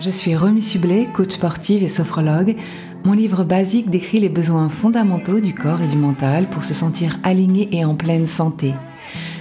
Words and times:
Je 0.00 0.10
suis 0.10 0.36
Remy 0.36 0.62
Sublet, 0.62 1.08
coach 1.12 1.32
sportive 1.32 1.82
et 1.82 1.88
sophrologue. 1.88 2.56
Mon 3.04 3.12
livre 3.12 3.42
Basique 3.42 3.90
décrit 3.90 4.20
les 4.20 4.28
besoins 4.28 4.68
fondamentaux 4.68 5.40
du 5.40 5.54
corps 5.54 5.82
et 5.82 5.88
du 5.88 5.96
mental 5.96 6.48
pour 6.48 6.62
se 6.62 6.74
sentir 6.74 7.18
aligné 7.24 7.68
et 7.72 7.84
en 7.84 7.96
pleine 7.96 8.26
santé. 8.26 8.74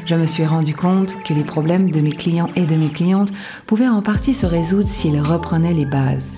Je 0.05 0.15
me 0.15 0.25
suis 0.25 0.45
rendu 0.45 0.73
compte 0.73 1.21
que 1.23 1.33
les 1.33 1.43
problèmes 1.43 1.91
de 1.91 2.01
mes 2.01 2.11
clients 2.11 2.49
et 2.55 2.65
de 2.65 2.75
mes 2.75 2.89
clientes 2.89 3.33
pouvaient 3.67 3.87
en 3.87 4.01
partie 4.01 4.33
se 4.33 4.45
résoudre 4.45 4.89
s'ils 4.89 5.19
reprenaient 5.19 5.73
les 5.73 5.85
bases. 5.85 6.37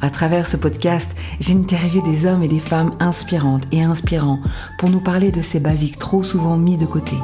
À 0.00 0.10
travers 0.10 0.46
ce 0.46 0.56
podcast, 0.56 1.16
j'ai 1.40 1.54
interviewé 1.54 2.02
des 2.02 2.26
hommes 2.26 2.42
et 2.42 2.48
des 2.48 2.60
femmes 2.60 2.92
inspirantes 3.00 3.64
et 3.72 3.82
inspirants 3.82 4.40
pour 4.78 4.90
nous 4.90 5.00
parler 5.00 5.32
de 5.32 5.42
ces 5.42 5.58
basiques 5.58 5.98
trop 5.98 6.22
souvent 6.22 6.56
mis 6.56 6.76
de 6.76 6.86
côté. 6.86 7.16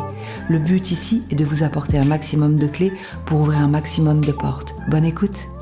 Le 0.49 0.59
but 0.59 0.91
ici 0.91 1.23
est 1.31 1.37
de 1.37 1.45
vous 1.45 1.63
apporter 1.63 1.99
un 1.99 2.05
maximum 2.05 2.59
de 2.59 2.67
clés 2.67 2.93
pour 3.27 3.41
ouvrir 3.41 3.61
un 3.61 3.69
maximum 3.69 4.25
de 4.25 4.33
portes. 4.33 4.75
Bonne 4.91 5.05
écoute 5.05 5.54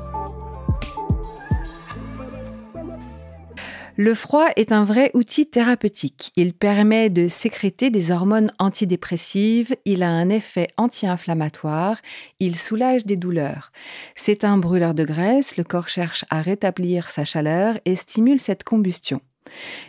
Le 3.95 4.15
froid 4.15 4.47
est 4.55 4.71
un 4.71 4.83
vrai 4.83 5.11
outil 5.13 5.45
thérapeutique. 5.45 6.31
Il 6.35 6.53
permet 6.53 7.11
de 7.11 7.27
sécréter 7.27 7.91
des 7.91 8.09
hormones 8.09 8.51
antidépressives, 8.57 9.75
il 9.85 10.01
a 10.01 10.09
un 10.09 10.29
effet 10.29 10.69
anti-inflammatoire, 10.77 11.97
il 12.39 12.57
soulage 12.57 13.05
des 13.05 13.17
douleurs. 13.17 13.71
C'est 14.15 14.45
un 14.45 14.57
brûleur 14.57 14.95
de 14.95 15.03
graisse, 15.03 15.57
le 15.57 15.63
corps 15.63 15.89
cherche 15.89 16.25
à 16.31 16.41
rétablir 16.41 17.11
sa 17.11 17.23
chaleur 17.23 17.77
et 17.85 17.95
stimule 17.95 18.39
cette 18.39 18.63
combustion. 18.63 19.21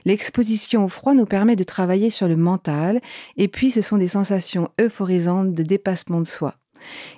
L'exposition 0.05 0.85
au 0.85 0.89
froid 0.89 1.15
nous 1.15 1.25
permet 1.25 1.57
de 1.57 1.65
travailler 1.65 2.11
sur 2.11 2.29
le 2.29 2.37
mental 2.37 3.01
et 3.39 3.49
puis 3.49 3.71
ce 3.71 3.81
sont 3.81 3.97
des 3.97 4.09
sensations 4.09 4.69
euphorisantes 4.79 5.55
de 5.55 5.63
dépassement 5.63 6.21
de 6.21 6.27
soi. 6.27 6.57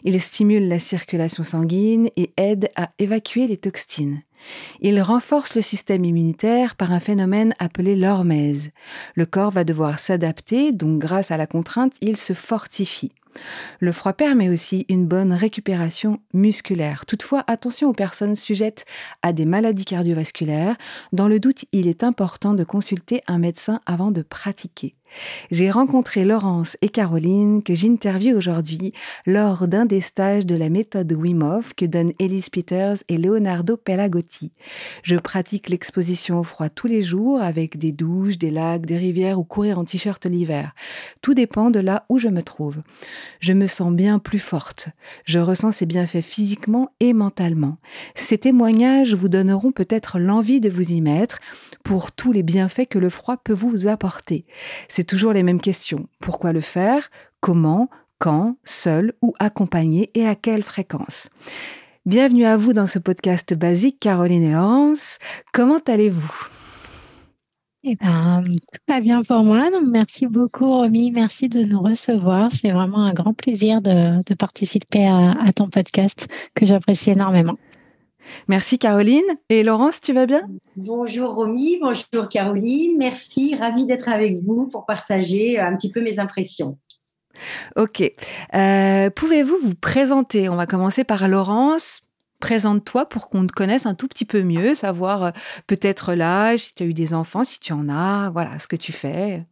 Il 0.04 0.20
stimule 0.20 0.68
la 0.68 0.78
circulation 0.78 1.42
sanguine 1.42 2.10
et 2.16 2.32
aide 2.36 2.70
à 2.76 2.90
évacuer 3.00 3.48
les 3.48 3.56
toxines. 3.56 4.22
Il 4.80 5.00
renforce 5.00 5.54
le 5.54 5.62
système 5.62 6.04
immunitaire 6.04 6.76
par 6.76 6.92
un 6.92 7.00
phénomène 7.00 7.54
appelé 7.58 7.96
l'hormèse. 7.96 8.70
Le 9.14 9.26
corps 9.26 9.50
va 9.50 9.64
devoir 9.64 9.98
s'adapter, 9.98 10.72
donc 10.72 10.98
grâce 10.98 11.30
à 11.30 11.36
la 11.36 11.46
contrainte, 11.46 11.94
il 12.00 12.16
se 12.16 12.32
fortifie. 12.32 13.12
Le 13.80 13.92
froid 13.92 14.12
permet 14.12 14.48
aussi 14.48 14.86
une 14.88 15.06
bonne 15.06 15.32
récupération 15.32 16.20
musculaire. 16.32 17.06
Toutefois, 17.06 17.44
attention 17.46 17.88
aux 17.88 17.94
personnes 17.94 18.36
sujettes 18.36 18.84
à 19.22 19.32
des 19.32 19.44
maladies 19.44 19.84
cardiovasculaires. 19.84 20.76
Dans 21.12 21.28
le 21.28 21.40
doute, 21.40 21.64
il 21.72 21.86
est 21.86 22.04
important 22.04 22.54
de 22.54 22.64
consulter 22.64 23.22
un 23.26 23.38
médecin 23.38 23.80
avant 23.86 24.10
de 24.10 24.22
pratiquer. 24.22 24.94
J'ai 25.50 25.70
rencontré 25.70 26.24
Laurence 26.24 26.76
et 26.82 26.88
Caroline 26.88 27.62
que 27.62 27.74
j'interviewe 27.74 28.36
aujourd'hui 28.36 28.92
lors 29.26 29.68
d'un 29.68 29.86
des 29.86 30.00
stages 30.00 30.46
de 30.46 30.56
la 30.56 30.68
méthode 30.68 31.12
Wim 31.12 31.42
Hof 31.42 31.74
que 31.74 31.84
donnent 31.84 32.12
Elise 32.18 32.50
Peters 32.50 32.96
et 33.08 33.18
Leonardo 33.18 33.76
Pelagotti. 33.76 34.52
Je 35.02 35.16
pratique 35.16 35.68
l'exposition 35.68 36.40
au 36.40 36.42
froid 36.42 36.68
tous 36.68 36.86
les 36.86 37.02
jours 37.02 37.40
avec 37.40 37.78
des 37.78 37.92
douches, 37.92 38.38
des 38.38 38.50
lacs, 38.50 38.86
des 38.86 38.96
rivières 38.96 39.38
ou 39.38 39.44
courir 39.44 39.78
en 39.78 39.84
t-shirt 39.84 40.24
l'hiver. 40.26 40.74
Tout 41.22 41.34
dépend 41.34 41.70
de 41.70 41.80
là 41.80 42.04
où 42.08 42.18
je 42.18 42.28
me 42.28 42.42
trouve. 42.42 42.82
Je 43.40 43.52
me 43.52 43.66
sens 43.66 43.92
bien 43.92 44.18
plus 44.18 44.38
forte. 44.38 44.88
Je 45.24 45.38
ressens 45.38 45.72
ces 45.72 45.86
bienfaits 45.86 46.22
physiquement 46.22 46.90
et 47.00 47.12
mentalement. 47.12 47.78
Ces 48.14 48.38
témoignages 48.38 49.14
vous 49.14 49.28
donneront 49.28 49.72
peut-être 49.72 50.18
l'envie 50.18 50.60
de 50.60 50.68
vous 50.68 50.92
y 50.92 51.00
mettre 51.00 51.38
pour 51.86 52.10
tous 52.10 52.32
les 52.32 52.42
bienfaits 52.42 52.88
que 52.90 52.98
le 52.98 53.08
froid 53.08 53.36
peut 53.36 53.52
vous 53.52 53.86
apporter. 53.86 54.44
C'est 54.88 55.04
toujours 55.04 55.32
les 55.32 55.44
mêmes 55.44 55.60
questions. 55.60 56.08
Pourquoi 56.18 56.52
le 56.52 56.60
faire? 56.60 57.10
Comment? 57.40 57.88
Quand? 58.18 58.56
Seul? 58.64 59.12
Ou 59.22 59.34
accompagné? 59.38 60.10
Et 60.14 60.26
à 60.26 60.34
quelle 60.34 60.64
fréquence? 60.64 61.28
Bienvenue 62.04 62.44
à 62.44 62.56
vous 62.56 62.72
dans 62.72 62.86
ce 62.86 62.98
podcast 62.98 63.54
basique, 63.54 64.00
Caroline 64.00 64.42
et 64.42 64.50
Laurence. 64.50 65.18
Comment 65.52 65.78
allez-vous? 65.86 66.48
Eh 67.84 67.94
bien, 67.94 68.42
tout 68.44 68.80
va 68.88 69.00
bien 69.00 69.22
pour 69.22 69.44
moi. 69.44 69.70
Donc, 69.70 69.84
merci 69.86 70.26
beaucoup, 70.26 70.68
Romy. 70.68 71.12
Merci 71.12 71.48
de 71.48 71.62
nous 71.62 71.80
recevoir. 71.80 72.50
C'est 72.50 72.72
vraiment 72.72 73.04
un 73.04 73.12
grand 73.12 73.32
plaisir 73.32 73.80
de, 73.80 74.34
participer 74.34 75.06
à 75.06 75.52
ton 75.54 75.68
podcast 75.68 76.26
que 76.56 76.66
j'apprécie 76.66 77.12
énormément. 77.12 77.56
Merci 78.48 78.78
Caroline. 78.78 79.24
Et 79.48 79.62
Laurence, 79.62 80.00
tu 80.00 80.12
vas 80.12 80.26
bien? 80.26 80.42
Bonjour 80.76 81.34
Romy, 81.34 81.78
bonjour 81.80 82.28
Caroline. 82.28 82.96
Merci, 82.98 83.54
ravie 83.54 83.86
d'être 83.86 84.08
avec 84.08 84.38
vous 84.42 84.66
pour 84.66 84.86
partager 84.86 85.58
un 85.58 85.76
petit 85.76 85.90
peu 85.90 86.00
mes 86.02 86.18
impressions. 86.18 86.78
Ok. 87.76 88.02
Euh, 88.54 89.10
pouvez-vous 89.10 89.56
vous 89.62 89.74
présenter? 89.74 90.48
On 90.48 90.56
va 90.56 90.66
commencer 90.66 91.04
par 91.04 91.28
Laurence. 91.28 92.02
Présente-toi 92.40 93.08
pour 93.08 93.28
qu'on 93.28 93.46
te 93.46 93.52
connaisse 93.52 93.86
un 93.86 93.94
tout 93.94 94.08
petit 94.08 94.26
peu 94.26 94.42
mieux, 94.42 94.74
savoir 94.74 95.24
euh, 95.24 95.30
peut-être 95.66 96.12
l'âge, 96.12 96.60
si 96.60 96.74
tu 96.74 96.82
as 96.82 96.86
eu 96.86 96.94
des 96.94 97.14
enfants, 97.14 97.44
si 97.44 97.60
tu 97.60 97.72
en 97.72 97.88
as, 97.88 98.30
voilà, 98.30 98.58
ce 98.58 98.68
que 98.68 98.76
tu 98.76 98.92
fais. 98.92 99.44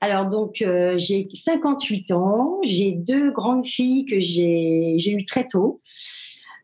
Alors 0.00 0.28
donc 0.28 0.62
euh, 0.62 0.96
j'ai 0.98 1.28
58 1.32 2.12
ans, 2.12 2.58
j'ai 2.62 2.92
deux 2.92 3.30
grandes 3.30 3.66
filles 3.66 4.04
que 4.04 4.20
j'ai 4.20 5.10
eues 5.10 5.24
très 5.24 5.46
tôt. 5.46 5.80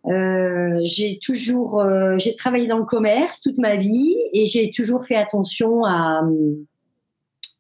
Euh, 0.06 0.80
j'ai 0.82 1.18
toujours, 1.18 1.80
euh, 1.80 2.16
j'ai 2.18 2.34
travaillé 2.34 2.66
dans 2.66 2.78
le 2.78 2.84
commerce 2.84 3.40
toute 3.40 3.58
ma 3.58 3.76
vie 3.76 4.16
et 4.34 4.46
j'ai 4.46 4.70
toujours 4.72 5.06
fait 5.06 5.14
attention 5.14 5.84
à 5.84 6.22
hum, 6.22 6.66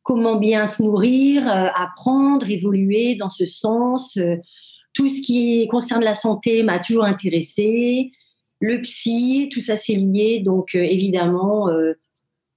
comment 0.02 0.36
bien 0.36 0.66
se 0.66 0.82
nourrir, 0.82 1.48
euh, 1.48 1.68
apprendre, 1.74 2.50
évoluer 2.50 3.14
dans 3.14 3.30
ce 3.30 3.46
sens. 3.46 4.18
tout 4.94 5.08
ce 5.08 5.22
qui 5.22 5.68
concerne 5.68 6.02
la 6.02 6.14
santé 6.14 6.62
m'a 6.62 6.80
toujours 6.80 7.04
intéressé. 7.04 8.10
Le 8.60 8.80
psy, 8.82 9.48
tout 9.52 9.60
ça 9.60 9.76
c'est 9.76 9.94
lié. 9.94 10.40
Donc 10.44 10.74
évidemment, 10.74 11.68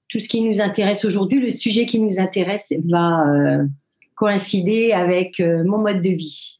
tout 0.09 0.19
ce 0.19 0.27
qui 0.27 0.41
nous 0.41 0.61
intéresse 0.61 1.05
aujourd'hui, 1.05 1.39
le 1.39 1.49
sujet 1.49 1.85
qui 1.85 1.99
nous 1.99 2.19
intéresse 2.19 2.73
va 2.89 3.25
coïncider 4.15 4.91
avec 4.91 5.39
mon 5.39 5.77
mode 5.77 6.01
de 6.01 6.09
vie. 6.09 6.59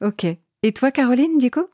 Ok. 0.00 0.24
Et 0.62 0.72
toi, 0.72 0.90
Caroline, 0.90 1.38
du 1.38 1.50
coup? 1.50 1.66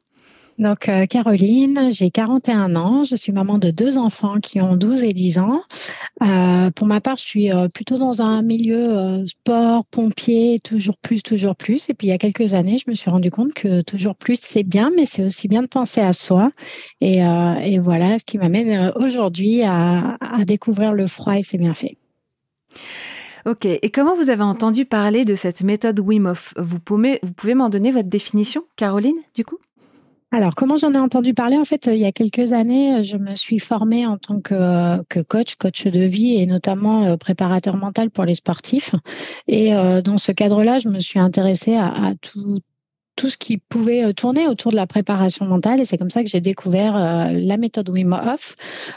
Donc, 0.59 0.89
euh, 0.89 1.07
Caroline, 1.07 1.89
j'ai 1.93 2.11
41 2.11 2.77
ans. 2.77 3.05
Je 3.05 3.17
suis 3.17 3.33
maman 3.33 3.59
de 3.59 3.71
deux 3.71 3.97
enfants 3.97 4.39
qui 4.41 4.61
ont 4.61 4.77
12 4.77 5.03
et 5.03 5.13
10 5.13 5.39
ans. 5.39 5.63
Euh, 6.23 6.71
pour 6.71 6.87
ma 6.87 7.01
part, 7.01 7.17
je 7.17 7.25
suis 7.25 7.53
euh, 7.53 7.69
plutôt 7.69 7.99
dans 7.99 8.23
un 8.23 8.43
milieu 8.43 9.25
sport, 9.27 9.85
pompier, 9.87 10.61
toujours 10.63 10.97
plus, 10.99 11.23
toujours 11.23 11.57
plus. 11.57 11.89
Et 11.89 11.95
puis, 11.95 12.09
il 12.09 12.11
y 12.11 12.15
a 12.15 12.19
quelques 12.19 12.55
années, 12.55 12.79
je 12.79 12.91
me 12.91 12.95
suis 12.95 13.11
rendu 13.11 13.31
compte 13.31 13.55
que 13.55 13.81
toujours 13.81 14.15
plus, 14.15 14.39
c'est 14.41 14.63
bien, 14.63 14.91
mais 14.95 15.07
c'est 15.07 15.25
aussi 15.25 15.49
bien 15.49 15.63
de 15.63 15.69
penser 15.69 16.01
à 16.01 16.13
soi. 16.13 16.51
Et, 17.01 17.23
voilà 17.79 18.19
ce 18.19 18.25
qui 18.25 18.39
m'amène 18.39 18.93
aujourd'hui 18.95 19.63
à, 19.63 20.19
découvrir 20.47 20.93
le 20.93 21.07
froid 21.07 21.37
et 21.37 21.43
ses 21.43 21.59
bienfaits. 21.59 21.97
Ok. 23.47 23.65
Et 23.65 23.91
comment 23.91 24.15
vous 24.15 24.31
avez 24.31 24.45
entendu 24.45 24.85
parler 24.85 25.25
de 25.25 25.35
cette 25.35 25.63
méthode 25.63 25.99
Wim 25.99 26.27
Hof? 26.27 26.55
Vous 26.57 26.79
vous 26.87 27.33
pouvez 27.33 27.55
m'en 27.55 27.71
donner 27.71 27.91
votre 27.91 28.09
définition, 28.09 28.65
Caroline, 28.77 29.17
du 29.35 29.45
coup? 29.45 29.59
Alors, 30.35 30.55
comment 30.55 30.77
j'en 30.77 30.95
ai 30.95 30.99
entendu 30.99 31.35
parler? 31.35 31.59
En 31.59 31.65
fait, 31.65 31.87
il 31.87 31.99
y 31.99 32.07
a 32.07 32.13
quelques 32.13 32.55
années, 32.55 33.05
je 33.05 33.19
me 33.19 33.35
suis 33.35 33.59
formée 33.59 34.07
en 34.07 34.17
tant 34.17 34.41
que, 34.41 35.03
coach, 35.25 35.57
coach 35.57 35.87
de 35.87 36.01
vie 36.05 36.41
et 36.41 36.47
notamment 36.47 37.05
euh, 37.05 37.17
préparateur 37.19 37.77
mental 37.77 38.11
pour 38.11 38.25
les 38.25 38.35
sportifs. 38.35 38.93
Et 39.47 39.75
euh, 39.75 40.01
dans 40.01 40.17
ce 40.17 40.33
cadre-là, 40.33 40.79
je 40.79 40.89
me 40.89 41.01
suis 41.01 41.19
intéressée 41.19 41.77
à 41.77 42.15
tout, 42.23 42.61
tout 43.17 43.29
ce 43.29 43.37
qui 43.37 43.59
pouvait 43.59 44.05
euh, 44.05 44.13
tourner 44.13 44.47
autour 44.47 44.71
de 44.71 44.77
la 44.77 44.87
préparation 44.87 45.45
mentale. 45.45 45.81
Et 45.81 45.85
c'est 45.85 45.99
comme 45.99 46.11
ça 46.11 46.23
que 46.23 46.29
j'ai 46.29 46.41
découvert 46.41 46.97
euh, 46.97 47.33
la 47.33 47.57
méthode 47.57 47.89
Wim 47.89 48.13
Hof. 48.13 48.57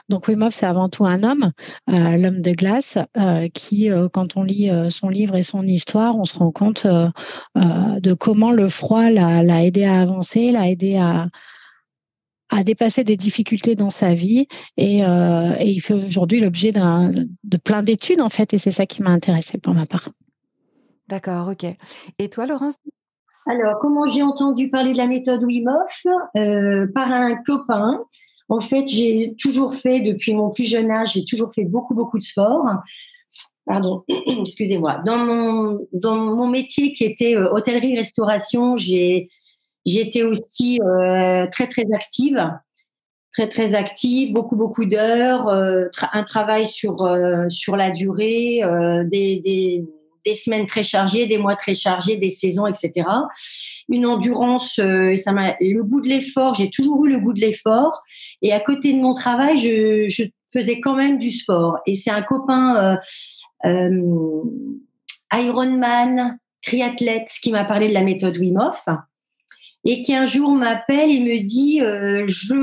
Donc 0.10 0.28
Wim 0.28 0.42
Hof, 0.44 0.54
c'est 0.54 0.66
avant 0.66 0.90
tout 0.90 1.06
un 1.06 1.24
homme, 1.24 1.52
euh, 1.90 2.18
l'homme 2.18 2.42
de 2.42 2.52
glace, 2.52 2.98
qui, 3.54 3.90
quand 4.14 4.38
on 4.38 4.44
lit 4.44 4.72
son 4.90 5.10
livre 5.10 5.36
et 5.36 5.44
son 5.44 5.66
histoire, 5.66 6.18
on 6.18 6.24
se 6.24 6.38
rend 6.38 6.52
compte 6.52 6.86
de 7.56 8.14
comment 8.14 8.52
le 8.52 8.70
froid 8.70 9.10
l'a 9.10 9.64
aidé 9.64 9.86
à 9.86 10.02
avancer, 10.02 10.52
l'a 10.52 10.70
aidé 10.70 10.98
à, 10.98 11.28
à 12.50 12.64
dépasser 12.64 13.04
des 13.04 13.18
difficultés 13.18 13.76
dans 13.76 13.90
sa 13.90 14.14
vie 14.14 14.48
et, 14.78 15.00
et 15.00 15.70
il 15.70 15.80
fait 15.80 15.94
aujourd'hui 15.94 16.40
l'objet 16.40 16.72
de 16.72 17.58
plein 17.58 17.84
d'études 17.84 18.22
en 18.22 18.30
fait 18.30 18.54
et 18.54 18.58
c'est 18.58 18.72
ça 18.72 18.86
qui 18.86 19.02
m'a 19.02 19.12
intéressée 19.12 19.58
pour 19.58 19.74
ma 19.74 19.86
part. 19.86 20.10
D'accord, 21.08 21.50
ok. 21.50 21.66
Et 22.20 22.30
toi, 22.30 22.46
Laurence? 22.46 22.78
Alors, 23.48 23.78
comment 23.80 24.06
j'ai 24.06 24.24
entendu 24.24 24.70
parler 24.70 24.94
de 24.94 24.98
la 24.98 25.08
méthode 25.08 25.44
Wim 25.44 25.68
Hof? 25.68 26.06
Euh, 26.38 26.88
Par 26.94 27.12
un 27.12 27.36
copain. 27.36 28.04
En 28.50 28.60
fait, 28.60 28.88
j'ai 28.88 29.36
toujours 29.40 29.76
fait, 29.76 30.02
depuis 30.02 30.34
mon 30.34 30.50
plus 30.50 30.66
jeune 30.66 30.92
âge, 30.92 31.14
j'ai 31.14 31.26
toujours 31.26 31.54
fait 31.54 31.64
beaucoup, 31.64 31.94
beaucoup 31.94 32.18
de 32.18 32.24
sport. 32.24 32.66
Pardon, 33.66 34.04
excusez-moi. 34.40 35.02
Dans 35.06 35.18
mon, 35.18 35.88
dans 35.94 36.16
mon 36.16 36.48
métier 36.48 36.92
qui 36.92 37.04
était 37.04 37.36
euh, 37.36 37.52
hôtellerie-restauration, 37.52 38.78
j'ai 38.78 39.30
j'étais 39.86 40.24
aussi 40.24 40.80
euh, 40.82 41.46
très, 41.52 41.68
très 41.68 41.94
active. 41.94 42.52
Très, 43.34 43.50
très 43.50 43.76
active, 43.76 44.34
beaucoup, 44.34 44.56
beaucoup 44.56 44.86
d'heures, 44.86 45.50
un 45.50 46.24
travail 46.24 46.66
sur, 46.66 47.06
sur 47.50 47.76
la 47.76 47.92
durée, 47.92 48.62
des 49.12 49.84
des 50.26 50.34
semaines 50.34 50.68
très 50.68 50.84
chargées, 50.84 51.28
des 51.28 51.38
mois 51.38 51.56
très 51.56 51.76
chargés, 51.76 52.18
des 52.18 52.30
saisons, 52.30 52.68
etc. 52.68 53.08
Une 53.90 54.06
endurance, 54.06 54.80
euh, 54.80 55.16
ça 55.16 55.32
m'a 55.32 55.56
le 55.60 55.84
goût 55.84 56.02
de 56.02 56.10
l'effort. 56.10 56.56
J'ai 56.56 56.70
toujours 56.70 57.06
eu 57.06 57.10
le 57.10 57.20
goût 57.20 57.34
de 57.34 57.42
l'effort. 57.42 58.02
Et 58.42 58.52
à 58.52 58.60
côté 58.60 58.94
de 58.94 59.00
mon 59.00 59.14
travail, 59.14 59.58
je, 59.58 60.08
je 60.10 60.24
faisais 60.54 60.80
quand 60.80 60.96
même 60.96 61.20
du 61.20 61.32
sport. 61.32 61.80
Et 61.86 61.96
c'est 61.96 62.12
un 62.12 62.22
copain 62.22 62.98
euh, 63.64 63.70
euh, 63.70 64.44
Ironman, 65.34 66.38
triathlète, 66.64 67.30
qui 67.42 67.52
m'a 67.52 67.66
parlé 67.66 67.90
de 67.90 67.94
la 67.94 68.04
méthode 68.04 68.38
Wim 68.38 68.58
Hof 68.58 68.86
et 69.86 70.02
qui 70.02 70.16
un 70.16 70.26
jour 70.26 70.52
m'appelle 70.52 71.12
et 71.12 71.20
me 71.20 71.44
dit 71.44 71.82
euh, 71.82 72.26
je 72.28 72.56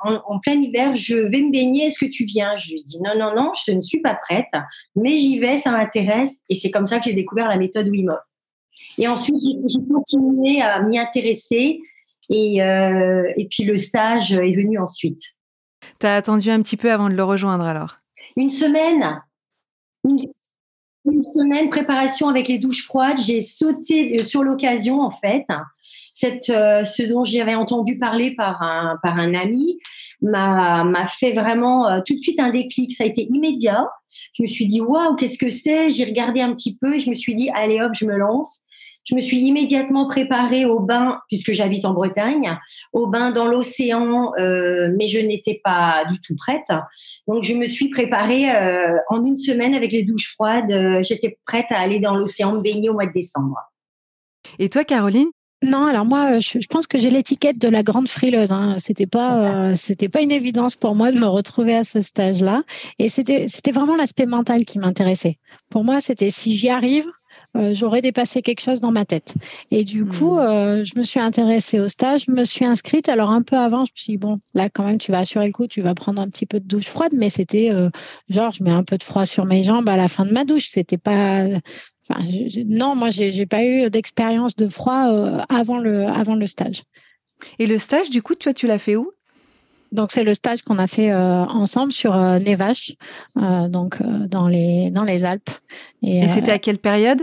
en, 0.00 0.38
plein 0.38 0.54
hiver 0.54 0.94
je 0.94 1.16
vais 1.16 1.42
me 1.42 1.50
baigner 1.50 1.86
est-ce 1.86 1.98
que 1.98 2.06
tu 2.06 2.24
viens? 2.24 2.56
Je 2.56 2.70
lui 2.70 2.82
dis 2.84 3.00
non 3.02 3.18
non 3.18 3.34
non 3.34 3.52
je 3.66 3.72
ne 3.72 3.82
suis 3.82 4.00
pas 4.00 4.14
prête 4.14 4.46
mais 4.94 5.18
j'y 5.18 5.38
vais 5.40 5.58
ça 5.58 5.72
m'intéresse. 5.72 6.42
Et 6.48 6.54
c'est 6.54 6.70
comme 6.70 6.86
ça 6.86 6.98
que 6.98 7.04
j'ai 7.04 7.14
découvert 7.14 7.48
la 7.48 7.56
méthode 7.56 7.88
Wim 7.88 8.10
Hof. 8.10 8.20
Et 8.98 9.08
ensuite 9.08 9.36
j'ai 9.42 9.86
continué 9.92 10.62
à 10.62 10.80
m'y 10.80 10.98
intéresser 10.98 11.80
et 12.30 12.62
euh, 12.62 13.32
et 13.36 13.48
puis 13.48 13.64
le 13.64 13.76
stage 13.76 14.32
est 14.32 14.56
venu 14.56 14.78
ensuite. 14.78 15.22
Tu 15.98 16.06
as 16.06 16.14
attendu 16.14 16.50
un 16.50 16.62
petit 16.62 16.76
peu 16.76 16.92
avant 16.92 17.08
de 17.08 17.14
le 17.14 17.24
rejoindre 17.24 17.64
alors? 17.64 17.96
Une 18.36 18.50
semaine. 18.50 19.22
Une, 20.04 20.24
une 21.10 21.22
semaine 21.22 21.70
préparation 21.70 22.28
avec 22.28 22.46
les 22.46 22.58
douches 22.58 22.84
froides. 22.84 23.18
J'ai 23.18 23.42
sauté 23.42 24.22
sur 24.22 24.44
l'occasion 24.44 25.00
en 25.00 25.10
fait 25.10 25.44
euh, 26.24 26.84
ce 26.84 27.02
dont 27.02 27.24
j'avais 27.24 27.54
entendu 27.54 27.98
parler 27.98 28.34
par 28.34 28.62
un, 28.62 29.34
ami 29.34 29.78
m'a, 30.20 31.06
fait 31.06 31.32
vraiment 31.32 31.88
euh, 31.88 32.00
tout 32.04 32.16
de 32.16 32.20
suite 32.20 32.40
un 32.40 32.50
déclic. 32.50 32.92
Ça 32.92 33.04
a 33.04 33.06
été 33.06 33.26
immédiat. 33.30 33.86
Je 34.34 34.42
me 34.42 34.46
suis 34.46 34.66
dit, 34.66 34.80
waouh, 34.80 35.14
qu'est-ce 35.16 35.38
que 35.38 35.50
c'est? 35.50 35.90
J'ai 35.90 36.04
regardé 36.04 36.40
un 36.40 36.52
petit 36.54 36.76
peu 36.78 36.94
et 36.94 36.98
je 36.98 37.10
me 37.10 37.14
suis 37.14 37.34
dit, 37.34 37.50
allez 37.54 37.80
hop, 37.80 37.92
je 37.94 38.06
me 38.06 38.16
lance. 38.16 38.62
Je 39.04 39.14
me 39.14 39.22
suis 39.22 39.38
immédiatement 39.38 40.06
préparée 40.06 40.66
au 40.66 40.80
bain, 40.80 41.18
puisque 41.28 41.52
j'habite 41.52 41.86
en 41.86 41.94
Bretagne, 41.94 42.58
au 42.92 43.06
bain 43.06 43.30
dans 43.30 43.46
l'océan, 43.46 44.32
euh, 44.38 44.92
mais 44.98 45.08
je 45.08 45.18
n'étais 45.18 45.62
pas 45.64 46.04
du 46.10 46.20
tout 46.20 46.36
prête. 46.36 46.68
Donc, 47.26 47.42
je 47.42 47.54
me 47.54 47.66
suis 47.68 47.88
préparée 47.88 48.50
en 49.08 49.24
une 49.24 49.36
semaine 49.36 49.74
avec 49.74 49.92
les 49.92 50.02
douches 50.02 50.34
froides. 50.34 51.00
J'étais 51.02 51.38
prête 51.46 51.66
à 51.70 51.80
aller 51.80 52.00
dans 52.00 52.16
l'océan 52.16 52.52
me 52.56 52.60
baigner 52.60 52.90
au 52.90 52.94
mois 52.94 53.06
de 53.06 53.12
décembre. 53.12 53.56
Et 54.58 54.68
toi, 54.68 54.84
Caroline 54.84 55.30
non, 55.62 55.86
alors 55.86 56.04
moi, 56.04 56.36
euh, 56.36 56.40
je, 56.40 56.66
pense 56.68 56.86
que 56.86 56.98
j'ai 56.98 57.10
l'étiquette 57.10 57.58
de 57.58 57.68
la 57.68 57.82
grande 57.82 58.08
frileuse. 58.08 58.52
Hein. 58.52 58.76
C'était 58.78 59.06
pas, 59.06 59.70
euh, 59.70 59.74
c'était 59.74 60.08
pas 60.08 60.20
une 60.20 60.30
évidence 60.30 60.76
pour 60.76 60.94
moi 60.94 61.10
de 61.10 61.18
me 61.18 61.26
retrouver 61.26 61.74
à 61.74 61.82
ce 61.82 62.00
stage-là. 62.00 62.62
Et 63.00 63.08
c'était, 63.08 63.48
c'était 63.48 63.72
vraiment 63.72 63.96
l'aspect 63.96 64.26
mental 64.26 64.64
qui 64.64 64.78
m'intéressait. 64.78 65.38
Pour 65.68 65.82
moi, 65.82 65.98
c'était 65.98 66.30
si 66.30 66.56
j'y 66.56 66.68
arrive, 66.68 67.08
euh, 67.56 67.74
j'aurais 67.74 68.02
dépassé 68.02 68.40
quelque 68.40 68.60
chose 68.60 68.80
dans 68.80 68.92
ma 68.92 69.04
tête. 69.04 69.34
Et 69.72 69.82
du 69.82 70.06
coup, 70.06 70.36
mmh. 70.36 70.84
je 70.84 70.96
me 70.96 71.02
suis 71.02 71.18
intéressée 71.18 71.80
au 71.80 71.88
stage, 71.88 72.26
je 72.28 72.30
me 72.30 72.44
suis 72.44 72.64
inscrite. 72.64 73.08
Alors 73.08 73.32
un 73.32 73.42
peu 73.42 73.56
avant, 73.56 73.84
je 73.84 73.90
me 73.90 73.96
suis 73.96 74.12
dit, 74.12 74.18
bon, 74.18 74.36
là 74.54 74.70
quand 74.70 74.84
même, 74.84 74.98
tu 74.98 75.10
vas 75.10 75.18
assurer 75.18 75.46
le 75.46 75.52
coup, 75.52 75.66
tu 75.66 75.82
vas 75.82 75.94
prendre 75.94 76.22
un 76.22 76.28
petit 76.28 76.46
peu 76.46 76.60
de 76.60 76.68
douche 76.68 76.86
froide, 76.86 77.14
mais 77.16 77.30
c'était 77.30 77.72
genre, 78.28 78.52
je 78.52 78.62
mets 78.62 78.70
un 78.70 78.84
peu 78.84 78.96
de 78.96 79.02
froid 79.02 79.26
sur 79.26 79.44
mes 79.44 79.64
jambes 79.64 79.88
à 79.88 79.96
la 79.96 80.06
fin 80.06 80.24
de 80.24 80.32
ma 80.32 80.44
douche. 80.44 80.68
C'était 80.68 80.98
pas, 80.98 81.46
non, 82.66 82.94
moi, 82.94 83.10
j'ai 83.10 83.46
pas 83.46 83.64
eu 83.64 83.90
d'expérience 83.90 84.56
de 84.56 84.68
froid 84.68 85.12
euh, 85.12 85.40
avant, 85.48 85.78
le, 85.78 86.06
avant 86.06 86.34
le 86.34 86.46
stage. 86.46 86.82
Et 87.58 87.66
le 87.66 87.78
stage, 87.78 88.10
du 88.10 88.22
coup, 88.22 88.34
toi, 88.34 88.52
tu 88.52 88.66
l'as 88.66 88.78
fait 88.78 88.96
où? 88.96 89.12
Donc 89.90 90.12
c'est 90.12 90.22
le 90.22 90.34
stage 90.34 90.60
qu'on 90.60 90.78
a 90.78 90.86
fait 90.86 91.10
euh, 91.10 91.44
ensemble 91.46 91.92
sur 91.92 92.14
euh, 92.14 92.38
Nevache, 92.40 92.92
donc 93.34 94.02
dans 94.02 94.46
les 94.46 94.90
dans 94.90 95.04
les 95.04 95.24
Alpes. 95.24 95.48
Et, 96.02 96.28
c'était 96.28 96.52
à 96.52 96.58
quelle 96.58 96.76
période? 96.76 97.22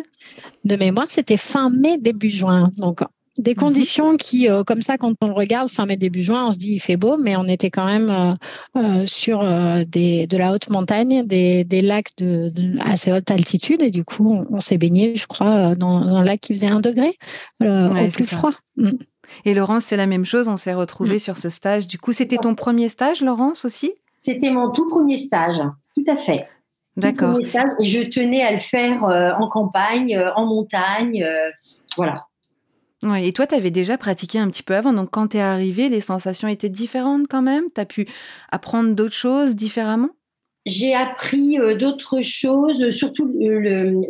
De 0.64 0.76
mémoire, 0.76 1.06
c'était 1.08 1.38
fin 1.38 1.70
mai 1.70 2.00
début 2.00 2.32
juin. 2.32 2.72
Donc 2.78 3.02
des 3.38 3.52
mhm. 3.52 3.58
conditions 3.58 4.18
qui, 4.18 4.50
euh, 4.50 4.64
comme 4.64 4.82
ça, 4.82 4.98
quand 4.98 5.14
on 5.22 5.28
le 5.28 5.34
regarde 5.34 5.70
fin 5.70 5.86
mai 5.86 5.98
début 5.98 6.24
juin, 6.24 6.48
on 6.48 6.52
se 6.52 6.58
dit 6.58 6.74
il 6.74 6.80
fait 6.80 6.98
beau, 6.98 7.18
mais 7.18 7.36
on 7.36 7.46
était 7.46 7.70
quand 7.70 7.86
même 7.86 8.10
euh, 8.10 8.34
euh, 8.78 9.06
sur 9.06 9.44
des, 9.86 10.28
de 10.28 10.38
la 10.38 10.52
haute 10.54 10.70
montagne, 10.70 11.26
des, 11.26 11.64
des 11.64 11.82
lacs 11.82 12.16
de, 12.18 12.52
assez 12.80 13.12
haute 13.12 13.30
altitude, 13.32 13.82
et 13.82 13.92
du 13.92 14.04
coup, 14.04 14.46
on, 14.50 14.60
s'est 14.60 14.78
baigné, 14.78 15.16
je 15.16 15.28
crois, 15.28 15.76
dans, 15.76 15.98
un 15.98 16.24
lac 16.24 16.40
qui 16.40 16.54
faisait 16.54 16.68
un 16.68 16.80
degré 16.80 17.18
au 17.62 18.10
plus 18.12 18.26
froid. 18.26 18.54
Mm. 18.78 18.92
Et 19.44 19.54
Laurence, 19.54 19.86
c'est 19.86 19.98
la 19.98 20.06
même 20.06 20.26
chose, 20.26 20.48
on 20.48 20.58
s'est 20.58 20.74
retrouvés 20.74 21.16
mm. 21.16 21.20
sur 21.20 21.38
ce 21.38 21.50
stage. 21.50 21.88
Du 21.88 21.98
coup, 21.98 22.14
c'était 22.14 22.38
ton 22.38 22.56
premier 22.56 22.88
stage, 22.90 23.22
Laurence, 23.22 23.66
aussi? 23.66 23.94
C'était 24.18 24.50
mon 24.50 24.72
tout 24.72 24.88
premier 24.88 25.18
stage, 25.18 25.62
tout 25.96 26.06
à 26.08 26.16
fait. 26.16 26.48
D'accord. 26.96 27.38
Et 27.40 27.86
je 27.86 28.04
tenais 28.04 28.42
à 28.44 28.52
le 28.52 28.60
faire 28.60 29.04
en 29.04 29.50
campagne, 29.50 30.18
en 30.36 30.46
montagne, 30.46 31.28
voilà. 31.98 32.26
Ouais, 33.06 33.28
et 33.28 33.34
toi, 33.34 33.46
tu 33.46 33.54
avais 33.54 33.70
déjà 33.70 33.98
pratiqué 34.00 34.40
un 34.40 34.50
petit 34.50 34.64
peu 34.64 34.76
avant, 34.76 34.92
donc 34.92 35.12
quand 35.12 35.30
tu 35.30 35.38
es 35.38 35.42
arrivé, 35.42 35.90
les 35.90 36.02
sensations 36.02 36.48
étaient 36.48 36.70
différentes 36.70 37.28
quand 37.30 37.44
même? 37.44 37.66
Tu 37.74 37.80
as 37.80 37.86
pu 37.86 38.08
apprendre 38.52 38.96
d'autres 38.96 39.14
choses 39.14 39.56
différemment? 39.56 40.10
J'ai 40.66 40.96
appris 40.96 41.60
euh, 41.60 41.76
d'autres 41.76 42.22
choses, 42.22 42.90
surtout 42.90 43.32
le, 43.40 44.02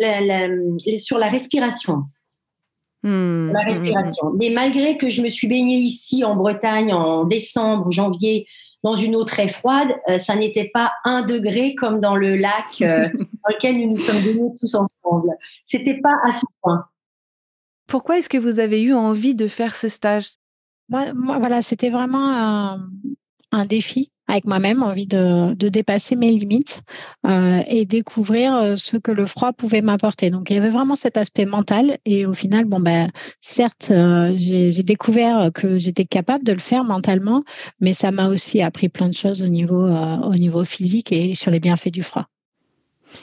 sur 0.97 1.17
la 1.17 1.27
respiration. 1.27 2.03
Mmh, 3.03 3.51
la 3.51 3.63
mmh, 3.63 3.67
respiration. 3.67 4.29
Mmh. 4.29 4.37
Mais 4.39 4.49
malgré 4.51 4.97
que 4.97 5.09
je 5.09 5.21
me 5.21 5.27
suis 5.27 5.47
baignée 5.47 5.75
ici 5.75 6.23
en 6.23 6.37
Bretagne 6.37 6.93
en 6.93 7.25
décembre, 7.25 7.91
janvier, 7.91 8.47
dans 8.81 8.95
une 8.95 9.17
eau 9.17 9.25
très 9.25 9.49
froide, 9.49 9.89
euh, 10.09 10.19
ça 10.19 10.37
n'était 10.37 10.69
pas 10.73 10.93
un 11.03 11.23
degré 11.23 11.75
comme 11.75 11.99
dans 11.99 12.15
le 12.15 12.37
lac 12.37 12.81
euh, 12.81 13.09
dans 13.13 13.53
lequel 13.53 13.77
nous 13.77 13.89
nous 13.89 13.97
sommes 13.97 14.21
baignés 14.21 14.53
tous 14.57 14.73
ensemble. 14.73 15.31
C'était 15.65 15.99
pas 15.99 16.15
à 16.23 16.31
ce 16.31 16.45
point. 16.61 16.85
Pourquoi 17.87 18.17
est-ce 18.17 18.29
que 18.29 18.37
vous 18.37 18.59
avez 18.59 18.81
eu 18.81 18.93
envie 18.93 19.35
de 19.35 19.47
faire 19.47 19.75
ce 19.75 19.89
stage? 19.89 20.31
Moi, 20.89 21.11
voilà, 21.13 21.61
c'était 21.61 21.89
vraiment 21.89 22.77
un, 23.51 23.65
défi 23.65 24.09
avec 24.27 24.45
moi-même, 24.45 24.83
envie 24.83 25.05
de, 25.05 25.53
dépasser 25.53 26.15
mes 26.15 26.31
limites 26.31 26.81
euh, 27.25 27.61
et 27.67 27.85
découvrir 27.85 28.55
euh, 28.55 28.75
ce 28.75 28.97
que 28.97 29.11
le 29.11 29.25
froid 29.27 29.53
pouvait 29.53 29.81
m'apporter. 29.81 30.29
Donc, 30.29 30.49
il 30.49 30.55
y 30.55 30.59
avait 30.59 30.69
vraiment 30.69 30.95
cet 30.95 31.15
aspect 31.15 31.45
mental. 31.45 31.97
Et 32.05 32.25
au 32.25 32.33
final, 32.33 32.65
bon, 32.65 32.79
ben, 32.79 33.09
certes, 33.39 33.89
euh, 33.91 34.33
j'ai 34.35 34.83
découvert 34.83 35.51
que 35.53 35.79
j'étais 35.79 36.05
capable 36.05 36.43
de 36.43 36.53
le 36.53 36.59
faire 36.59 36.83
mentalement, 36.83 37.43
mais 37.79 37.93
ça 37.93 38.11
m'a 38.11 38.27
aussi 38.27 38.61
appris 38.61 38.89
plein 38.89 39.07
de 39.07 39.13
choses 39.13 39.43
au 39.43 39.47
niveau, 39.47 39.87
au 39.87 40.35
niveau 40.35 40.63
physique 40.63 41.11
et 41.11 41.35
sur 41.35 41.51
les 41.51 41.59
bienfaits 41.59 41.91
du 41.91 42.01
froid. 42.01 42.25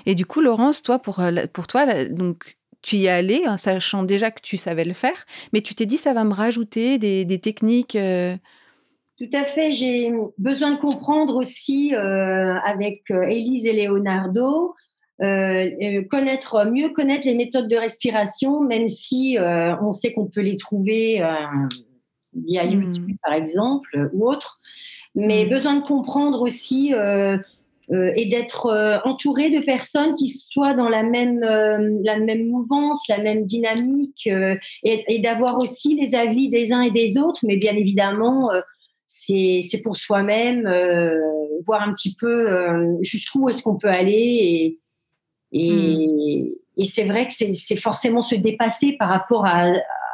Et 0.06 0.14
du 0.14 0.24
coup, 0.24 0.40
Laurence, 0.40 0.82
toi, 0.82 1.00
pour, 1.00 1.20
pour 1.52 1.66
toi, 1.66 2.04
donc, 2.04 2.56
tu 2.82 2.96
y 2.96 3.06
es 3.06 3.10
allé 3.10 3.42
en 3.46 3.56
sachant 3.56 4.02
déjà 4.02 4.30
que 4.30 4.40
tu 4.42 4.56
savais 4.56 4.84
le 4.84 4.92
faire, 4.92 5.24
mais 5.52 5.60
tu 5.60 5.74
t'es 5.74 5.86
dit 5.86 5.96
ça 5.96 6.12
va 6.12 6.24
me 6.24 6.34
rajouter 6.34 6.98
des, 6.98 7.38
techniques. 7.38 7.96
Euh 7.96 8.36
Tout 9.18 9.30
à 9.32 9.44
fait. 9.44 9.72
J'ai 9.72 10.12
besoin 10.38 10.72
de 10.72 10.80
comprendre 10.80 11.36
aussi 11.36 11.94
euh, 11.94 12.54
avec 12.64 13.02
euh, 13.10 13.22
Élise 13.22 13.66
et 13.66 13.86
Leonardo. 13.86 14.74
connaître 16.10 16.64
mieux 16.66 16.90
connaître 16.90 17.26
les 17.26 17.34
méthodes 17.34 17.68
de 17.68 17.76
respiration 17.76 18.60
même 18.60 18.88
si 18.88 19.38
on 19.38 19.92
sait 19.92 20.12
qu'on 20.12 20.26
peut 20.26 20.40
les 20.40 20.56
trouver 20.56 21.22
via 22.34 22.64
hmm. 22.64 22.72
YouTube 22.72 23.16
par 23.22 23.34
exemple 23.34 24.10
ou 24.12 24.28
autre 24.28 24.60
mais 25.14 25.44
hmm. 25.44 25.48
besoin 25.48 25.76
de 25.76 25.82
comprendre 25.82 26.42
aussi 26.42 26.94
euh, 26.94 27.38
et 27.90 28.26
d'être 28.26 28.66
euh, 28.66 28.98
entouré 29.04 29.50
de 29.50 29.60
personnes 29.60 30.14
qui 30.14 30.28
soient 30.28 30.74
dans 30.74 30.88
la 30.88 31.02
même 31.02 31.42
euh, 31.42 31.98
la 32.04 32.18
même 32.18 32.46
mouvance, 32.46 33.06
la 33.08 33.18
même 33.18 33.44
dynamique, 33.44 34.26
et, 34.26 35.04
et 35.08 35.18
d'avoir 35.18 35.58
aussi 35.58 36.00
les 36.00 36.14
avis 36.14 36.48
des 36.48 36.72
uns 36.72 36.82
et 36.82 36.90
des 36.90 37.18
autres. 37.18 37.40
Mais 37.44 37.56
bien 37.56 37.74
évidemment, 37.74 38.50
c'est 39.06 39.60
c'est 39.62 39.82
pour 39.82 39.96
soi-même 39.96 40.62
voir 41.66 41.82
un 41.82 41.92
petit 41.92 42.14
peu 42.14 42.46
jusqu'où 43.02 43.48
est-ce 43.48 43.62
qu'on 43.62 43.76
peut 43.76 43.88
aller 43.88 44.12
et 44.12 44.78
et, 45.52 45.70
hmm. 45.70 46.80
et 46.80 46.84
c'est 46.86 47.04
vrai 47.04 47.26
que 47.26 47.34
c'est 47.34 47.76
forcément 47.76 48.22
se 48.22 48.34
dépasser 48.34 48.92
par 48.98 49.10
rapport 49.10 49.44
à, 49.44 49.66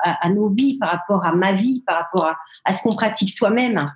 à, 0.03 0.27
à, 0.27 0.31
nos 0.31 0.49
vies, 0.49 0.79
par 0.79 0.91
rapport 0.91 1.25
à 1.25 1.33
ma 1.33 1.53
vie, 1.53 1.83
par 1.87 1.99
rapport 1.99 2.25
à, 2.25 2.37
à 2.65 2.73
ce 2.73 2.83
qu'on 2.83 2.95
pratique 2.95 3.31
soi-même. 3.31 3.87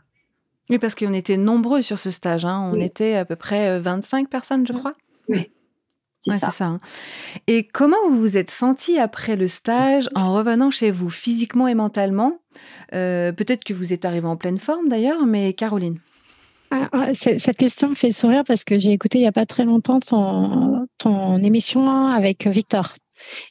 Oui, 0.73 0.79
parce 0.79 0.95
qu'on 0.95 1.13
était 1.13 1.37
nombreux 1.37 1.83
sur 1.83 1.99
ce 1.99 2.11
stage. 2.11 2.47
Hein. 2.47 2.71
On 2.73 2.81
était 2.81 3.17
à 3.17 3.27
peu 3.27 3.37
près 3.37 3.79
25 3.79 4.25
euh, 4.25 4.29
personnes, 4.29 4.67
je 4.67 4.73
crois. 4.73 4.95
Oui. 5.29 5.51
C'est 6.23 6.39
ça. 6.39 6.65
Hein. 6.65 6.81
Et 7.47 7.67
comment 7.67 7.99
vous 8.09 8.19
vous 8.19 8.37
êtes 8.39 8.51
senti 8.51 8.99
après 8.99 9.37
le 9.37 9.49
stage 9.49 10.09
en 10.15 10.33
revenant 10.33 10.71
chez 10.71 10.91
vous, 10.91 11.11
physiquement 11.11 11.69
et 11.69 11.75
mentalement? 11.75 12.39
Euh, 12.95 13.33
Peut-être 13.33 13.65
que 13.65 13.75
vous 13.75 13.93
êtes 13.93 14.07
arrivé 14.07 14.27
en 14.27 14.37
pleine 14.37 14.59
forme 14.59 14.89
d'ailleurs, 14.89 15.27
mais 15.27 15.53
Caroline? 15.53 15.99
Ah, 16.71 16.89
ah, 16.93 17.13
cette 17.13 17.59
question 17.59 17.91
me 17.91 17.95
fait 17.95 18.13
sourire 18.13 18.45
parce 18.47 18.65
que 18.65 18.79
j'ai 18.79 18.93
écouté 18.93 19.19
il 19.19 19.23
n'y 19.23 19.29
a 19.29 19.33
pas 19.33 19.45
très 19.45 19.67
longtemps 19.67 20.01
ton, 20.01 20.87
ton 20.97 21.37
émission 21.43 22.09
avec 22.09 22.47
Victor. 22.47 22.95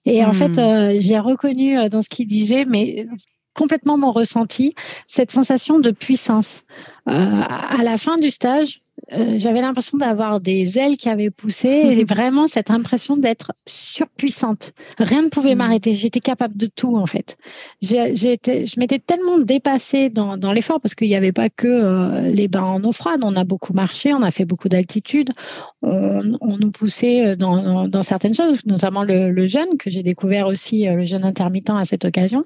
Et 0.06 0.25
en 0.25 0.32
fait, 0.32 0.58
hmm. 0.58 0.60
euh, 0.60 0.96
j'ai 0.98 1.20
reconnu 1.20 1.88
dans 1.90 2.01
ce 2.01 2.10
qu'il 2.10 2.28
disait, 2.28 2.66
mais 2.66 3.06
complètement 3.53 3.98
mon 3.98 4.12
ressenti, 4.12 4.74
cette 5.08 5.31
sensation 5.31 5.79
de 5.79 5.91
puissance. 5.91 6.63
Euh, 7.08 7.12
à 7.12 7.84
la 7.84 7.98
fin 7.98 8.15
du 8.17 8.29
stage, 8.29 8.81
euh, 9.13 9.34
j'avais 9.38 9.62
l'impression 9.62 9.98
d'avoir 9.98 10.39
des 10.39 10.80
ailes 10.80 10.98
qui 10.98 11.10
avaient 11.10 11.30
poussé 11.30 11.68
et 11.68 12.03
vraiment 12.06 12.48
cette 12.48 12.72
impression 12.72 13.18
d'être 13.18 13.51
surpuissante. 13.68 14.74
Rien 14.98 15.24
ne 15.24 15.27
pouvait 15.27 15.56
mm. 15.56 15.58
m'arrêter. 15.58 15.94
J'étais 15.94 16.20
capable 16.20 16.56
de 16.56 16.68
tout 16.68 16.96
en 16.96 17.06
fait. 17.06 17.38
J'ai, 17.82 18.15
je 18.15 18.80
m'étais 18.80 19.00
tellement 19.00 19.39
dépassée 19.39 20.10
dans, 20.10 20.38
dans 20.38 20.51
l'effort 20.51 20.80
parce 20.80 20.96
qu'il 20.96 21.08
n'y 21.08 21.15
avait 21.15 21.34
pas 21.34 21.50
que 21.50 21.68
euh, 21.68 22.22
les 22.30 22.48
bains 22.48 22.63
en 22.63 22.84
eau 22.84 22.91
froide. 22.91 23.22
On 23.24 23.36
a 23.36 23.44
beaucoup 23.44 23.74
marché, 23.74 24.13
on 24.13 24.22
a 24.22 24.32
fait 24.32 24.46
beaucoup 24.46 24.70
d'altitude. 24.70 25.32
On, 25.82 26.38
on, 26.39 26.58
nous 26.58 26.72
poussait 26.72 27.25
euh, 27.25 27.36
dans, 27.36 27.88
dans, 27.88 28.03
certaines 28.03 28.36
choses, 28.36 28.65
notamment 28.65 29.03
le, 29.03 29.32
le 29.32 29.48
jeûne 29.48 29.77
que 29.77 29.89
j'ai 29.89 30.03
découvert 30.03 30.48
aussi, 30.48 30.86
le 30.86 31.06
jeûne 31.06 31.24
intermittent 31.24 31.70
à 31.70 31.84
cette 31.84 32.06
occasion. 32.06 32.44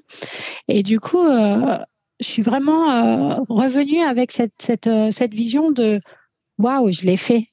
Et 0.68 0.82
du 0.82 1.00
coup, 1.00 1.22
je 1.24 2.26
suis 2.26 2.42
vraiment 2.42 3.44
revenue 3.48 4.00
avec 4.00 4.32
cette, 4.32 4.54
cette, 4.58 4.88
cette 5.10 5.34
vision 5.34 5.70
de 5.70 6.00
waouh, 6.58 6.90
je 6.90 7.02
l'ai 7.02 7.16
fait. 7.16 7.48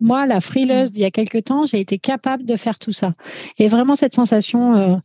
Moi, 0.00 0.26
la 0.26 0.40
frileuse 0.40 0.92
d'il 0.92 1.02
y 1.02 1.06
a 1.06 1.10
quelques 1.10 1.44
temps, 1.44 1.66
j'ai 1.66 1.80
été 1.80 1.98
capable 1.98 2.44
de 2.44 2.56
faire 2.56 2.78
tout 2.78 2.92
ça. 2.92 3.12
Et 3.58 3.68
vraiment 3.68 3.94
cette 3.94 4.14
sensation 4.14 4.74
euh, 4.74 4.96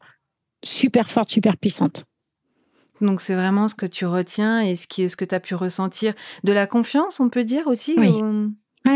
super 0.64 1.10
forte, 1.10 1.30
super 1.30 1.58
puissante. 1.58 2.06
Donc 3.02 3.22
c'est 3.22 3.36
vraiment 3.36 3.68
ce 3.68 3.76
que 3.76 3.86
tu 3.86 4.06
retiens 4.06 4.60
et 4.60 4.76
ce, 4.76 4.88
qui, 4.88 5.10
ce 5.10 5.16
que 5.16 5.26
tu 5.26 5.34
as 5.34 5.40
pu 5.40 5.56
ressentir. 5.56 6.14
De 6.44 6.52
la 6.52 6.68
confiance, 6.68 7.20
on 7.20 7.30
peut 7.30 7.46
dire 7.46 7.68
aussi 7.68 7.96
Oui, 7.98 8.12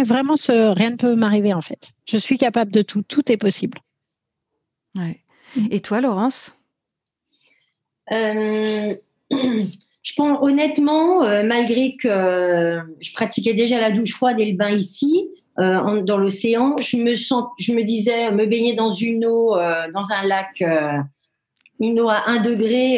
vraiment, 0.03 0.35
ce, 0.35 0.73
rien 0.73 0.89
ne 0.89 0.95
peut 0.97 1.15
m'arriver 1.15 1.53
en 1.53 1.61
fait. 1.61 1.93
Je 2.05 2.17
suis 2.17 2.37
capable 2.37 2.71
de 2.71 2.81
tout, 2.81 3.01
tout 3.03 3.31
est 3.31 3.37
possible. 3.37 3.77
Ouais. 4.95 5.21
Et 5.69 5.79
toi, 5.79 6.01
Laurence? 6.01 6.55
Euh, 8.11 8.95
Je 10.03 10.13
pense 10.15 10.37
honnêtement, 10.41 11.23
euh, 11.23 11.43
malgré 11.43 11.95
que 11.95 12.09
euh, 12.09 12.81
je 12.99 13.13
pratiquais 13.13 13.53
déjà 13.53 13.79
la 13.79 13.91
douche 13.91 14.13
froide 14.13 14.37
et 14.37 14.51
le 14.51 14.57
bain 14.57 14.69
ici, 14.69 15.29
euh, 15.59 16.01
dans 16.01 16.17
l'océan, 16.17 16.75
je 16.81 16.97
me 16.97 17.15
sens, 17.15 17.45
je 17.57 17.73
me 17.73 17.83
disais, 17.83 18.29
me 18.31 18.45
baigner 18.45 18.73
dans 18.73 18.91
une 18.91 19.25
eau, 19.25 19.55
dans 19.55 20.11
un 20.11 20.27
lac, 20.27 20.61
une 21.79 21.99
eau 22.01 22.09
à 22.09 22.23
1 22.27 22.41
degré, 22.41 22.97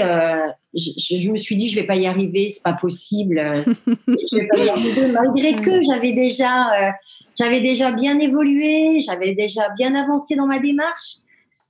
je, 0.74 1.18
je, 1.22 1.30
me 1.30 1.38
suis 1.38 1.56
dit, 1.56 1.70
je 1.70 1.76
vais 1.76 1.86
pas 1.86 1.96
y 1.96 2.08
arriver, 2.08 2.50
c'est 2.50 2.64
pas 2.64 2.74
possible. 2.74 3.40
je 4.08 4.38
vais 4.38 4.48
pas 4.48 4.58
y 4.58 4.70
arriver, 4.70 5.08
malgré 5.10 5.54
que 5.54 5.84
j'avais 5.84 6.14
déjà, 6.14 6.94
j'avais 7.38 7.62
déjà 7.62 7.92
bien 7.92 8.20
évolué, 8.20 9.00
j'avais 9.00 9.36
déjà 9.36 9.70
bien 9.78 9.94
avancé 9.94 10.36
dans 10.36 10.48
ma 10.48 10.60
démarche. 10.60 11.18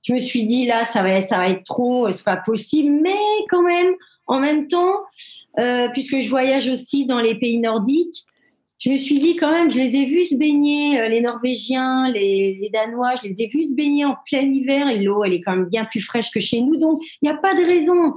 Je 0.02 0.14
me 0.14 0.18
suis 0.20 0.44
dit, 0.44 0.66
là, 0.66 0.84
ça 0.84 1.02
va, 1.02 1.20
ça 1.20 1.36
va 1.38 1.48
être 1.48 1.64
trop, 1.64 2.10
c'est 2.12 2.24
pas 2.24 2.36
possible, 2.36 3.00
mais 3.02 3.10
quand 3.50 3.62
même 3.62 3.92
en 4.26 4.40
même 4.40 4.68
temps, 4.68 5.02
euh, 5.58 5.88
puisque 5.92 6.20
je 6.20 6.28
voyage 6.28 6.68
aussi 6.68 7.06
dans 7.06 7.20
les 7.20 7.38
pays 7.38 7.58
nordiques, 7.58 8.24
je 8.78 8.90
me 8.90 8.96
suis 8.96 9.18
dit 9.18 9.36
quand 9.36 9.50
même, 9.50 9.70
je 9.70 9.78
les 9.78 9.96
ai 9.96 10.04
vus 10.04 10.24
se 10.24 10.36
baigner, 10.36 11.00
euh, 11.00 11.08
les 11.08 11.22
Norvégiens, 11.22 12.10
les, 12.10 12.58
les, 12.60 12.70
Danois, 12.70 13.14
je 13.14 13.28
les 13.28 13.42
ai 13.42 13.46
vus 13.46 13.70
se 13.70 13.74
baigner 13.74 14.04
en 14.04 14.16
plein 14.26 14.42
hiver 14.42 14.88
et 14.88 14.98
l'eau, 14.98 15.24
elle 15.24 15.32
est 15.32 15.40
quand 15.40 15.56
même 15.56 15.68
bien 15.68 15.86
plus 15.86 16.00
fraîche 16.00 16.30
que 16.30 16.40
chez 16.40 16.60
nous. 16.60 16.76
Donc, 16.76 17.00
il 17.22 17.28
n'y 17.28 17.30
a 17.30 17.38
pas 17.38 17.54
de 17.54 17.64
raison. 17.64 18.14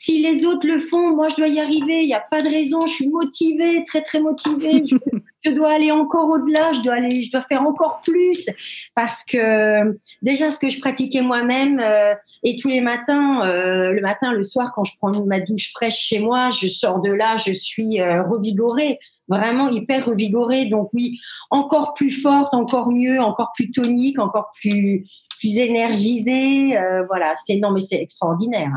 Si 0.00 0.20
les 0.20 0.44
autres 0.44 0.66
le 0.66 0.78
font, 0.78 1.14
moi, 1.14 1.28
je 1.28 1.36
dois 1.36 1.48
y 1.48 1.60
arriver. 1.60 2.02
Il 2.02 2.06
n'y 2.06 2.14
a 2.14 2.20
pas 2.20 2.42
de 2.42 2.48
raison. 2.48 2.84
Je 2.86 2.92
suis 2.92 3.08
motivée, 3.08 3.84
très, 3.84 4.02
très 4.02 4.20
motivée. 4.20 4.82
je, 5.44 5.50
dois 5.50 5.72
aller 5.72 5.90
encore 5.90 6.28
au-delà. 6.28 6.72
Je 6.72 6.82
dois 6.82 6.94
aller, 6.94 7.22
je 7.22 7.30
dois 7.30 7.42
faire 7.42 7.62
encore 7.62 8.00
plus 8.02 8.48
parce 8.94 9.24
que 9.24 9.96
déjà, 10.22 10.50
ce 10.50 10.58
que 10.58 10.68
je 10.68 10.80
pratiquais 10.80 11.22
moi-même 11.22 11.80
euh, 11.80 12.14
et 12.42 12.56
tous 12.56 12.68
les 12.68 12.80
matins, 12.80 13.46
euh, 13.46 13.92
le 13.92 14.00
matin, 14.00 14.32
le 14.32 14.42
soir, 14.42 14.72
quand 14.74 14.84
je 14.84 14.92
prends 14.98 15.12
ma 15.24 15.40
douche 15.40 15.72
fraîche 15.72 15.98
chez 15.98 16.18
moi, 16.18 16.50
je 16.50 16.66
sors 16.66 17.00
de 17.00 17.10
là, 17.10 17.36
je 17.36 17.52
suis 17.52 18.00
euh, 18.00 18.22
revigorée 18.24 18.98
vraiment 19.28 19.70
hyper 19.70 20.04
revigorée. 20.04 20.66
Donc 20.66 20.90
oui, 20.92 21.18
encore 21.50 21.94
plus 21.94 22.10
forte, 22.10 22.52
encore 22.52 22.90
mieux, 22.90 23.20
encore 23.20 23.52
plus 23.54 23.70
tonique, 23.70 24.18
encore 24.18 24.50
plus 24.60 25.06
plus 25.38 25.58
énergisée. 25.58 26.76
Euh, 26.76 27.04
voilà, 27.06 27.34
c'est 27.44 27.56
non 27.56 27.70
mais 27.70 27.80
c'est 27.80 28.00
extraordinaire. 28.00 28.72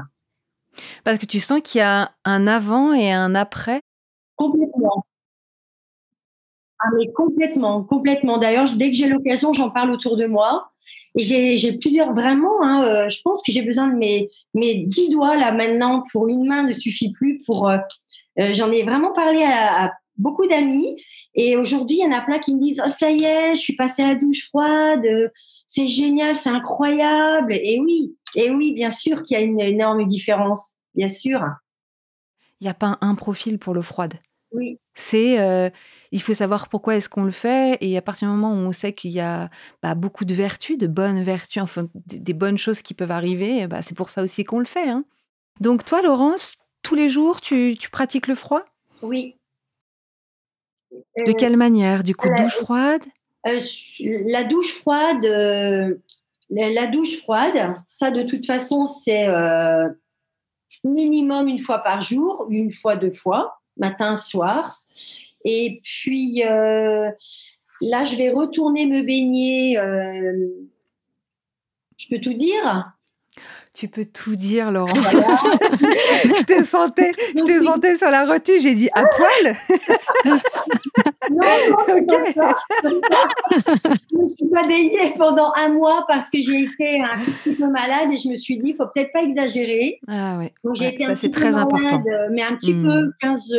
Parce 1.04 1.18
que 1.18 1.26
tu 1.26 1.40
sens 1.40 1.62
qu'il 1.64 1.80
y 1.80 1.82
a 1.82 2.12
un 2.26 2.48
avant 2.48 2.94
et 2.94 3.12
un 3.12 3.36
après? 3.36 3.82
Complètement. 4.36 5.06
Ah, 6.80 6.90
mais 6.98 7.12
complètement, 7.12 7.84
complètement. 7.84 8.38
D'ailleurs, 8.38 8.68
dès 8.76 8.92
que 8.92 8.96
j'ai 8.96 9.08
l'occasion, 9.08 9.52
j'en 9.52 9.72
parle 9.72 9.92
autour 9.92 10.16
de 10.16 10.26
moi. 10.26 10.72
Et 11.16 11.58
j'ai 11.58 11.78
plusieurs, 11.80 12.14
vraiment, 12.14 12.62
hein, 12.62 12.84
euh, 12.84 13.10
je 13.10 13.20
pense 13.24 13.42
que 13.42 13.52
j'ai 13.52 13.64
besoin 13.64 13.88
de 13.88 13.96
mes, 13.96 14.30
mes 14.54 14.84
dix 14.86 15.10
doigts 15.10 15.36
là 15.36 15.52
maintenant 15.52 16.04
pour 16.12 16.28
une 16.28 16.46
main 16.46 16.64
ne 16.64 16.74
suffit 16.74 17.12
plus 17.12 17.42
pour. 17.46 17.68
Euh, 17.70 17.78
euh, 18.40 18.54
j'en 18.54 18.72
ai 18.72 18.84
vraiment 18.84 19.14
parlé 19.14 19.44
à, 19.44 19.94
beaucoup 20.18 20.46
d'amis. 20.46 20.96
Et 21.34 21.58
aujourd'hui, 21.58 21.98
il 22.00 22.04
y 22.04 22.08
en 22.08 22.16
a 22.16 22.22
plein 22.22 22.38
qui 22.38 22.56
me 22.56 22.62
disent 22.62 22.82
Oh, 22.86 22.88
ça 22.88 23.10
y 23.10 23.24
est, 23.24 23.56
je 23.56 23.60
suis 23.60 23.76
passée 23.76 24.04
à 24.04 24.10
la 24.10 24.16
douche 24.16 24.48
froide, 24.50 25.04
c'est 25.68 25.88
génial, 25.88 26.34
c'est 26.34 26.50
incroyable. 26.50 27.54
Et 27.54 27.80
oui, 27.80 28.18
et 28.36 28.50
oui, 28.50 28.74
bien 28.74 28.90
sûr 28.90 29.24
qu'il 29.24 29.38
y 29.38 29.40
a 29.40 29.44
une 29.44 29.60
énorme 29.60 30.06
différence, 30.08 30.76
bien 30.96 31.10
sûr. 31.10 31.42
Il 32.60 32.64
n'y 32.64 32.70
a 32.70 32.74
pas 32.74 32.98
un 33.02 33.14
profil 33.14 33.60
pour 33.60 33.76
l'eau 33.76 33.84
froide. 33.84 34.16
Oui. 34.52 34.80
C'est, 34.94 35.40
euh, 35.40 35.70
il 36.12 36.22
faut 36.22 36.34
savoir 36.34 36.70
pourquoi 36.70 36.96
est-ce 36.96 37.10
qu'on 37.10 37.26
le 37.26 37.32
fait, 37.32 37.78
et 37.82 37.98
à 37.98 38.02
partir 38.02 38.30
du 38.30 38.34
moment 38.34 38.54
où 38.54 38.66
on 38.66 38.72
sait 38.72 38.94
qu'il 38.94 39.12
y 39.12 39.20
a 39.20 39.50
bah, 39.84 39.94
beaucoup 39.94 40.24
de 40.24 40.34
vertus, 40.34 40.78
de 40.78 40.88
bonnes 40.88 41.22
vertus, 41.22 41.62
enfin 41.62 41.88
des 41.94 42.34
bonnes 42.34 42.58
choses 42.58 42.82
qui 42.82 42.94
peuvent 42.94 43.12
arriver, 43.12 43.68
bah, 43.68 43.82
c'est 43.82 43.96
pour 43.96 44.10
ça 44.10 44.24
aussi 44.24 44.46
qu'on 44.46 44.60
le 44.60 44.66
fait. 44.66 44.90
Hein. 44.90 45.04
Donc 45.60 45.84
toi, 45.84 46.02
Laurence, 46.02 46.58
tous 46.82 46.96
les 46.96 47.10
jours, 47.10 47.42
tu, 47.42 47.76
tu 47.78 47.90
pratiques 47.90 48.28
le 48.28 48.36
froid? 48.36 48.64
Oui. 49.02 49.36
De 51.26 51.34
quelle 51.34 51.58
manière? 51.58 52.04
Du 52.04 52.16
coup, 52.16 52.30
douche 52.36 52.56
froide? 52.56 53.04
Euh, 53.46 53.60
La 54.26 54.44
douche 54.44 54.74
froide, 54.74 55.26
la 56.50 56.88
douche 56.88 57.20
froide, 57.22 57.76
ça 57.88 58.12
de 58.12 58.24
toute 58.24 58.46
façon, 58.46 58.86
c'est 58.86 59.28
euh, 59.28 59.90
minimum 60.84 61.48
une 61.48 61.60
fois 61.60 61.80
par 61.80 62.02
jour, 62.02 62.48
une 62.50 62.74
fois, 62.74 62.96
deux 62.96 63.14
fois, 63.14 63.60
matin, 63.78 64.16
soir. 64.16 64.82
Et 65.44 65.82
puis 65.84 66.44
euh, 66.44 67.10
là, 67.82 68.04
je 68.04 68.16
vais 68.16 68.32
retourner 68.32 68.86
me 68.86 69.04
baigner. 69.04 69.78
Euh, 69.78 70.48
je 71.98 72.08
peux 72.10 72.20
tout 72.20 72.34
dire 72.34 72.94
tu 73.78 73.88
peux 73.88 74.06
tout 74.06 74.36
dire, 74.36 74.72
Laurent. 74.72 74.92
je 74.96 76.44
te 76.44 76.64
sentais, 76.64 77.12
je 77.36 77.44
te 77.44 77.64
sentais 77.64 77.96
sur 77.96 78.10
la 78.10 78.26
retenue. 78.26 78.60
J'ai 78.60 78.74
dit 78.74 78.90
à 78.96 79.04
poil. 79.04 79.56
non, 81.30 81.46
non, 81.70 81.78
je 84.12 84.18
ne 84.18 84.26
suis 84.26 84.48
pas 84.48 84.64
baignée 84.64 85.14
pendant 85.20 85.52
un 85.56 85.70
mois 85.70 86.06
parce 86.08 86.32
que 86.32 86.40
j'ai 86.42 86.64
été 86.64 87.02
un 87.02 87.24
tout 87.24 87.32
petit 87.34 87.54
peu 87.54 87.68
malade 87.68 88.12
et 88.12 88.18
je 88.18 88.30
me 88.30 88.36
suis 88.36 88.58
dit, 88.58 88.70
il 88.70 88.76
faut 88.76 88.88
peut-être 88.96 89.14
pas 89.14 89.22
exagérer. 89.22 90.00
Ah 90.08 90.40
ouais. 90.40 90.52
Donc 90.64 90.76
j'ai 90.76 90.88
été 90.96 91.06
ça, 91.06 91.16
c'est 91.16 91.30
très 91.30 91.56
important. 91.56 92.04
mais 92.32 92.42
un 92.42 92.56
petit 92.56 92.74
hmm. 92.74 92.88
peu 92.88 93.12
15, 93.22 93.54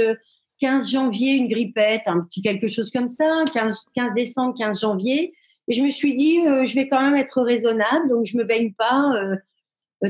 15 0.61 0.91
janvier, 0.91 1.37
une 1.37 1.47
grippette, 1.47 2.03
un 2.07 2.23
petit 2.23 2.43
quelque 2.43 2.67
chose 2.67 2.91
comme 2.91 3.09
ça, 3.09 3.45
15, 3.55 3.87
15 3.95 4.15
décembre, 4.15 4.57
15 4.59 4.81
janvier. 4.81 5.33
Et 5.69 5.75
je 5.75 5.85
me 5.85 5.91
suis 5.91 6.15
dit, 6.15 6.41
euh, 6.47 6.65
je 6.65 6.75
vais 6.75 6.89
quand 6.89 7.01
même 7.01 7.15
être 7.15 7.43
raisonnable, 7.43 8.09
donc 8.09 8.25
je 8.25 8.39
me 8.39 8.45
baigne 8.45 8.73
pas. 8.73 9.13
Euh, 9.15 9.35
euh, 9.35 9.37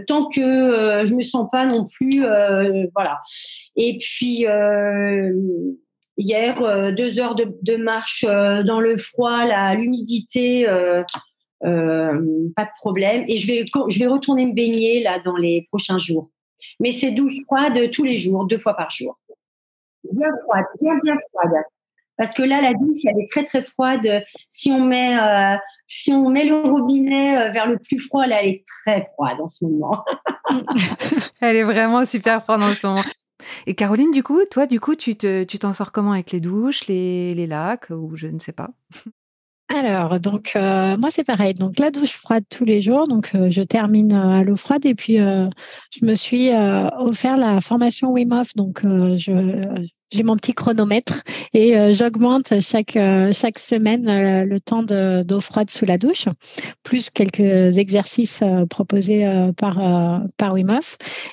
tant 0.07 0.28
que 0.28 0.40
euh, 0.40 1.07
je 1.07 1.14
me 1.14 1.23
sens 1.23 1.49
pas 1.50 1.66
non 1.66 1.87
plus 1.87 2.25
euh, 2.25 2.87
voilà. 2.95 3.21
Et 3.76 3.99
puis 3.99 4.47
hier 6.16 6.92
deux 6.95 7.21
heures 7.21 7.35
de, 7.37 7.76
marche 7.76 8.25
dans 8.25 8.80
le 8.80 8.97
froid 8.99 9.45
l'humidité 9.75 10.66
pas 11.61 12.64
de 12.64 12.76
problème. 12.76 13.25
Et 13.28 13.38
je 13.38 13.47
vais 13.47 13.64
je 13.88 13.99
vais 13.99 14.07
retourner 14.07 14.47
me 14.47 14.54
baigner 14.54 15.02
là 15.02 15.21
dans 15.21 15.37
les 15.37 15.66
prochains 15.71 15.99
jours. 15.99 16.30
Mais 16.80 16.92
c'est 16.92 17.11
douche 17.11 17.45
froide 17.47 17.90
tous 17.90 18.04
les 18.04 18.18
jours 18.18 18.47
deux 18.47 18.59
fois 18.59 18.75
par 18.75 18.90
jour. 18.90 19.18
Bien 20.12 20.30
froide 20.45 20.64
bien 20.80 20.99
bien 21.02 21.16
froide. 21.30 21.62
Parce 22.16 22.35
que 22.35 22.42
là 22.42 22.61
la 22.61 22.73
douche 22.75 23.04
elle 23.04 23.21
est 23.21 23.28
très 23.28 23.45
très 23.45 23.62
froide. 23.62 24.25
Si 24.50 24.71
on 24.71 24.85
met 24.85 25.16
si 25.88 26.12
on 26.12 26.28
met 26.28 26.45
le 26.45 26.54
robinet 26.54 27.38
euh, 27.38 27.50
vers 27.50 27.66
le 27.66 27.78
plus 27.78 27.99
froid, 27.99 28.26
là, 28.26 28.42
elle 28.42 28.50
est 28.50 28.64
très 28.85 29.09
froide 29.14 29.38
en 29.40 29.49
ce 29.49 29.64
moment. 29.64 30.04
elle 31.40 31.57
est 31.57 31.64
vraiment 31.64 32.04
super 32.04 32.42
froide 32.42 32.62
en 32.62 32.75
ce 32.75 32.87
moment. 32.87 33.02
Et 33.66 33.75
Caroline, 33.75 34.11
du 34.12 34.23
coup, 34.23 34.40
toi, 34.50 34.66
du 34.66 34.80
coup, 34.80 34.95
tu 34.95 35.16
t'en 35.16 35.45
tu 35.47 35.59
sors 35.59 35.92
comment 35.92 36.12
avec 36.12 36.30
les 36.30 36.40
douches, 36.40 36.87
les, 36.87 37.35
les 37.35 37.47
lacs 37.47 37.90
ou 37.90 38.16
je 38.16 38.26
ne 38.26 38.38
sais 38.38 38.52
pas? 38.52 38.71
Alors, 39.71 40.18
donc 40.18 40.52
euh, 40.57 40.97
moi 40.97 41.11
c'est 41.11 41.25
pareil. 41.25 41.52
Donc 41.52 41.78
la 41.78 41.90
douche 41.90 42.12
froide 42.12 42.45
tous 42.49 42.64
les 42.64 42.80
jours. 42.80 43.07
Donc 43.07 43.35
euh, 43.35 43.50
je 43.50 43.61
termine 43.61 44.12
à 44.12 44.42
l'eau 44.42 44.57
froide 44.57 44.87
et 44.87 44.95
puis 44.95 45.18
je 45.18 46.04
me 46.04 46.14
suis 46.14 46.50
offert 46.99 47.37
la 47.37 47.61
formation 47.61 48.11
Wim 48.11 48.33
Hof. 48.33 48.54
Donc 48.57 48.80
je 48.83 49.87
j'ai 50.11 50.23
mon 50.23 50.37
petit 50.37 50.55
chronomètre 50.55 51.23
et 51.53 51.77
euh, 51.77 51.93
j'augmente 51.93 52.61
chaque, 52.61 52.97
euh, 52.97 53.33
chaque 53.33 53.59
semaine 53.59 54.09
euh, 54.09 54.45
le 54.45 54.61
temps 54.61 54.83
d'eau 54.83 55.41
froide 55.41 55.71
sous 55.71 55.85
la 55.85 55.99
douche, 55.99 56.27
plus 56.83 57.11
quelques 57.11 57.77
exercices 57.79 58.43
proposés 58.71 59.27
par, 59.57 59.81
par 60.37 60.53
Wim. 60.55 60.69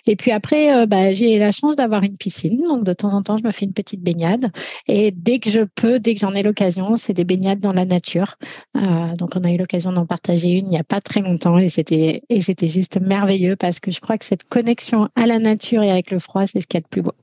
Et 0.08 0.15
puis 0.15 0.32
après, 0.32 0.88
bah, 0.88 1.13
j'ai 1.13 1.38
la 1.38 1.51
chance 1.51 1.75
d'avoir 1.75 2.03
une 2.03 2.17
piscine. 2.17 2.63
Donc 2.63 2.84
de 2.84 2.94
temps 2.94 3.12
en 3.12 3.22
temps, 3.22 3.38
je 3.38 3.44
me 3.44 3.51
fais 3.51 3.65
une 3.65 3.74
petite 3.74 4.01
baignade. 4.01 4.51
Et 4.88 5.12
dès 5.12 5.39
que 5.39 5.50
je 5.50 5.62
peux, 5.75 6.00
dès 6.00 6.13
que 6.13 6.20
j'en 6.20 6.34
ai 6.34 6.41
l'occasion, 6.41 6.96
c'est 6.96 7.13
des 7.13 7.25
baignades 7.25 7.60
dans 7.60 7.74
la 7.74 7.86
nature. 7.86 8.38
donc 8.74 9.32
on 9.36 9.44
a 9.44 9.51
eu 9.51 9.58
l'occasion 9.58 9.91
d'en 9.91 10.05
partager 10.05 10.58
une 10.58 10.65
il 10.65 10.70
n'y 10.70 10.77
a 10.77 10.84
pas 10.84 11.00
très 11.00 11.22
longtemps 11.22 11.58
et 11.58 11.70
c'était, 11.70 12.24
et 12.29 12.41
c'était 12.41 12.70
juste 12.70 13.00
merveilleux 13.00 13.55
parce 13.55 13.79
que 13.79 13.91
je 13.91 14.00
crois 14.00 14.17
que 14.17 14.25
cette 14.25 14.44
connexion 14.44 15.10
à 15.15 15.25
la 15.27 15.39
nature 15.39 15.84
et 15.84 15.91
avec 15.91 16.12
le 16.12 16.20
froid, 16.20 16.46
c'est 16.48 16.60
ce 16.60 16.67
qu'il 16.67 16.79
y 16.79 16.82
a 16.82 16.82
de 16.82 16.88
plus 16.88 17.01
beau. 17.01 17.13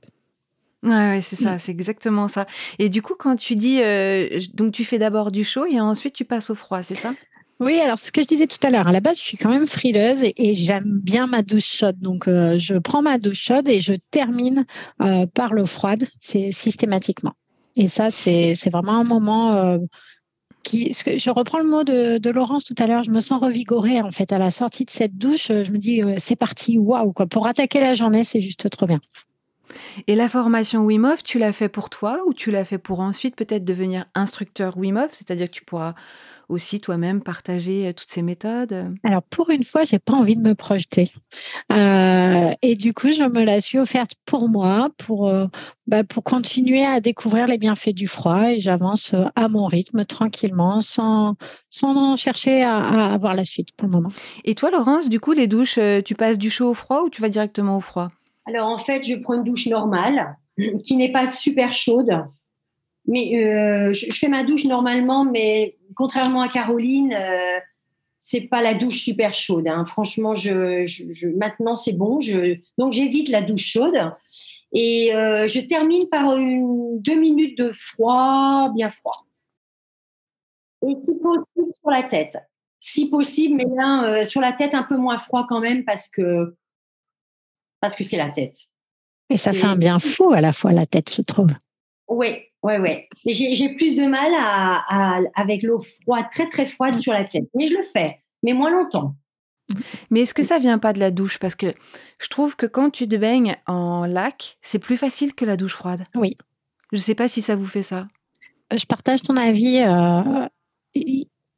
Ouais, 0.83 1.19
c'est 1.21 1.37
ça, 1.37 1.57
c'est 1.57 1.71
exactement 1.71 2.27
ça. 2.27 2.45
Et 2.77 2.89
du 2.89 3.01
coup, 3.01 3.13
quand 3.17 3.37
tu 3.37 3.55
dis, 3.55 3.79
euh, 3.81 4.39
donc 4.53 4.73
tu 4.73 4.83
fais 4.83 4.99
d'abord 4.99 5.31
du 5.31 5.45
chaud 5.45 5.65
et 5.65 5.79
ensuite 5.79 6.13
tu 6.13 6.25
passes 6.25 6.49
au 6.49 6.55
froid, 6.55 6.83
c'est 6.83 6.95
ça? 6.95 7.13
Oui, 7.61 7.79
alors 7.79 7.97
ce 7.97 8.11
que 8.11 8.21
je 8.21 8.27
disais 8.27 8.47
tout 8.47 8.57
à 8.67 8.69
l'heure, 8.69 8.87
à 8.87 8.91
la 8.91 8.99
base, 8.99 9.17
je 9.17 9.23
suis 9.23 9.37
quand 9.37 9.49
même 9.49 9.67
frileuse 9.67 10.23
et, 10.23 10.53
j'aime 10.53 10.99
bien 11.01 11.25
ma 11.27 11.41
douche 11.41 11.77
chaude. 11.77 11.97
Donc, 11.99 12.27
euh, 12.27 12.57
je 12.57 12.77
prends 12.77 13.01
ma 13.01 13.17
douche 13.17 13.41
chaude 13.41 13.69
et 13.69 13.79
je 13.79 13.93
termine 14.11 14.65
euh, 15.01 15.25
par 15.25 15.53
l'eau 15.53 15.65
froide, 15.65 16.03
c'est 16.19 16.51
systématiquement. 16.51 17.33
Et 17.77 17.87
ça, 17.87 18.09
c'est 18.09 18.53
vraiment 18.69 18.93
un 18.93 19.03
moment 19.05 19.79
qui. 20.63 20.93
Je 20.93 21.29
reprends 21.31 21.59
le 21.59 21.67
mot 21.67 21.83
de, 21.83 22.17
de 22.17 22.29
Laurence 22.29 22.65
tout 22.65 22.75
à 22.77 22.87
l'heure, 22.87 23.03
je 23.03 23.09
me 23.09 23.19
sens 23.19 23.41
revigorée 23.41 24.01
en 24.01 24.11
fait 24.11 24.31
à 24.31 24.37
la 24.37 24.51
sortie 24.51 24.85
de 24.85 24.91
cette 24.91 25.17
douche. 25.17 25.47
Je 25.47 25.71
me 25.71 25.77
dis, 25.77 26.01
c'est 26.17 26.35
parti, 26.35 26.77
waouh, 26.77 27.13
quoi. 27.13 27.25
Pour 27.25 27.47
attaquer 27.47 27.79
la 27.79 27.95
journée, 27.95 28.23
c'est 28.23 28.41
juste 28.41 28.69
trop 28.69 28.85
bien. 28.85 28.99
Et 30.07 30.15
la 30.15 30.29
formation 30.29 30.81
Wim 30.81 31.05
Hof, 31.05 31.23
tu 31.23 31.39
l'as 31.39 31.53
fait 31.53 31.69
pour 31.69 31.89
toi 31.89 32.19
ou 32.27 32.33
tu 32.33 32.51
l'as 32.51 32.65
fait 32.65 32.77
pour 32.77 32.99
ensuite 32.99 33.35
peut-être 33.35 33.65
devenir 33.65 34.05
instructeur 34.15 34.77
Wim 34.77 34.97
Hof, 34.97 35.09
c'est-à-dire 35.11 35.47
que 35.47 35.53
tu 35.53 35.63
pourras 35.63 35.93
aussi 36.49 36.81
toi-même 36.81 37.23
partager 37.23 37.87
euh, 37.87 37.93
toutes 37.93 38.11
ces 38.11 38.21
méthodes? 38.21 38.93
Alors 39.03 39.23
pour 39.23 39.49
une 39.49 39.63
fois, 39.63 39.85
j'ai 39.85 39.99
pas 39.99 40.13
envie 40.13 40.35
de 40.35 40.41
me 40.41 40.55
projeter. 40.55 41.11
Euh, 41.71 42.51
et 42.61 42.75
du 42.75 42.93
coup, 42.93 43.11
je 43.11 43.23
me 43.23 43.43
la 43.43 43.61
suis 43.61 43.79
offerte 43.79 44.11
pour 44.25 44.49
moi, 44.49 44.89
pour, 44.97 45.27
euh, 45.29 45.47
bah, 45.87 46.03
pour 46.03 46.23
continuer 46.23 46.85
à 46.85 46.99
découvrir 46.99 47.47
les 47.47 47.57
bienfaits 47.57 47.93
du 47.93 48.07
froid 48.07 48.51
et 48.51 48.59
j'avance 48.59 49.15
à 49.35 49.47
mon 49.47 49.65
rythme, 49.65 50.05
tranquillement, 50.05 50.81
sans, 50.81 51.35
sans 51.69 52.15
chercher 52.15 52.63
à, 52.63 52.77
à 52.77 53.13
avoir 53.13 53.35
la 53.35 53.45
suite 53.45 53.69
pour 53.77 53.87
le 53.87 53.93
moment. 53.93 54.09
Et 54.43 54.53
toi, 54.53 54.69
Laurence, 54.69 55.09
du 55.09 55.19
coup, 55.19 55.31
les 55.31 55.47
douches, 55.47 55.79
tu 56.05 56.15
passes 56.15 56.37
du 56.37 56.49
chaud 56.49 56.69
au 56.69 56.73
froid 56.73 57.03
ou 57.03 57.09
tu 57.09 57.21
vas 57.21 57.29
directement 57.29 57.77
au 57.77 57.81
froid? 57.81 58.11
Alors 58.45 58.67
en 58.67 58.77
fait, 58.77 59.03
je 59.03 59.15
prends 59.15 59.35
une 59.35 59.43
douche 59.43 59.67
normale 59.67 60.37
qui 60.83 60.95
n'est 60.95 61.11
pas 61.11 61.25
super 61.25 61.73
chaude. 61.73 62.23
Mais 63.05 63.43
euh, 63.43 63.91
je, 63.91 64.11
fais 64.11 64.29
ma 64.29 64.43
douche 64.43 64.65
normalement, 64.65 65.25
mais 65.25 65.77
contrairement 65.95 66.41
à 66.41 66.47
Caroline, 66.47 67.13
euh, 67.13 67.59
c'est 68.17 68.41
pas 68.41 68.61
la 68.61 68.73
douche 68.73 69.03
super 69.03 69.33
chaude. 69.33 69.67
Hein. 69.67 69.85
Franchement, 69.85 70.33
je, 70.35 71.27
maintenant 71.37 71.75
c'est 71.75 71.93
bon. 71.93 72.19
donc 72.77 72.93
j'évite 72.93 73.29
la 73.29 73.41
douche 73.41 73.65
chaude 73.65 74.13
et 74.71 75.13
euh, 75.13 75.47
je 75.47 75.59
termine 75.59 76.07
par 76.07 76.35
une, 76.37 77.01
deux 77.01 77.19
minutes 77.19 77.57
de 77.57 77.71
froid, 77.71 78.71
bien 78.73 78.89
froid. 78.89 79.25
Et 80.87 80.93
si 80.93 81.19
possible 81.19 81.73
sur 81.73 81.89
la 81.89 82.03
tête. 82.03 82.37
Si 82.79 83.09
possible, 83.09 83.55
mais 83.55 83.67
là 83.75 84.25
sur 84.25 84.41
la 84.41 84.51
tête 84.53 84.73
un 84.73 84.83
peu 84.83 84.97
moins 84.97 85.17
froid 85.17 85.45
quand 85.47 85.59
même 85.59 85.83
parce 85.85 86.09
que 86.09 86.55
parce 87.83 87.97
que 87.97 88.05
c'est 88.05 88.15
la 88.15 88.29
tête. 88.29 88.55
Et 89.29 89.35
ça 89.35 89.51
fait 89.51 89.65
un 89.65 89.75
bien 89.75 89.99
fou 89.99 90.31
à 90.31 90.39
la 90.39 90.53
fois 90.53 90.71
la 90.71 90.85
tête, 90.85 91.13
je 91.13 91.21
trouve. 91.21 91.49
Oui, 92.07 92.37
oui, 92.61 92.75
oui. 92.77 93.07
J'ai 93.25 93.75
plus 93.75 93.95
de 93.97 94.05
mal 94.05 94.31
à, 94.39 95.19
avec 95.35 95.63
l'eau 95.63 95.81
froide, 95.81 96.27
très 96.31 96.47
très 96.47 96.65
froide 96.65 96.95
sur 96.95 97.11
la 97.11 97.25
tête. 97.25 97.43
Mais 97.53 97.67
je 97.67 97.75
le 97.75 97.83
fais, 97.83 98.23
mais 98.41 98.53
moins 98.53 98.71
longtemps. 98.71 99.15
Mais 100.09 100.21
est-ce 100.21 100.33
que 100.33 100.43
ça 100.43 100.59
vient 100.59 100.79
pas 100.79 100.93
de 100.93 100.99
la 101.01 101.11
douche? 101.11 101.39
Parce 101.39 101.55
que 101.55 101.73
je 102.21 102.27
trouve 102.29 102.55
que 102.55 102.65
quand 102.65 102.89
tu 102.89 103.05
te 103.05 103.17
baignes 103.17 103.57
en 103.67 104.05
lac, 104.05 104.57
c'est 104.61 104.79
plus 104.79 104.95
facile 104.95 105.35
que 105.35 105.43
la 105.43 105.57
douche 105.57 105.75
froide. 105.75 106.05
Oui. 106.15 106.37
Je 106.93 106.97
ne 106.99 107.01
sais 107.01 107.15
pas 107.15 107.27
si 107.27 107.41
ça 107.41 107.57
vous 107.57 107.65
fait 107.65 107.83
ça. 107.83 108.07
Je 108.73 108.85
partage 108.85 109.23
ton 109.23 109.35
avis. 109.35 109.79
Euh, 109.79 110.47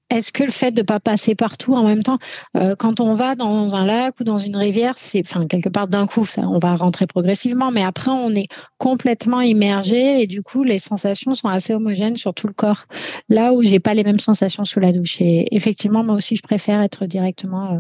est-ce 0.10 0.32
que 0.32 0.44
le 0.44 0.52
fait 0.52 0.72
de 0.72 0.82
ne 0.82 0.86
pas 0.86 1.00
passer 1.00 1.34
partout 1.34 1.74
en 1.74 1.84
même 1.84 2.04
temps, 2.04 2.20
euh, 2.56 2.76
quand 2.78 3.00
on 3.00 3.16
va 3.16 3.36
dans 3.36 3.76
un 3.76 3.86
lac 3.86 4.20
ou 4.20 4.24
dans 4.24 4.38
une 4.38 4.56
rivière, 4.56 4.98
c'est, 4.98 5.22
enfin, 5.26 5.48
quelque 5.48 5.70
part 5.70 5.88
d'un 5.88 6.06
coup, 6.06 6.26
ça, 6.26 6.42
on 6.48 6.60
va 6.60 6.76
rentrer 6.76 7.08
progressivement, 7.08 7.72
mais 7.72 7.84
après, 7.84 8.12
on 8.12 8.30
est 8.32 8.48
complètement 8.78 9.42
immergé 9.42 10.22
et 10.22 10.28
du 10.28 10.44
coup, 10.44 10.64
les 10.64 10.78
sensations 10.78 11.34
sont 11.34 11.48
assez 11.48 11.74
homogènes 11.74 12.18
sur 12.18 12.34
tout 12.34 12.48
le 12.48 12.54
corps. 12.54 12.86
Là 13.30 13.54
où 13.54 13.64
j'ai 13.64 13.80
pas 13.80 13.96
les 13.96 14.04
mêmes 14.04 14.20
sensations 14.20 14.64
sous 14.64 14.80
la 14.80 14.92
douche. 14.92 15.22
Et 15.22 15.54
effectivement, 15.56 16.04
moi 16.04 16.16
aussi, 16.16 16.36
je 16.36 16.44
préfère 16.44 16.82
être 16.82 17.06
directement 17.06 17.74
euh, 17.74 17.80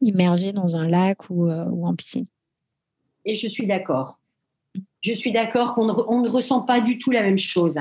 immergé 0.00 0.52
dans 0.52 0.76
un 0.76 0.86
lac 0.86 1.28
ou, 1.28 1.48
euh, 1.48 1.64
ou, 1.70 1.86
en 1.86 1.94
piscine. 1.94 2.26
Et 3.24 3.34
je 3.34 3.48
suis 3.48 3.66
d'accord. 3.66 4.20
Je 5.00 5.12
suis 5.12 5.32
d'accord 5.32 5.74
qu'on 5.74 5.86
ne, 5.86 6.22
ne, 6.22 6.28
ressent 6.28 6.60
pas 6.60 6.80
du 6.80 6.98
tout 6.98 7.10
la 7.10 7.22
même 7.22 7.38
chose. 7.38 7.78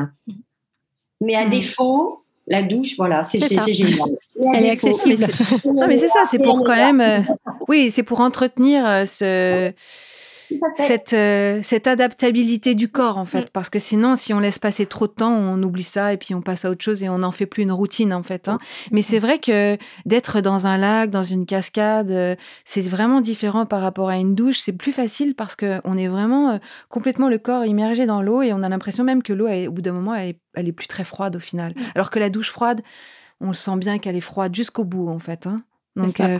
Mais 1.21 1.35
à 1.35 1.45
mmh. 1.45 1.49
défaut, 1.49 2.22
la 2.47 2.61
douche, 2.61 2.95
voilà, 2.97 3.23
c'est 3.23 3.39
génial. 3.39 4.09
Elle 4.53 4.65
est 4.65 4.69
accessible. 4.69 5.25
non, 5.65 5.87
mais 5.87 5.97
c'est 5.97 6.07
ça, 6.07 6.23
c'est 6.29 6.39
pour 6.43 6.63
quand 6.63 6.75
même. 6.75 7.01
Euh, 7.01 7.19
oui, 7.67 7.89
c'est 7.91 8.03
pour 8.03 8.19
entretenir 8.19 8.85
euh, 8.85 9.05
ce 9.05 9.71
cette, 10.77 11.13
euh, 11.13 11.59
cette 11.63 11.87
adaptabilité 11.87 12.75
du 12.75 12.89
corps, 12.89 13.17
en 13.17 13.25
fait. 13.25 13.45
Mm. 13.45 13.49
Parce 13.53 13.69
que 13.69 13.79
sinon, 13.79 14.15
si 14.15 14.33
on 14.33 14.39
laisse 14.39 14.59
passer 14.59 14.85
trop 14.85 15.07
de 15.07 15.13
temps, 15.13 15.33
on 15.33 15.61
oublie 15.63 15.83
ça 15.83 16.13
et 16.13 16.17
puis 16.17 16.33
on 16.35 16.41
passe 16.41 16.65
à 16.65 16.69
autre 16.69 16.83
chose 16.83 17.03
et 17.03 17.09
on 17.09 17.19
n'en 17.19 17.31
fait 17.31 17.45
plus 17.45 17.63
une 17.63 17.71
routine, 17.71 18.13
en 18.13 18.23
fait. 18.23 18.47
Hein. 18.47 18.59
Mais 18.91 19.01
c'est 19.01 19.19
vrai 19.19 19.39
que 19.39 19.77
d'être 20.05 20.41
dans 20.41 20.67
un 20.67 20.77
lac, 20.77 21.09
dans 21.09 21.23
une 21.23 21.45
cascade, 21.45 22.11
euh, 22.11 22.35
c'est 22.65 22.81
vraiment 22.81 23.21
différent 23.21 23.65
par 23.65 23.81
rapport 23.81 24.09
à 24.09 24.17
une 24.17 24.35
douche. 24.35 24.59
C'est 24.59 24.73
plus 24.73 24.91
facile 24.91 25.35
parce 25.35 25.55
qu'on 25.55 25.97
est 25.97 26.07
vraiment 26.07 26.51
euh, 26.51 26.57
complètement 26.89 27.29
le 27.29 27.37
corps 27.37 27.65
immergé 27.65 28.05
dans 28.05 28.21
l'eau 28.21 28.41
et 28.41 28.53
on 28.53 28.63
a 28.63 28.69
l'impression 28.69 29.03
même 29.03 29.23
que 29.23 29.33
l'eau, 29.33 29.47
au 29.47 29.71
bout 29.71 29.81
d'un 29.81 29.93
moment, 29.93 30.15
elle 30.15 30.35
est, 30.55 30.71
plus 30.71 30.87
très 30.87 31.03
froide 31.03 31.35
au 31.35 31.39
final. 31.39 31.73
Mm. 31.75 31.81
Alors 31.95 32.09
que 32.09 32.19
la 32.19 32.29
douche 32.29 32.49
froide, 32.49 32.81
on 33.41 33.47
le 33.47 33.53
sent 33.53 33.75
bien 33.77 33.99
qu'elle 33.99 34.15
est 34.15 34.21
froide 34.21 34.55
jusqu'au 34.55 34.83
bout, 34.83 35.09
en 35.09 35.19
fait. 35.19 35.47
Hein. 35.47 35.57
Donc, 35.95 36.19
euh, 36.19 36.39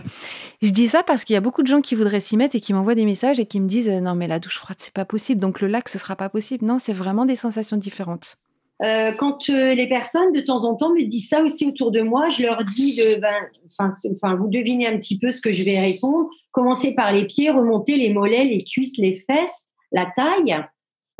je 0.62 0.70
dis 0.70 0.88
ça 0.88 1.02
parce 1.02 1.24
qu'il 1.24 1.34
y 1.34 1.36
a 1.36 1.40
beaucoup 1.40 1.62
de 1.62 1.68
gens 1.68 1.80
qui 1.80 1.94
voudraient 1.94 2.20
s'y 2.20 2.36
mettre 2.36 2.56
et 2.56 2.60
qui 2.60 2.72
m'envoient 2.72 2.94
des 2.94 3.04
messages 3.04 3.38
et 3.38 3.46
qui 3.46 3.60
me 3.60 3.66
disent 3.66 3.88
euh, 3.88 4.00
non, 4.00 4.14
mais 4.14 4.26
la 4.26 4.38
douche 4.38 4.58
froide, 4.58 4.78
c'est 4.80 4.92
pas 4.92 5.04
possible. 5.04 5.40
Donc, 5.40 5.60
le 5.60 5.68
lac, 5.68 5.88
ce 5.88 5.98
sera 5.98 6.16
pas 6.16 6.28
possible. 6.28 6.64
Non, 6.64 6.78
c'est 6.78 6.92
vraiment 6.92 7.24
des 7.24 7.36
sensations 7.36 7.76
différentes. 7.76 8.36
Euh, 8.82 9.12
quand 9.12 9.46
les 9.48 9.88
personnes 9.88 10.32
de 10.32 10.40
temps 10.40 10.64
en 10.64 10.74
temps 10.74 10.92
me 10.92 11.04
disent 11.04 11.28
ça 11.28 11.42
aussi 11.42 11.66
autour 11.66 11.92
de 11.92 12.00
moi, 12.00 12.28
je 12.28 12.42
leur 12.42 12.64
dis 12.64 12.96
de, 12.96 13.20
ben, 13.20 13.34
enfin, 13.78 14.34
vous 14.34 14.48
devinez 14.48 14.88
un 14.88 14.98
petit 14.98 15.18
peu 15.18 15.30
ce 15.30 15.40
que 15.40 15.52
je 15.52 15.62
vais 15.62 15.78
répondre. 15.78 16.28
Commencez 16.50 16.92
par 16.92 17.12
les 17.12 17.24
pieds, 17.24 17.50
remontez 17.50 17.96
les 17.96 18.12
mollets, 18.12 18.44
les 18.44 18.64
cuisses, 18.64 18.98
les 18.98 19.14
fesses, 19.14 19.68
la 19.92 20.06
taille, 20.16 20.56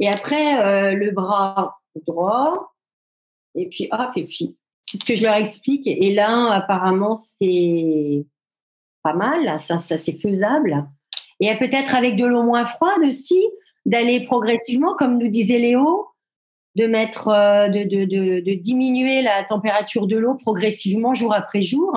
et 0.01 0.09
après 0.09 0.95
le 0.95 1.13
bras 1.13 1.77
droit, 2.07 2.73
et 3.55 3.69
puis 3.69 3.89
hop, 3.93 4.11
et 4.17 4.25
puis 4.25 4.57
c'est 4.85 5.01
ce 5.01 5.05
que 5.05 5.17
je 5.17 5.23
leur 5.23 5.35
explique. 5.35 5.87
Et 5.87 6.13
là, 6.15 6.53
apparemment, 6.53 7.17
c'est 7.17 8.25
pas 9.03 9.15
mal, 9.15 9.59
ça, 9.61 9.79
ça 9.79 9.99
c'est 9.99 10.19
faisable. 10.21 10.87
Et 11.41 11.55
peut-être 11.57 11.95
avec 11.95 12.17
de 12.17 12.27
l'eau 12.27 12.43
moins 12.43 12.65
froide 12.65 13.03
aussi, 13.07 13.43
d'aller 13.87 14.25
progressivement, 14.25 14.95
comme 14.95 15.19
nous 15.19 15.29
disait 15.29 15.59
Léo, 15.59 16.07
de 16.75 16.87
mettre, 16.87 17.29
euh, 17.29 17.69
de, 17.69 17.85
de, 17.85 18.05
de, 18.05 18.41
de 18.41 18.55
diminuer 18.55 19.23
la 19.23 19.45
température 19.45 20.07
de 20.07 20.17
l'eau 20.17 20.35
progressivement 20.35 21.15
jour 21.15 21.35
après 21.35 21.63
jour. 21.63 21.97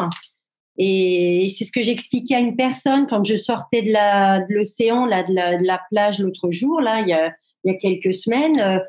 Et 0.77 1.47
c'est 1.49 1.63
ce 1.63 1.71
que 1.71 1.81
j'expliquais 1.81 2.35
à 2.35 2.39
une 2.39 2.55
personne 2.55 3.07
quand 3.07 3.23
je 3.23 3.35
sortais 3.35 3.81
de 3.81 4.53
l'océan, 4.53 5.07
de, 5.07 5.11
de, 5.11 5.65
la, 5.65 5.81
plage 5.89 6.19
l'autre 6.19 6.51
jour, 6.51 6.81
là, 6.81 7.01
il 7.01 7.07
y, 7.07 7.13
a, 7.13 7.33
il 7.63 7.73
y 7.73 7.75
a 7.75 7.79
quelques 7.79 8.13
semaines. 8.13 8.81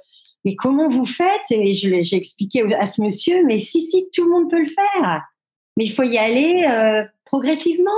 Mais 0.44 0.54
comment 0.54 0.88
vous 0.88 1.06
faites? 1.06 1.50
Et 1.50 1.72
j'ai 1.72 2.16
expliqué 2.16 2.62
à 2.74 2.86
ce 2.86 3.02
monsieur, 3.02 3.44
mais 3.44 3.58
si, 3.58 3.80
si, 3.80 4.08
tout 4.10 4.24
le 4.24 4.30
monde 4.30 4.50
peut 4.50 4.60
le 4.60 4.68
faire. 4.68 5.22
Mais 5.76 5.84
il 5.84 5.92
faut 5.92 6.04
y 6.04 6.18
aller 6.18 6.66
euh, 6.68 7.04
progressivement. 7.24 7.90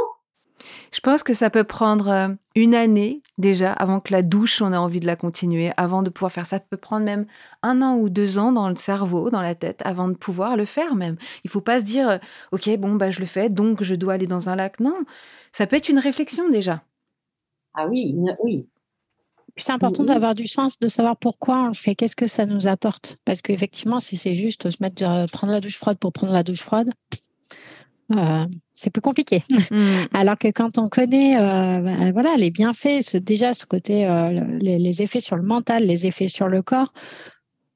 Je 0.92 1.00
pense 1.00 1.22
que 1.22 1.32
ça 1.32 1.50
peut 1.50 1.64
prendre 1.64 2.08
euh, 2.08 2.28
une 2.54 2.74
année 2.74 3.22
déjà 3.38 3.72
avant 3.72 4.00
que 4.00 4.12
la 4.12 4.22
douche, 4.22 4.60
on 4.60 4.72
ait 4.72 4.76
envie 4.76 5.00
de 5.00 5.06
la 5.06 5.16
continuer, 5.16 5.70
avant 5.76 6.02
de 6.02 6.10
pouvoir 6.10 6.32
faire 6.32 6.46
ça. 6.46 6.60
peut 6.60 6.76
prendre 6.76 7.04
même 7.04 7.26
un 7.62 7.80
an 7.82 7.96
ou 7.96 8.08
deux 8.08 8.38
ans 8.38 8.52
dans 8.52 8.68
le 8.68 8.76
cerveau, 8.76 9.30
dans 9.30 9.40
la 9.40 9.54
tête, 9.54 9.80
avant 9.84 10.08
de 10.08 10.14
pouvoir 10.14 10.56
le 10.56 10.64
faire 10.64 10.94
même. 10.94 11.16
Il 11.44 11.50
faut 11.50 11.60
pas 11.60 11.78
se 11.80 11.84
dire, 11.84 12.08
euh, 12.08 12.18
ok, 12.52 12.76
bon, 12.78 12.96
bah, 12.96 13.10
je 13.10 13.20
le 13.20 13.26
fais, 13.26 13.48
donc 13.48 13.82
je 13.82 13.94
dois 13.94 14.14
aller 14.14 14.26
dans 14.26 14.48
un 14.48 14.56
lac. 14.56 14.80
Non, 14.80 14.96
ça 15.52 15.66
peut 15.66 15.76
être 15.76 15.88
une 15.88 15.98
réflexion 15.98 16.48
déjà. 16.48 16.82
Ah 17.74 17.86
oui, 17.86 18.16
oui. 18.42 18.66
C'est 19.56 19.72
important 19.72 20.04
d'avoir 20.04 20.34
du 20.34 20.46
sens, 20.46 20.78
de 20.78 20.88
savoir 20.88 21.16
pourquoi 21.16 21.64
on 21.64 21.66
le 21.68 21.74
fait, 21.74 21.94
qu'est-ce 21.94 22.16
que 22.16 22.26
ça 22.26 22.46
nous 22.46 22.66
apporte. 22.66 23.18
Parce 23.24 23.42
qu'effectivement, 23.42 24.00
si 24.00 24.16
c'est 24.16 24.34
juste 24.34 24.70
se 24.70 24.76
mettre, 24.80 25.30
prendre 25.32 25.52
la 25.52 25.60
douche 25.60 25.76
froide 25.76 25.98
pour 25.98 26.12
prendre 26.12 26.32
la 26.32 26.42
douche 26.42 26.60
froide, 26.60 26.90
c'est 28.72 28.90
plus 28.90 29.02
compliqué. 29.02 29.42
Mmh. 29.70 29.76
Alors 30.14 30.38
que 30.38 30.48
quand 30.48 30.78
on 30.78 30.88
connaît 30.88 31.36
bah, 31.36 32.10
voilà, 32.12 32.36
les 32.36 32.50
bienfaits, 32.50 33.16
déjà 33.16 33.54
ce 33.54 33.66
côté, 33.66 34.06
les, 34.60 35.02
effets 35.02 35.20
sur 35.20 35.36
le 35.36 35.42
mental, 35.42 35.84
les 35.84 36.06
effets 36.06 36.28
sur 36.28 36.48
le 36.48 36.62
corps, 36.62 36.92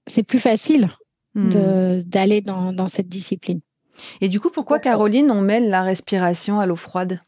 c'est 0.06 0.22
plus 0.22 0.38
facile 0.38 0.88
mmh. 1.34 2.00
d'aller 2.04 2.40
dans, 2.40 2.72
dans, 2.72 2.86
cette 2.86 3.08
discipline. 3.08 3.60
Et 4.20 4.28
du 4.28 4.40
coup, 4.40 4.50
pourquoi, 4.50 4.78
Caroline, 4.78 5.30
on 5.30 5.40
mêle 5.40 5.68
la 5.70 5.82
respiration 5.82 6.60
à 6.60 6.66
l'eau 6.66 6.76
froide? 6.76 7.20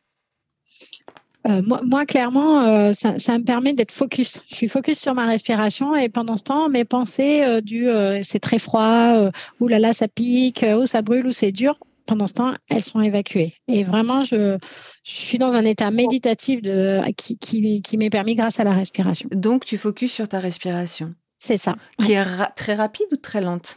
Euh, 1.48 1.62
moi, 1.62 2.06
clairement, 2.06 2.62
euh, 2.62 2.92
ça, 2.92 3.38
me 3.38 3.44
permet 3.44 3.72
d'être 3.72 3.92
focus. 3.92 4.40
Je 4.48 4.54
suis 4.54 4.68
focus 4.68 4.98
sur 4.98 5.14
ma 5.14 5.26
respiration 5.26 5.94
et 5.94 6.08
pendant 6.08 6.36
ce 6.36 6.44
temps, 6.44 6.68
mes 6.68 6.84
pensées 6.84 7.42
euh, 7.42 7.60
du 7.60 7.88
c'est 8.22 8.40
très 8.40 8.58
froid, 8.58 9.30
ou 9.60 9.68
là 9.68 9.78
là, 9.78 9.92
ça 9.92 10.08
pique, 10.08 10.64
ou 10.78 10.86
ça 10.86 11.02
brûle, 11.02 11.26
ou 11.26 11.32
c'est 11.32 11.52
dur, 11.52 11.78
pendant 12.06 12.26
ce 12.26 12.34
temps, 12.34 12.54
elles 12.68 12.82
sont 12.82 13.00
évacuées. 13.00 13.54
Et 13.68 13.84
vraiment, 13.84 14.22
je, 14.22 14.58
suis 15.02 15.38
dans 15.38 15.56
un 15.56 15.62
état 15.62 15.90
méditatif 15.90 16.62
de, 16.62 17.00
qui, 17.16 17.38
qui, 17.80 17.96
m'est 17.96 18.10
permis 18.10 18.34
grâce 18.34 18.58
à 18.58 18.64
la 18.64 18.72
respiration. 18.72 19.28
Donc, 19.32 19.64
tu 19.64 19.76
focuses 19.76 20.12
sur 20.12 20.28
ta 20.28 20.40
respiration. 20.40 21.14
C'est 21.38 21.58
ça. 21.58 21.76
Qui 21.98 22.14
est 22.14 22.24
très 22.56 22.74
rapide 22.74 23.06
ou 23.12 23.16
très 23.16 23.40
lente? 23.40 23.76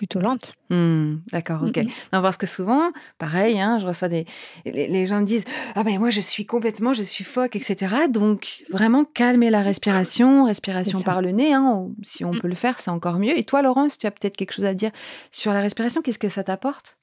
Plutôt 0.00 0.18
lente. 0.18 0.54
Hmm, 0.70 1.16
d'accord, 1.30 1.62
ok. 1.62 1.76
Non, 2.14 2.22
parce 2.22 2.38
que 2.38 2.46
souvent, 2.46 2.90
pareil, 3.18 3.60
hein, 3.60 3.78
je 3.78 3.86
reçois 3.86 4.08
des. 4.08 4.24
Les, 4.64 5.04
gens 5.04 5.20
me 5.20 5.26
disent 5.26 5.44
Ah, 5.74 5.82
ben 5.82 5.98
moi, 5.98 6.08
je 6.08 6.22
suis 6.22 6.46
complètement, 6.46 6.94
je 6.94 7.02
suis 7.02 7.22
phoque, 7.22 7.54
etc. 7.54 8.08
Donc, 8.08 8.62
vraiment 8.70 9.04
calmer 9.04 9.50
la 9.50 9.60
respiration, 9.60 10.44
respiration 10.44 11.02
par 11.02 11.20
le 11.20 11.32
nez, 11.32 11.52
hein, 11.52 11.88
si 12.00 12.24
on 12.24 12.32
mm. 12.32 12.40
peut 12.40 12.48
le 12.48 12.54
faire, 12.54 12.78
c'est 12.78 12.90
encore 12.90 13.18
mieux. 13.18 13.38
Et 13.38 13.44
toi, 13.44 13.60
Laurence, 13.60 13.98
tu 13.98 14.06
as 14.06 14.10
peut-être 14.10 14.38
quelque 14.38 14.54
chose 14.54 14.64
à 14.64 14.72
dire 14.72 14.90
sur 15.32 15.52
la 15.52 15.60
respiration? 15.60 16.00
Qu'est-ce 16.00 16.18
que 16.18 16.30
ça 16.30 16.44
t'apporte? 16.44 16.96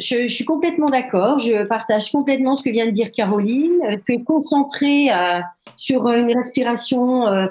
Je, 0.00 0.26
suis 0.26 0.44
complètement 0.44 0.86
d'accord. 0.86 1.38
Je 1.38 1.62
partage 1.62 2.10
complètement 2.10 2.56
ce 2.56 2.64
que 2.64 2.70
vient 2.70 2.86
de 2.86 2.90
dire 2.90 3.12
Caroline. 3.12 3.78
Euh, 3.84 3.96
tu 4.04 4.14
es 4.14 4.24
concentré 4.24 5.12
euh, 5.12 5.38
sur 5.76 6.08
une 6.08 6.34
respiration 6.34 7.28
euh, 7.28 7.46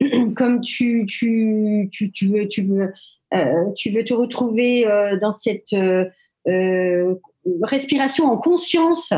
comme 0.36 0.60
tu, 0.60 1.06
tu, 1.06 1.88
tu, 1.90 2.10
tu, 2.12 2.26
veux, 2.26 2.48
tu 2.48 2.62
veux 2.62 2.82
euh, 2.82 2.92
tu 3.76 3.90
veux 3.90 4.04
te 4.04 4.14
retrouver 4.14 4.86
euh, 4.86 5.18
dans 5.18 5.32
cette 5.32 5.72
euh, 5.72 7.14
respiration 7.62 8.26
en 8.26 8.36
conscience. 8.36 9.12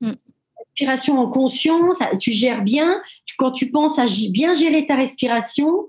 Mm. 0.00 0.12
Respiration 0.58 1.18
en 1.18 1.30
conscience, 1.30 1.98
tu 2.20 2.32
gères 2.32 2.62
bien. 2.62 3.00
quand 3.38 3.52
tu 3.52 3.70
penses 3.70 3.98
à 3.98 4.06
bien 4.30 4.54
gérer 4.54 4.86
ta 4.86 4.96
respiration, 4.96 5.88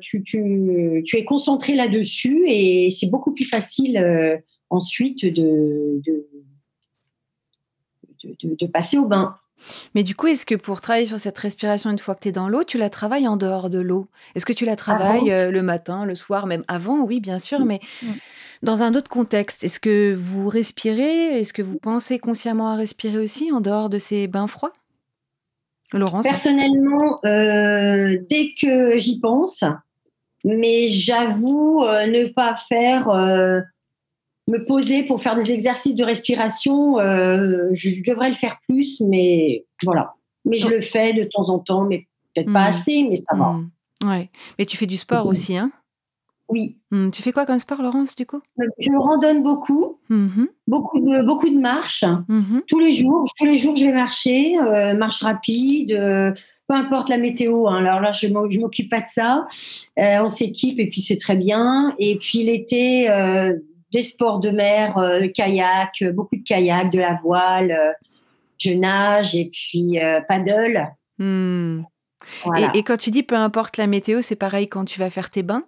tu, 0.00 1.04
es 1.14 1.24
concentré 1.24 1.74
là-dessus 1.74 2.44
et 2.48 2.90
c'est 2.90 3.10
beaucoup 3.10 3.32
plus 3.32 3.44
facile 3.44 4.42
ensuite 4.70 5.24
de, 5.26 6.00
de, 8.24 8.66
passer 8.66 8.98
au 8.98 9.06
bain. 9.06 9.36
Mais 9.94 10.02
du 10.02 10.14
coup, 10.14 10.26
est-ce 10.26 10.46
que 10.46 10.54
pour 10.54 10.80
travailler 10.80 11.06
sur 11.06 11.18
cette 11.18 11.38
respiration 11.38 11.90
une 11.90 11.98
fois 11.98 12.14
que 12.14 12.20
tu 12.20 12.28
es 12.28 12.32
dans 12.32 12.48
l'eau, 12.48 12.64
tu 12.64 12.78
la 12.78 12.90
travailles 12.90 13.28
en 13.28 13.36
dehors 13.36 13.70
de 13.70 13.78
l'eau? 13.78 14.08
Est-ce 14.34 14.46
que 14.46 14.52
tu 14.52 14.64
la 14.64 14.76
travailles 14.76 15.30
euh, 15.30 15.50
le 15.50 15.62
matin, 15.62 16.04
le 16.04 16.14
soir, 16.14 16.46
même 16.46 16.64
avant? 16.68 17.02
Oui, 17.02 17.20
bien 17.20 17.38
sûr, 17.38 17.64
mais 17.64 17.80
mm. 18.02 18.12
dans 18.62 18.82
un 18.82 18.94
autre 18.94 19.10
contexte. 19.10 19.64
Est-ce 19.64 19.80
que 19.80 20.14
vous 20.14 20.48
respirez? 20.48 21.38
Est-ce 21.38 21.52
que 21.52 21.62
vous 21.62 21.78
pensez 21.78 22.18
consciemment 22.18 22.70
à 22.70 22.76
respirer 22.76 23.18
aussi 23.18 23.52
en 23.52 23.60
dehors 23.60 23.88
de 23.88 23.98
ces 23.98 24.26
bains 24.26 24.46
froids? 24.46 24.72
Laurence? 25.92 26.26
Personnellement, 26.26 27.20
euh, 27.24 28.18
dès 28.30 28.54
que 28.60 28.98
j'y 28.98 29.20
pense, 29.20 29.64
mais 30.44 30.88
j'avoue 30.88 31.84
euh, 31.84 32.06
ne 32.06 32.26
pas 32.26 32.54
faire 32.68 33.08
me 34.50 34.64
poser 34.64 35.04
pour 35.04 35.22
faire 35.22 35.36
des 35.36 35.52
exercices 35.52 35.94
de 35.94 36.04
respiration, 36.04 36.98
euh, 36.98 37.68
je 37.72 38.02
devrais 38.04 38.28
le 38.28 38.34
faire 38.34 38.58
plus, 38.68 39.00
mais 39.00 39.64
voilà. 39.82 40.14
Mais 40.44 40.58
je 40.58 40.68
le 40.68 40.80
fais 40.80 41.12
de 41.12 41.22
temps 41.24 41.48
en 41.50 41.58
temps, 41.58 41.84
mais 41.84 42.06
peut-être 42.34 42.52
pas 42.52 42.64
hmm. 42.64 42.68
assez, 42.68 43.06
mais 43.08 43.16
ça 43.16 43.36
va. 43.36 43.52
Hmm. 43.52 43.70
Ouais. 44.04 44.30
Mais 44.58 44.64
tu 44.64 44.76
fais 44.76 44.86
du 44.86 44.96
sport 44.96 45.26
aussi, 45.26 45.56
hein? 45.56 45.70
Oui. 46.48 46.78
Hmm. 46.90 47.10
Tu 47.10 47.22
fais 47.22 47.30
quoi 47.30 47.46
comme 47.46 47.60
sport, 47.60 47.80
Laurence, 47.80 48.16
du 48.16 48.26
coup? 48.26 48.40
Euh, 48.58 48.64
Je 48.78 48.90
randonne 48.96 49.44
beaucoup, 49.44 49.98
mhm. 50.08 50.48
beaucoup 50.66 50.98
de 50.98 51.24
beaucoup 51.24 51.48
de 51.48 51.58
marches. 51.58 52.04
Mhm. 52.28 52.62
Tous 52.66 52.80
les 52.80 52.90
jours, 52.90 53.24
tous 53.38 53.44
les 53.44 53.56
jours, 53.56 53.76
je 53.76 53.84
vais 53.84 53.92
marcher, 53.92 54.58
euh, 54.58 54.94
marche 54.94 55.22
rapide. 55.22 55.90
peu 56.66 56.74
importe 56.74 57.08
la 57.08 57.18
météo, 57.18 57.66
hein. 57.66 57.84
alors 57.84 58.00
là 58.00 58.12
je 58.12 58.28
m'occupe 58.28 58.90
pas 58.90 59.00
de 59.00 59.08
ça. 59.08 59.46
on 59.96 60.28
s'équipe 60.28 60.80
et 60.80 60.88
puis 60.88 61.02
c'est 61.02 61.18
très 61.18 61.36
bien. 61.36 61.94
Et 61.98 62.16
puis 62.16 62.42
l'été, 62.42 63.08
des 63.92 64.02
sports 64.02 64.40
de 64.40 64.50
mer, 64.50 64.96
euh, 64.98 65.28
kayak, 65.28 66.02
euh, 66.02 66.12
beaucoup 66.12 66.36
de 66.36 66.42
kayak, 66.42 66.90
de 66.90 66.98
la 66.98 67.18
voile, 67.22 67.72
euh, 67.72 67.92
je 68.58 68.72
nage 68.72 69.34
et 69.34 69.50
puis 69.50 69.98
paddle. 70.28 70.88
Hmm. 71.18 71.82
Et, 72.74 72.82
quand 72.82 72.98
tu 72.98 73.10
dis 73.10 73.22
peu 73.22 73.34
importe 73.34 73.78
la 73.78 73.86
météo, 73.86 74.20
c'est 74.20 74.36
pareil 74.36 74.66
quand 74.66 74.84
tu 74.84 74.98
vas 74.98 75.08
faire 75.08 75.30
tes 75.30 75.42
bains? 75.42 75.62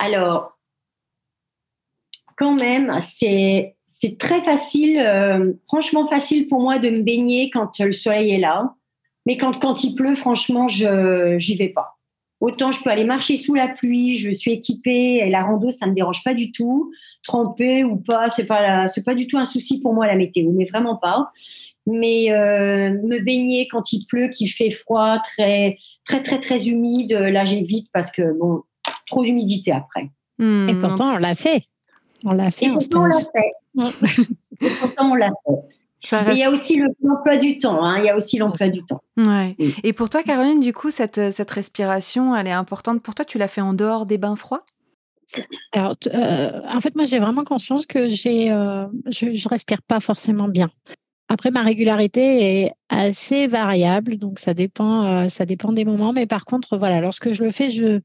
Alors, 0.00 0.58
quand 2.36 2.54
même, 2.54 3.00
c'est 3.00 3.76
c'est 3.90 4.18
très 4.18 4.40
facile, 4.40 5.56
franchement 5.68 6.08
facile 6.08 6.48
pour 6.48 6.60
moi 6.60 6.78
de 6.78 6.88
me 6.88 7.02
baigner 7.02 7.50
quand 7.50 7.78
le 7.78 7.92
soleil 7.92 8.30
est 8.32 8.38
là. 8.38 8.74
Mais 9.26 9.36
quand, 9.36 9.60
quand 9.60 9.84
il 9.84 9.94
pleut, 9.94 10.16
franchement, 10.16 10.66
je 10.66 11.36
n'y 11.36 11.56
vais 11.56 11.68
pas. 11.68 11.99
Autant 12.40 12.72
je 12.72 12.82
peux 12.82 12.90
aller 12.90 13.04
marcher 13.04 13.36
sous 13.36 13.54
la 13.54 13.68
pluie, 13.68 14.16
je 14.16 14.30
suis 14.30 14.52
équipée 14.52 15.20
et 15.22 15.30
la 15.30 15.42
rando, 15.42 15.70
ça 15.70 15.86
me 15.86 15.94
dérange 15.94 16.24
pas 16.24 16.34
du 16.34 16.52
tout. 16.52 16.90
Tremper 17.22 17.84
ou 17.84 17.96
pas, 17.96 18.30
c'est 18.30 18.46
pas 18.46 18.88
c'est 18.88 19.04
pas 19.04 19.14
du 19.14 19.26
tout 19.26 19.36
un 19.36 19.44
souci 19.44 19.80
pour 19.80 19.92
moi 19.92 20.06
la 20.06 20.16
météo, 20.16 20.50
mais 20.52 20.64
vraiment 20.64 20.96
pas. 20.96 21.30
Mais 21.86 22.32
euh, 22.32 22.90
me 23.02 23.18
baigner 23.18 23.68
quand 23.68 23.92
il 23.92 24.06
pleut, 24.06 24.28
qu'il 24.28 24.50
fait 24.50 24.70
froid, 24.70 25.18
très 25.18 25.76
très 26.04 26.22
très 26.22 26.40
très 26.40 26.68
humide, 26.68 27.12
là 27.12 27.44
j'évite 27.44 27.88
parce 27.92 28.10
que 28.10 28.38
bon, 28.38 28.62
trop 29.06 29.22
d'humidité 29.22 29.72
après. 29.72 30.10
Hmm. 30.38 30.68
Et 30.70 30.74
pourtant 30.76 31.14
on 31.14 31.18
l'a 31.18 31.34
fait. 31.34 31.64
On 32.24 32.32
l'a 32.32 32.50
fait. 32.50 32.66
Et 32.66 32.70
pourtant 32.70 33.02
on 33.02 33.06
l'a 33.06 33.18
fait. 33.18 33.52
et 34.62 34.70
pourtant 34.80 35.10
on 35.10 35.14
l'a 35.14 35.30
fait 35.46 35.79
il 36.02 36.38
y 36.38 36.42
a 36.42 36.50
aussi 36.50 36.82
l'emploi 37.02 37.36
du 37.36 37.58
temps. 37.58 37.84
Hein. 37.84 37.98
Il 37.98 38.04
y 38.04 38.08
a 38.08 38.16
aussi 38.16 38.38
l'emploi 38.38 38.68
du 38.68 38.82
temps. 38.84 39.02
Ouais. 39.16 39.56
Et 39.82 39.92
pour 39.92 40.08
toi, 40.08 40.22
Caroline, 40.22 40.60
du 40.60 40.72
coup, 40.72 40.90
cette, 40.90 41.30
cette 41.30 41.50
respiration, 41.50 42.34
elle 42.34 42.46
est 42.46 42.52
importante 42.52 43.02
pour 43.02 43.14
toi? 43.14 43.24
Tu 43.24 43.38
l'as 43.38 43.48
fait 43.48 43.60
en 43.60 43.74
dehors 43.74 44.06
des 44.06 44.18
bains 44.18 44.36
froids? 44.36 44.64
Alors, 45.72 45.96
euh, 46.06 46.60
en 46.68 46.80
fait, 46.80 46.96
moi, 46.96 47.04
j'ai 47.04 47.18
vraiment 47.18 47.44
conscience 47.44 47.86
que 47.86 48.08
j'ai, 48.08 48.50
euh, 48.50 48.86
je, 49.06 49.26
ne 49.26 49.48
respire 49.48 49.82
pas 49.82 50.00
forcément 50.00 50.48
bien. 50.48 50.70
Après, 51.28 51.50
ma 51.50 51.62
régularité 51.62 52.62
est 52.62 52.72
assez 52.88 53.46
variable, 53.46 54.16
donc 54.16 54.40
ça 54.40 54.52
dépend, 54.52 55.04
euh, 55.04 55.28
ça 55.28 55.46
dépend 55.46 55.72
des 55.72 55.84
moments. 55.84 56.12
Mais 56.12 56.26
par 56.26 56.44
contre, 56.44 56.76
voilà, 56.76 57.00
lorsque 57.00 57.32
je 57.32 57.44
le 57.44 57.52
fais, 57.52 57.70
je, 57.70 58.00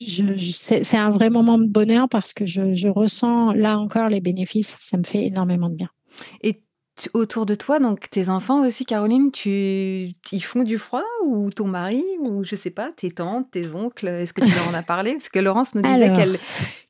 je, 0.00 0.34
c'est, 0.52 0.96
un 0.96 1.10
vrai 1.10 1.30
moment 1.30 1.58
de 1.58 1.66
bonheur 1.66 2.08
parce 2.08 2.32
que 2.32 2.46
je, 2.46 2.74
je, 2.74 2.88
ressens 2.88 3.52
là 3.52 3.78
encore 3.78 4.08
les 4.08 4.20
bénéfices. 4.20 4.76
Ça 4.80 4.96
me 4.96 5.04
fait 5.04 5.26
énormément 5.26 5.68
de 5.68 5.76
bien. 5.76 5.90
Et 6.42 6.60
autour 7.14 7.46
de 7.46 7.54
toi, 7.54 7.78
donc 7.78 8.10
tes 8.10 8.28
enfants 8.28 8.64
aussi, 8.66 8.84
Caroline, 8.84 9.30
tu, 9.30 10.10
ils 10.32 10.44
font 10.44 10.62
du 10.62 10.78
froid 10.78 11.04
ou 11.24 11.50
ton 11.50 11.66
mari 11.66 12.04
ou 12.20 12.44
je 12.44 12.56
sais 12.56 12.70
pas, 12.70 12.90
tes 12.94 13.10
tantes, 13.10 13.50
tes 13.50 13.72
oncles, 13.72 14.08
est-ce 14.08 14.32
que 14.32 14.44
tu 14.44 14.54
leur 14.54 14.68
en 14.68 14.74
as 14.74 14.82
parlé? 14.82 15.12
Parce 15.12 15.28
que 15.28 15.38
Laurence 15.38 15.74
nous 15.74 15.82
disait 15.82 16.12
qu'elle 16.12 16.38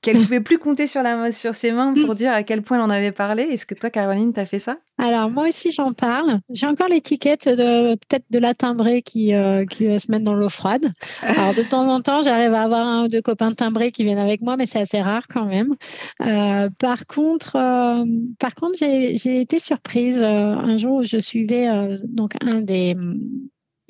qu'elle 0.02 0.18
pouvait 0.18 0.40
plus 0.40 0.58
compter 0.58 0.86
sur, 0.86 1.02
la, 1.02 1.32
sur 1.32 1.54
ses 1.54 1.72
mains 1.72 1.94
pour 2.04 2.14
dire 2.14 2.32
à 2.32 2.42
quel 2.42 2.62
point 2.62 2.78
elle 2.78 2.84
en 2.84 2.90
avait 2.90 3.12
parlé. 3.12 3.42
Est-ce 3.44 3.66
que 3.66 3.74
toi, 3.74 3.90
Caroline, 3.90 4.32
tu 4.32 4.40
as 4.40 4.46
fait 4.46 4.58
ça? 4.58 4.78
Alors 4.98 5.30
moi 5.30 5.48
aussi, 5.48 5.72
j'en 5.72 5.92
parle. 5.92 6.40
J'ai 6.52 6.66
encore 6.66 6.88
l'étiquette 6.88 7.48
de 7.48 7.94
peut-être 7.94 8.24
de 8.30 8.38
la 8.38 8.54
timbrée 8.54 9.02
qui, 9.02 9.34
euh, 9.34 9.64
qui 9.64 9.86
va 9.86 9.98
se 9.98 10.10
mettre 10.10 10.24
dans 10.24 10.34
l'eau 10.34 10.48
froide. 10.48 10.92
Alors 11.22 11.54
de 11.54 11.62
temps 11.62 11.86
en 11.88 12.00
temps, 12.00 12.22
j'arrive 12.22 12.52
à 12.52 12.62
avoir 12.62 12.86
un 12.86 13.04
ou 13.04 13.08
deux 13.08 13.22
copains 13.22 13.52
timbrés 13.52 13.92
qui 13.92 14.04
viennent 14.04 14.18
avec 14.18 14.42
moi, 14.42 14.56
mais 14.56 14.66
c'est 14.66 14.80
assez 14.80 15.00
rare 15.00 15.24
quand 15.28 15.46
même. 15.46 15.74
Euh, 16.22 16.68
par 16.78 17.06
contre, 17.06 17.56
euh, 17.56 18.04
par 18.38 18.54
contre, 18.54 18.78
j'ai 18.78 19.40
été 19.40 19.58
surprise 19.58 20.22
un 20.22 20.76
jour 20.76 20.96
où 20.96 21.04
je 21.04 21.18
suivais 21.18 21.68
donc 22.04 22.32
un 22.42 22.60
des 22.60 22.94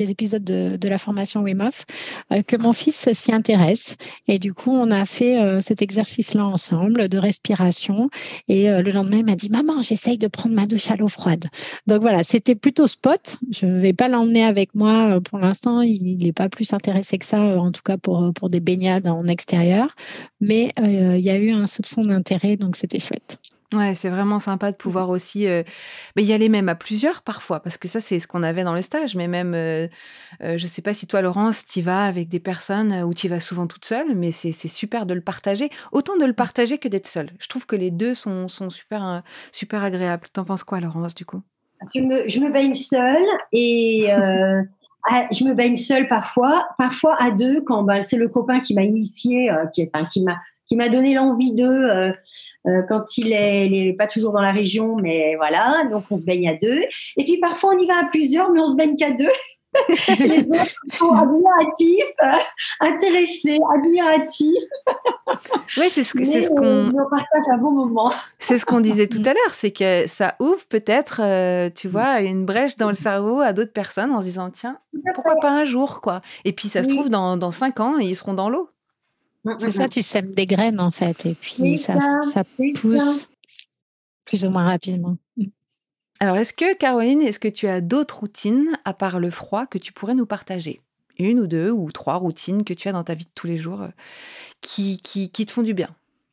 des 0.01 0.11
épisodes 0.11 0.43
de, 0.43 0.89
la 0.89 0.99
formation 0.99 1.43
Wim 1.43 1.61
Hof, 1.61 1.85
euh, 2.33 2.43
que 2.43 2.57
mon 2.57 2.73
fils 2.73 3.13
s'y 3.13 3.33
intéresse. 3.33 3.97
Et 4.27 4.39
du 4.39 4.55
coup, 4.55 4.71
on 4.71 4.91
a 4.91 5.05
fait 5.05 5.41
euh, 5.41 5.61
cet 5.61 5.83
exercice-là 5.83 6.45
ensemble 6.45 7.09
de 7.09 7.19
respiration. 7.19 8.11
Et 8.49 8.71
euh, 8.71 8.83
le 8.83 8.91
lendemain, 8.91 9.19
il 9.19 9.27
m'a 9.27 9.37
dit, 9.37 9.51
maman, 9.51 9.81
j'essaye 9.83 10.19
de 10.19 10.27
prendre 10.27 10.55
ma 10.55 10.67
douche 10.67 10.91
à 10.91 10.97
l'eau 10.97 11.07
froide. 11.07 11.47
Donc 11.87 12.01
voilà, 12.01 12.25
c'était 12.25 12.55
plutôt 12.55 12.87
spot. 12.87 13.37
Je 13.53 13.67
ne 13.67 13.79
vais 13.79 13.93
pas 13.93 14.09
l'emmener 14.09 14.43
avec 14.43 14.75
moi 14.75 15.21
pour 15.21 15.39
l'instant. 15.39 15.83
Il 15.83 16.17
n'est 16.17 16.33
pas 16.33 16.49
plus 16.49 16.73
intéressé 16.73 17.19
que 17.19 17.27
ça, 17.27 17.41
en 17.41 17.71
tout 17.71 17.83
cas 17.85 17.99
pour, 17.99 18.33
pour 18.35 18.49
des 18.49 18.61
baignades 18.61 19.07
en 19.07 19.27
extérieur. 19.27 19.95
Mais 20.41 20.73
il 20.81 21.21
y 21.21 21.31
a 21.31 21.37
eu 21.37 21.51
un 21.53 21.67
soupçon 21.67 22.01
d'intérêt, 22.01 22.57
donc 22.57 22.77
c'était 22.77 23.01
chouette. 23.01 23.39
Ouais, 23.73 23.95
c'est 23.95 24.09
vraiment 24.09 24.41
sympa 24.41 24.73
de 24.73 24.77
pouvoir 24.77 25.11
aussi 25.11 25.47
euh, 25.47 25.63
y 26.17 26.33
aller 26.33 26.49
même 26.49 26.69
à 26.69 26.75
plusieurs 26.75 27.23
parfois, 27.23 27.61
parce 27.61 27.79
que 27.79 27.87
ça, 27.87 28.01
c'est 28.01 28.19
ce 28.19 28.27
qu'on 28.27 28.43
avait 28.43 28.65
dans 28.65 28.75
le 28.75 28.83
stage. 28.83 29.15
Mais 29.15 29.29
même, 29.29 29.55
euh, 29.55 29.87
euh, 30.43 30.59
je 30.59 30.65
ne 30.65 30.69
sais 30.69 30.83
pas 30.83 30.93
si 30.93 31.07
toi, 31.07 31.23
Laurence, 31.23 31.65
tu 31.65 31.81
vas 31.81 32.05
avec 32.05 32.29
des 32.29 32.41
personnes 32.41 32.93
ou 33.05 33.15
tu 33.15 33.29
vas 33.29 33.39
souvent 33.39 33.69
toute 33.69 33.85
seule, 33.85 34.17
mais 34.17 34.33
c'est 34.33 34.53
super 34.53 35.07
de 35.07 35.15
le 35.15 35.21
partager. 35.21 35.71
Autant 35.93 36.17
de 36.17 36.25
le 36.25 36.33
partager 36.33 36.79
que 36.79 36.89
d'être 36.89 37.07
seule. 37.07 37.31
Je 37.39 37.47
trouve 37.47 37.65
que 37.65 37.77
les 37.77 37.93
deux 37.93 38.15
sont, 38.15 38.49
sont 38.49 38.71
super, 38.71 39.23
super 39.53 39.85
agréables. 39.85 40.27
T'en 40.33 40.45
penses 40.45 40.65
quoi, 40.65 40.81
Laurence, 40.81 41.15
du 41.15 41.25
coup? 41.25 41.43
Je 41.95 42.01
me, 42.01 42.29
je 42.29 42.41
me 42.41 42.53
baigne 42.53 42.75
seule 42.75 43.25
et 43.53 44.07
je 44.09 45.45
me 45.45 45.55
baigne 45.55 45.77
seule 45.77 46.09
parfois, 46.09 46.67
parfois 46.77 47.17
à 47.23 47.31
deux 47.31 47.61
quand 47.61 47.85
ben, 47.85 48.03
c'est 48.03 48.17
le 48.17 48.29
copain 48.29 48.59
qui 48.59 48.75
m'a 48.75 48.83
initié, 48.83 49.49
qui, 49.73 49.89
enfin, 49.95 50.05
qui 50.05 50.25
m'a 50.25 50.39
qui 50.71 50.77
m'a 50.77 50.89
donné 50.89 51.15
l'envie 51.15 51.53
d'eux 51.53 51.65
euh, 51.65 52.13
euh, 52.69 52.83
quand 52.89 53.19
il 53.19 53.33
est, 53.33 53.93
pas 53.99 54.07
toujours 54.07 54.33
dans 54.33 54.41
la 54.41 54.53
région, 54.53 54.95
mais 54.95 55.35
voilà, 55.37 55.83
donc 55.91 56.05
on 56.13 56.17
se 56.17 56.25
baigne 56.25 56.49
à 56.49 56.55
deux. 56.55 56.83
Et 57.17 57.25
puis 57.25 57.39
parfois 57.39 57.75
on 57.75 57.79
y 57.79 57.87
va 57.89 57.99
à 57.99 58.05
plusieurs, 58.05 58.53
mais 58.53 58.61
on 58.61 58.69
se 58.69 58.77
baigne 58.77 58.95
qu'à 58.95 59.11
deux. 59.11 59.33
les 60.19 60.45
autres 60.45 60.75
sont 60.93 61.11
admiratifs, 61.11 62.05
euh, 62.23 62.29
intéressés, 62.81 63.59
admiratifs. 63.75 64.65
Oui, 65.77 65.87
c'est 65.91 66.05
ce, 66.05 66.25
c'est 66.25 66.43
ce 66.43 66.51
qu'on. 66.51 66.89
On 66.89 67.11
partage 67.11 67.45
un 67.53 67.59
bon 67.59 67.73
moment. 67.73 68.13
C'est 68.39 68.59
ce 68.59 68.65
qu'on 68.65 68.81
disait 68.81 69.09
tout 69.09 69.23
à 69.25 69.33
l'heure, 69.33 69.53
c'est 69.53 69.73
que 69.73 70.07
ça 70.07 70.37
ouvre 70.39 70.67
peut-être, 70.69 71.21
tu 71.75 71.89
vois, 71.89 72.21
une 72.21 72.45
brèche 72.45 72.77
dans 72.77 72.89
le 72.89 72.95
cerveau 72.95 73.41
à 73.41 73.53
d'autres 73.53 73.73
personnes 73.73 74.13
en 74.13 74.21
se 74.21 74.27
disant 74.27 74.51
tiens, 74.51 74.79
pourquoi 75.15 75.37
pas 75.37 75.51
un 75.51 75.65
jour, 75.65 76.01
quoi. 76.01 76.21
Et 76.45 76.53
puis 76.53 76.69
ça 76.69 76.85
se 76.85 76.89
trouve 76.89 77.09
dans, 77.09 77.37
dans 77.37 77.53
cinq 77.53 77.81
ans, 77.81 77.99
ils 77.99 78.17
seront 78.17 78.35
dans 78.35 78.51
l'eau. 78.51 78.71
Mm, 79.45 79.53
c'est 79.59 79.67
mm, 79.69 79.73
ça, 79.73 79.85
mm. 79.87 79.89
tu 79.89 80.03
sèmes 80.03 80.33
des 80.33 80.47
graines 80.47 80.81
en 80.81 80.91
fait, 80.91 81.27
et 81.27 81.35
puis 81.35 81.79
ça, 81.79 81.99
ça, 82.23 82.45
pousse 82.45 83.31
plus 84.27 84.45
ou 84.45 84.51
moins 84.51 84.65
rapidement. 84.65 85.17
Alors, 86.21 86.37
est-ce 86.37 86.53
que, 86.53 86.75
Caroline, 86.77 87.23
est-ce 87.23 87.39
que 87.39 87.49
tu 87.49 87.67
as 87.67 87.81
d'autres 87.81 88.21
routines, 88.21 88.77
à 88.85 88.93
part 88.93 89.19
le 89.19 89.31
froid, 89.31 89.67
que 89.67 89.79
tu 89.79 89.93
pourrais 89.93 90.15
nous 90.15 90.27
partager? 90.27 90.81
Une 91.19 91.41
ou 91.41 91.47
deux 91.47 91.71
ou 91.71 91.91
trois 91.91 92.17
routines 92.17 92.63
que 92.63 92.75
tu 92.75 92.89
as 92.89 92.93
dans 92.93 93.05
ta 93.05 93.15
vie 93.15 93.25
de 93.25 93.31
tous 93.35 93.47
les 93.47 93.57
jours 93.57 93.83
euh, 93.83 93.89
qui, 94.61 95.01
qui, 95.01 95.31
qui 95.31 95.47
te 95.47 95.51
font 95.51 95.63
du 95.63 95.73
bien? 95.73 95.89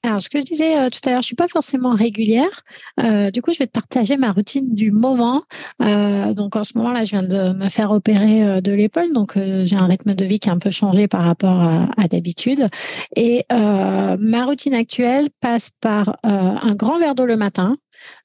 Alors, 0.07 0.21
ce 0.21 0.29
que 0.29 0.39
je 0.39 0.45
disais 0.45 0.77
euh, 0.77 0.89
tout 0.89 0.99
à 1.05 1.11
l'heure, 1.11 1.21
je 1.21 1.27
suis 1.27 1.35
pas 1.35 1.47
forcément 1.47 1.91
régulière. 1.91 2.63
Euh, 3.01 3.29
du 3.29 3.41
coup, 3.41 3.51
je 3.51 3.59
vais 3.59 3.67
te 3.67 3.71
partager 3.71 4.15
ma 4.15 4.31
routine 4.31 4.73
du 4.73 4.91
moment. 4.91 5.43
Euh, 5.81 6.33
donc, 6.33 6.55
en 6.55 6.63
ce 6.63 6.77
moment-là, 6.77 7.03
je 7.03 7.11
viens 7.11 7.23
de 7.23 7.53
me 7.53 7.67
faire 7.67 7.91
opérer 7.91 8.61
de 8.61 8.71
l'épaule. 8.71 9.13
Donc, 9.13 9.33
j'ai 9.35 9.75
un 9.75 9.85
rythme 9.85 10.15
de 10.15 10.25
vie 10.25 10.39
qui 10.39 10.49
a 10.49 10.53
un 10.53 10.59
peu 10.59 10.71
changé 10.71 11.07
par 11.07 11.23
rapport 11.23 11.61
à, 11.61 12.07
d'habitude. 12.07 12.67
Et 13.15 13.45
ma 13.49 14.45
routine 14.45 14.73
actuelle 14.73 15.27
passe 15.41 15.69
par 15.81 16.17
un 16.23 16.73
grand 16.75 16.99
verre 16.99 17.15
d'eau 17.15 17.25
le 17.25 17.37
matin, 17.37 17.77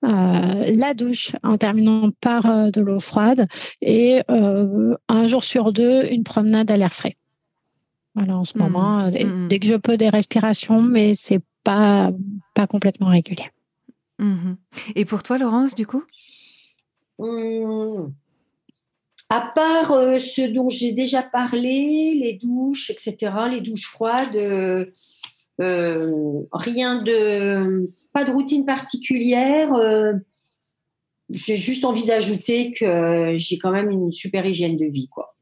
la 0.03 0.95
douche 0.95 1.33
en 1.43 1.57
terminant 1.57 2.11
par 2.21 2.71
de 2.71 2.81
l'eau 2.81 3.01
froide 3.01 3.47
et 3.81 4.23
un 4.29 5.27
jour 5.27 5.43
sur 5.43 5.73
deux, 5.73 6.07
une 6.11 6.25
promenade 6.25 6.71
à 6.71 6.77
l'air 6.77 6.93
frais. 6.93 7.17
Voilà, 8.15 8.37
en 8.37 8.45
ce 8.45 8.57
mmh. 8.57 8.63
moment, 8.63 9.09
mmh. 9.09 9.49
dès 9.49 9.59
que 9.59 9.67
je 9.67 9.75
peux 9.75 9.97
des 9.97 10.11
respirations, 10.11 10.83
mais 10.83 11.15
c'est 11.15 11.41
pas, 11.65 12.13
pas 12.55 12.67
complètement 12.67 13.09
régulier. 13.09 13.51
Mhm. 14.19 14.57
Et 14.95 15.05
pour 15.05 15.23
toi, 15.23 15.39
Laurence, 15.39 15.75
du 15.75 15.87
coup? 15.87 16.05
Mmh. 17.19 18.13
À 19.29 19.41
part 19.41 19.93
euh, 19.93 20.19
ce 20.19 20.43
dont 20.43 20.69
j'ai 20.69 20.93
déjà 20.93 21.23
parlé, 21.23 22.15
les 22.21 22.35
douches, 22.35 22.91
etc., 22.91 23.33
les 23.51 23.61
douches 23.61 23.87
froides, 23.87 24.37
euh, 24.37 24.87
euh, 25.61 26.43
rien 26.53 27.03
de. 27.03 27.87
pas 28.13 28.25
de 28.25 28.31
routine 28.31 28.67
particulière. 28.67 29.71
j'ai 31.31 31.57
juste 31.57 31.85
envie 31.85 32.05
d'ajouter 32.05 32.73
que 32.73 33.35
j'ai 33.37 33.59
quand 33.59 33.71
même 33.71 33.91
une 33.91 34.13
super 34.13 34.45
hygiène 34.45 34.77
de 34.77 34.87
vie, 34.87 35.09
quoi. 35.09 35.35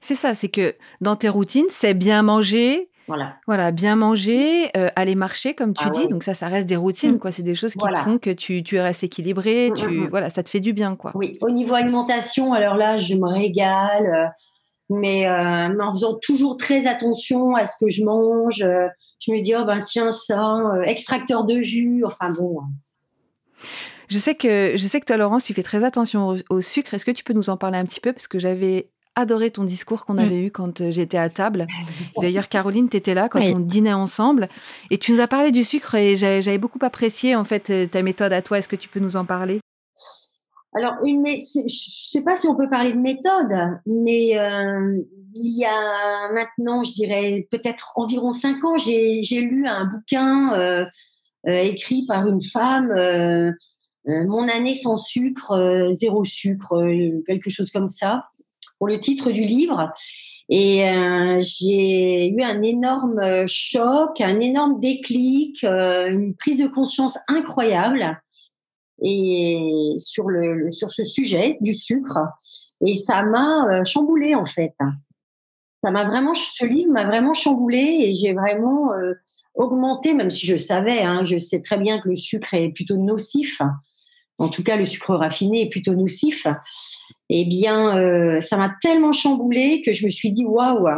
C'est 0.00 0.14
ça, 0.14 0.32
c'est 0.32 0.48
que 0.48 0.74
dans 1.00 1.16
tes 1.16 1.28
routines, 1.28 1.66
c'est 1.68 1.94
bien 1.94 2.22
manger, 2.22 2.88
voilà. 3.06 3.36
Voilà, 3.46 3.70
bien 3.70 3.96
manger, 3.96 4.70
euh, 4.76 4.88
aller 4.96 5.14
marcher, 5.14 5.54
comme 5.54 5.74
tu 5.74 5.84
ah 5.86 5.90
dis. 5.90 6.08
Donc 6.08 6.22
ça, 6.22 6.32
ça 6.32 6.48
reste 6.48 6.66
des 6.66 6.76
routines, 6.76 7.14
mm. 7.14 7.18
quoi. 7.18 7.32
C'est 7.32 7.42
des 7.42 7.54
choses 7.54 7.72
qui 7.74 7.86
te 7.86 7.98
font 7.98 8.18
que 8.18 8.30
tu, 8.30 8.62
tu 8.62 8.78
restes 8.78 9.04
équilibré. 9.04 9.70
Mm, 9.70 9.74
tu, 9.74 9.88
mm, 9.88 10.08
voilà, 10.08 10.30
ça 10.30 10.42
te 10.42 10.48
fait 10.48 10.60
du 10.60 10.72
bien, 10.72 10.96
quoi. 10.96 11.12
Oui. 11.14 11.38
Au 11.42 11.50
niveau 11.50 11.74
alimentation, 11.74 12.54
alors 12.54 12.76
là, 12.76 12.96
je 12.96 13.14
me 13.14 13.28
régale, 13.28 14.06
euh, 14.06 14.26
mais 14.88 15.26
euh, 15.26 15.82
en 15.82 15.92
faisant 15.92 16.18
toujours 16.22 16.56
très 16.56 16.86
attention 16.86 17.54
à 17.54 17.64
ce 17.64 17.84
que 17.84 17.90
je 17.90 18.04
mange. 18.04 18.64
je 19.20 19.32
me 19.32 19.42
dis, 19.42 19.54
oh 19.54 19.64
ben 19.64 19.80
tiens, 19.80 20.10
ça, 20.10 20.62
extracteur 20.84 21.44
de 21.44 21.60
jus. 21.60 22.04
Enfin 22.06 22.28
bon. 22.32 22.60
Je 24.08 24.18
sais 24.18 24.34
que 24.34 24.74
je 24.76 24.86
sais 24.86 25.00
que 25.00 25.06
toi, 25.06 25.16
Laurence, 25.16 25.44
tu 25.44 25.54
fais 25.54 25.62
très 25.62 25.84
attention 25.84 26.28
au, 26.28 26.36
au 26.50 26.60
sucre. 26.60 26.94
Est-ce 26.94 27.04
que 27.04 27.10
tu 27.10 27.24
peux 27.24 27.32
nous 27.32 27.50
en 27.50 27.56
parler 27.56 27.78
un 27.78 27.84
petit 27.84 28.00
peu? 28.00 28.12
Parce 28.12 28.28
que 28.28 28.38
j'avais 28.38 28.90
adoré 29.16 29.50
ton 29.50 29.64
discours 29.64 30.06
qu'on 30.06 30.14
mm. 30.14 30.18
avait 30.18 30.42
eu 30.42 30.50
quand 30.50 30.80
euh, 30.80 30.90
j'étais 30.90 31.18
à 31.18 31.28
table. 31.28 31.66
D'ailleurs, 32.20 32.48
Caroline, 32.48 32.88
tu 32.88 32.96
étais 32.96 33.14
là 33.14 33.28
quand 33.28 33.40
on 33.40 33.58
dînait 33.58 33.92
ensemble 33.92 34.48
et 34.90 34.98
tu 34.98 35.12
nous 35.12 35.20
as 35.20 35.28
parlé 35.28 35.50
du 35.50 35.64
sucre 35.64 35.94
et 35.94 36.16
j'avais 36.16 36.58
beaucoup 36.58 36.78
apprécié 36.82 37.36
en 37.36 37.44
fait 37.44 37.70
euh, 37.70 37.86
ta 37.86 38.02
méthode 38.02 38.32
à 38.32 38.42
toi. 38.42 38.58
Est-ce 38.58 38.68
que 38.68 38.76
tu 38.76 38.88
peux 38.88 39.00
nous 39.00 39.16
en 39.16 39.24
parler? 39.24 39.60
Alors, 40.76 40.94
une, 41.04 41.24
je 41.24 41.60
ne 41.60 41.68
sais 41.68 42.24
pas 42.24 42.34
si 42.34 42.48
on 42.48 42.56
peut 42.56 42.68
parler 42.68 42.92
de 42.92 42.98
méthode, 42.98 43.54
mais 43.86 44.36
euh, 44.36 44.98
il 45.36 45.56
y 45.56 45.64
a 45.64 46.32
maintenant, 46.32 46.82
je 46.82 46.92
dirais 46.92 47.46
peut-être 47.52 47.92
environ 47.94 48.32
cinq 48.32 48.64
ans, 48.64 48.76
j'ai 48.76 49.40
lu 49.40 49.68
un 49.68 49.86
bouquin 49.86 50.88
écrit 51.46 52.06
par 52.06 52.26
une 52.26 52.42
femme, 52.42 52.92
Mon 54.04 54.48
année 54.48 54.74
sans 54.74 54.96
sucre, 54.96 55.90
zéro 55.92 56.24
sucre, 56.24 56.74
quelque 57.24 57.50
chose 57.50 57.70
comme 57.70 57.88
ça 57.88 58.24
pour 58.78 58.88
le 58.88 58.98
titre 58.98 59.30
du 59.30 59.44
livre. 59.44 59.92
Et 60.48 60.86
euh, 60.88 61.38
j'ai 61.40 62.28
eu 62.28 62.42
un 62.42 62.62
énorme 62.62 63.46
choc, 63.46 64.20
un 64.20 64.40
énorme 64.40 64.78
déclic, 64.78 65.64
euh, 65.64 66.08
une 66.08 66.34
prise 66.34 66.58
de 66.58 66.68
conscience 66.68 67.16
incroyable 67.28 68.20
et 69.02 69.94
sur 69.96 70.28
le, 70.28 70.70
sur 70.70 70.90
ce 70.90 71.02
sujet 71.02 71.56
du 71.60 71.72
sucre. 71.72 72.18
Et 72.86 72.94
ça 72.94 73.22
m'a 73.22 73.66
euh, 73.68 73.84
chamboulé 73.84 74.34
en 74.34 74.44
fait. 74.44 74.74
Ça 75.82 75.90
m'a 75.90 76.04
vraiment, 76.04 76.34
ce 76.34 76.64
livre 76.64 76.92
m'a 76.92 77.04
vraiment 77.04 77.34
chamboulé 77.34 77.78
et 77.78 78.14
j'ai 78.14 78.32
vraiment 78.32 78.92
augmenté, 79.54 80.14
même 80.14 80.30
si 80.30 80.46
je 80.46 80.56
savais, 80.56 81.02
hein, 81.02 81.24
je 81.24 81.36
sais 81.36 81.60
très 81.60 81.76
bien 81.76 82.00
que 82.00 82.08
le 82.08 82.16
sucre 82.16 82.54
est 82.54 82.70
plutôt 82.70 82.96
nocif 82.96 83.60
en 84.38 84.48
tout 84.48 84.62
cas 84.62 84.76
le 84.76 84.84
sucre 84.84 85.14
raffiné 85.14 85.62
est 85.62 85.68
plutôt 85.68 85.94
nocif, 85.94 86.46
eh 87.30 87.44
bien, 87.44 87.96
euh, 87.96 88.40
ça 88.40 88.56
m'a 88.56 88.74
tellement 88.80 89.12
chamboulé 89.12 89.82
que 89.82 89.92
je 89.92 90.04
me 90.04 90.10
suis 90.10 90.32
dit 90.32 90.44
waouh. 90.44 90.88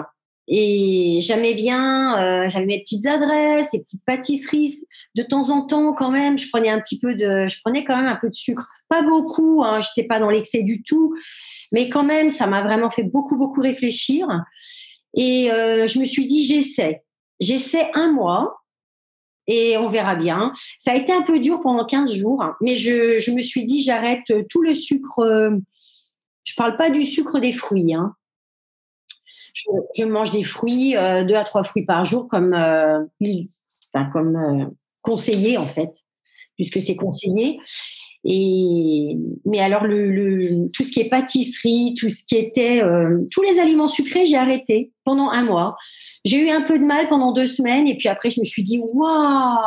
Et 0.48 1.18
j'aimais 1.20 1.54
bien, 1.54 2.18
euh, 2.20 2.48
j'avais 2.48 2.66
mes 2.66 2.80
petites 2.80 3.06
adresses, 3.06 3.74
et 3.74 3.82
petites 3.82 4.04
pâtisseries. 4.04 4.74
De 5.16 5.22
temps 5.22 5.50
en 5.50 5.62
temps, 5.62 5.92
quand 5.92 6.10
même, 6.10 6.38
je 6.38 6.48
prenais 6.48 6.68
un 6.68 6.80
petit 6.80 7.00
peu 7.00 7.14
de, 7.14 7.48
je 7.48 7.60
prenais 7.64 7.84
quand 7.84 7.96
même 7.96 8.06
un 8.06 8.16
peu 8.16 8.28
de 8.28 8.34
sucre, 8.34 8.68
pas 8.88 9.02
beaucoup. 9.02 9.64
Hein, 9.64 9.80
j'étais 9.80 10.06
pas 10.06 10.20
dans 10.20 10.30
l'excès 10.30 10.62
du 10.62 10.82
tout, 10.82 11.14
mais 11.72 11.88
quand 11.88 12.04
même, 12.04 12.30
ça 12.30 12.46
m'a 12.46 12.62
vraiment 12.62 12.90
fait 12.90 13.02
beaucoup 13.02 13.36
beaucoup 13.36 13.60
réfléchir. 13.60 14.28
Et 15.14 15.50
euh, 15.50 15.86
je 15.86 15.98
me 15.98 16.04
suis 16.04 16.26
dit 16.26 16.44
j'essaie, 16.44 17.02
j'essaie 17.40 17.90
un 17.94 18.12
mois 18.12 18.62
et 19.48 19.76
on 19.78 19.88
verra 19.88 20.14
bien. 20.14 20.52
Ça 20.78 20.92
a 20.92 20.94
été 20.96 21.12
un 21.12 21.22
peu 21.22 21.40
dur 21.40 21.60
pendant 21.60 21.84
15 21.84 22.12
jours, 22.12 22.44
mais 22.60 22.76
je, 22.76 23.18
je 23.18 23.30
me 23.32 23.40
suis 23.40 23.64
dit, 23.64 23.82
j'arrête 23.82 24.32
tout 24.48 24.62
le 24.62 24.74
sucre. 24.74 25.52
Je 26.46 26.54
parle 26.54 26.76
pas 26.76 26.88
du 26.88 27.02
sucre 27.02 27.38
des 27.40 27.52
fruits. 27.52 27.94
Hein. 27.94 28.14
Je, 29.52 30.04
mange 30.04 30.30
des 30.30 30.42
fruits, 30.42 30.96
euh, 30.96 31.24
deux 31.24 31.34
à 31.34 31.44
trois 31.44 31.64
fruits 31.64 31.84
par 31.84 32.04
jour, 32.04 32.28
comme, 32.28 32.54
euh, 32.54 33.04
euh, 33.94 34.66
conseillé 35.02 35.56
en 35.58 35.64
fait, 35.64 35.90
puisque 36.56 36.80
c'est 36.80 36.96
conseillé. 36.96 37.58
Et 38.28 39.16
mais 39.44 39.60
alors 39.60 39.84
le, 39.84 40.10
le, 40.10 40.68
tout 40.72 40.82
ce 40.82 40.90
qui 40.90 41.00
est 41.00 41.08
pâtisserie, 41.08 41.94
tout 41.96 42.08
ce 42.08 42.24
qui 42.26 42.36
était 42.36 42.82
euh, 42.82 43.20
tous 43.30 43.42
les 43.42 43.60
aliments 43.60 43.86
sucrés, 43.86 44.26
j'ai 44.26 44.36
arrêté 44.36 44.90
pendant 45.04 45.30
un 45.30 45.44
mois. 45.44 45.76
J'ai 46.24 46.38
eu 46.38 46.50
un 46.50 46.62
peu 46.62 46.76
de 46.76 46.84
mal 46.84 47.06
pendant 47.08 47.30
deux 47.30 47.46
semaines 47.46 47.86
et 47.86 47.96
puis 47.96 48.08
après 48.08 48.30
je 48.30 48.40
me 48.40 48.44
suis 48.44 48.64
dit 48.64 48.80
waouh, 48.82 49.58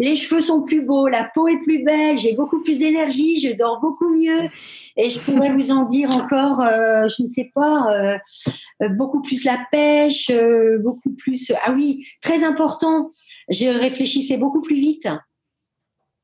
les 0.00 0.16
cheveux 0.16 0.40
sont 0.40 0.64
plus 0.64 0.82
beaux, 0.82 1.06
la 1.06 1.30
peau 1.32 1.46
est 1.46 1.58
plus 1.58 1.84
belle, 1.84 2.18
j'ai 2.18 2.34
beaucoup 2.34 2.60
plus 2.60 2.80
d'énergie, 2.80 3.38
je 3.38 3.56
dors 3.56 3.80
beaucoup 3.80 4.08
mieux 4.08 4.48
et 4.96 5.08
je 5.08 5.20
pourrais 5.20 5.52
vous 5.52 5.70
en 5.70 5.84
dire 5.84 6.10
encore, 6.12 6.60
euh, 6.60 7.06
je 7.08 7.22
ne 7.22 7.28
sais 7.28 7.50
pas, 7.54 7.86
euh, 7.92 8.88
beaucoup 8.90 9.22
plus 9.22 9.44
la 9.44 9.58
pêche, 9.70 10.30
euh, 10.30 10.78
beaucoup 10.82 11.14
plus. 11.14 11.52
Ah 11.64 11.72
oui, 11.72 12.04
très 12.20 12.44
important. 12.44 13.08
Je 13.48 13.68
réfléchissais 13.68 14.36
beaucoup 14.36 14.60
plus 14.60 14.76
vite. 14.76 15.08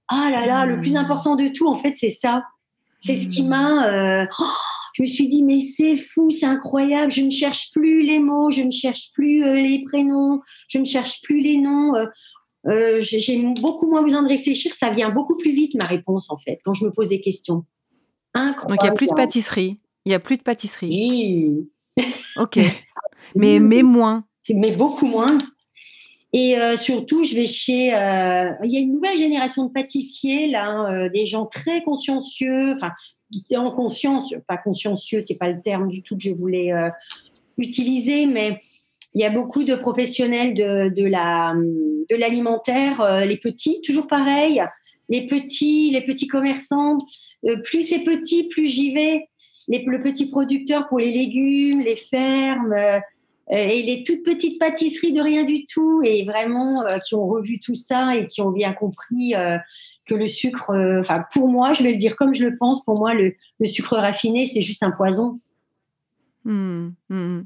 Ah 0.08 0.30
là 0.30 0.46
là, 0.46 0.66
le 0.66 0.80
plus 0.80 0.94
mmh. 0.94 0.98
important 0.98 1.36
de 1.36 1.48
tout, 1.48 1.68
en 1.68 1.76
fait, 1.76 1.94
c'est 1.96 2.08
ça. 2.10 2.42
C'est 3.00 3.14
ce 3.14 3.28
qui 3.28 3.44
mmh. 3.44 3.48
m'a. 3.48 4.26
Oh, 4.38 4.44
je 4.98 5.02
me 5.04 5.06
suis 5.06 5.28
dit, 5.28 5.44
mais 5.44 5.60
c'est 5.60 5.94
fou, 5.94 6.28
c'est 6.28 6.46
incroyable. 6.46 7.12
Je 7.12 7.22
ne 7.22 7.30
cherche 7.30 7.70
plus 7.70 8.02
les 8.02 8.18
mots, 8.18 8.50
je 8.50 8.62
ne 8.62 8.72
cherche 8.72 9.12
plus 9.12 9.44
euh, 9.44 9.54
les 9.54 9.80
prénoms, 9.82 10.40
je 10.66 10.78
ne 10.78 10.84
cherche 10.84 11.22
plus 11.22 11.40
les 11.40 11.56
noms. 11.56 11.94
Euh, 11.94 12.06
euh, 12.66 12.98
j'ai 13.00 13.40
beaucoup 13.60 13.88
moins 13.88 14.02
besoin 14.02 14.24
de 14.24 14.28
réfléchir. 14.28 14.74
Ça 14.74 14.90
vient 14.90 15.10
beaucoup 15.10 15.36
plus 15.36 15.52
vite, 15.52 15.76
ma 15.76 15.84
réponse, 15.84 16.32
en 16.32 16.38
fait, 16.38 16.58
quand 16.64 16.74
je 16.74 16.84
me 16.84 16.90
pose 16.90 17.10
des 17.10 17.20
questions. 17.20 17.64
Incroyable. 18.34 18.70
Donc, 18.70 18.82
il 18.82 18.86
n'y 18.86 18.90
a 18.90 18.96
plus 18.96 19.06
de 19.06 19.14
pâtisserie. 19.14 19.78
Il 20.04 20.08
n'y 20.08 20.14
a 20.16 20.20
plus 20.20 20.36
de 20.36 20.42
pâtisserie. 20.42 20.88
Oui. 20.88 22.04
Ok. 22.36 22.58
mais, 23.38 23.60
mais 23.60 23.84
moins. 23.84 24.24
Mais 24.52 24.72
beaucoup 24.72 25.06
moins. 25.06 25.38
Et 26.32 26.58
euh, 26.58 26.76
surtout, 26.76 27.24
je 27.24 27.34
vais 27.34 27.46
chez. 27.46 27.94
Euh, 27.94 28.50
il 28.62 28.70
y 28.70 28.76
a 28.76 28.80
une 28.80 28.92
nouvelle 28.92 29.16
génération 29.16 29.66
de 29.66 29.72
pâtissiers 29.72 30.46
là, 30.46 30.66
hein, 30.66 31.08
des 31.08 31.24
gens 31.24 31.46
très 31.46 31.82
consciencieux. 31.82 32.74
Enfin, 32.74 32.90
en 33.56 33.70
conscience, 33.70 34.34
pas 34.46 34.58
consciencieux, 34.58 35.20
c'est 35.20 35.36
pas 35.36 35.48
le 35.48 35.60
terme 35.62 35.88
du 35.88 36.02
tout 36.02 36.16
que 36.16 36.22
je 36.22 36.32
voulais 36.32 36.70
utiliser, 37.56 38.26
mais 38.26 38.58
il 39.14 39.20
y 39.20 39.24
a 39.24 39.30
beaucoup 39.30 39.64
de 39.64 39.74
professionnels 39.74 40.54
de, 40.54 40.90
de 40.94 41.04
la 41.04 41.54
de 42.08 42.16
l'alimentaire, 42.16 43.00
euh, 43.00 43.24
les 43.24 43.36
petits, 43.36 43.80
toujours 43.82 44.06
pareil, 44.06 44.62
les 45.08 45.26
petits, 45.26 45.90
les 45.90 46.00
petits 46.00 46.26
commerçants. 46.26 46.98
Euh, 47.44 47.56
plus 47.62 47.82
c'est 47.82 48.04
petit, 48.04 48.48
plus 48.48 48.66
j'y 48.66 48.94
vais. 48.94 49.28
Les, 49.68 49.84
le 49.86 50.00
petit 50.00 50.30
producteur 50.30 50.88
pour 50.88 50.98
les 50.98 51.10
légumes, 51.10 51.80
les 51.80 51.96
fermes 51.96 52.72
euh, 52.72 53.00
et 53.50 53.82
les 53.82 54.04
toutes 54.04 54.24
petites 54.24 54.58
pâtisseries 54.58 55.12
de 55.12 55.22
rien 55.22 55.44
du 55.44 55.66
tout 55.66 56.02
et 56.04 56.24
vraiment 56.24 56.84
qui 57.06 57.14
ont 57.14 57.26
revu 57.26 57.60
tout 57.60 57.74
ça 57.74 58.14
et 58.14 58.26
qui 58.26 58.42
ont 58.42 58.50
bien 58.50 58.72
compris 58.74 59.32
que 60.06 60.14
le 60.14 60.28
sucre, 60.28 60.70
enfin 61.00 61.24
pour 61.32 61.48
moi, 61.48 61.72
je 61.72 61.82
vais 61.82 61.92
le 61.92 61.98
dire 61.98 62.16
comme 62.16 62.34
je 62.34 62.46
le 62.46 62.56
pense, 62.56 62.84
pour 62.84 62.98
moi 62.98 63.14
le, 63.14 63.34
le 63.58 63.66
sucre 63.66 63.96
raffiné 63.96 64.44
c'est 64.44 64.62
juste 64.62 64.82
un 64.82 64.90
poison. 64.90 65.40
Mmh, 66.44 66.90
mmh. 67.08 67.40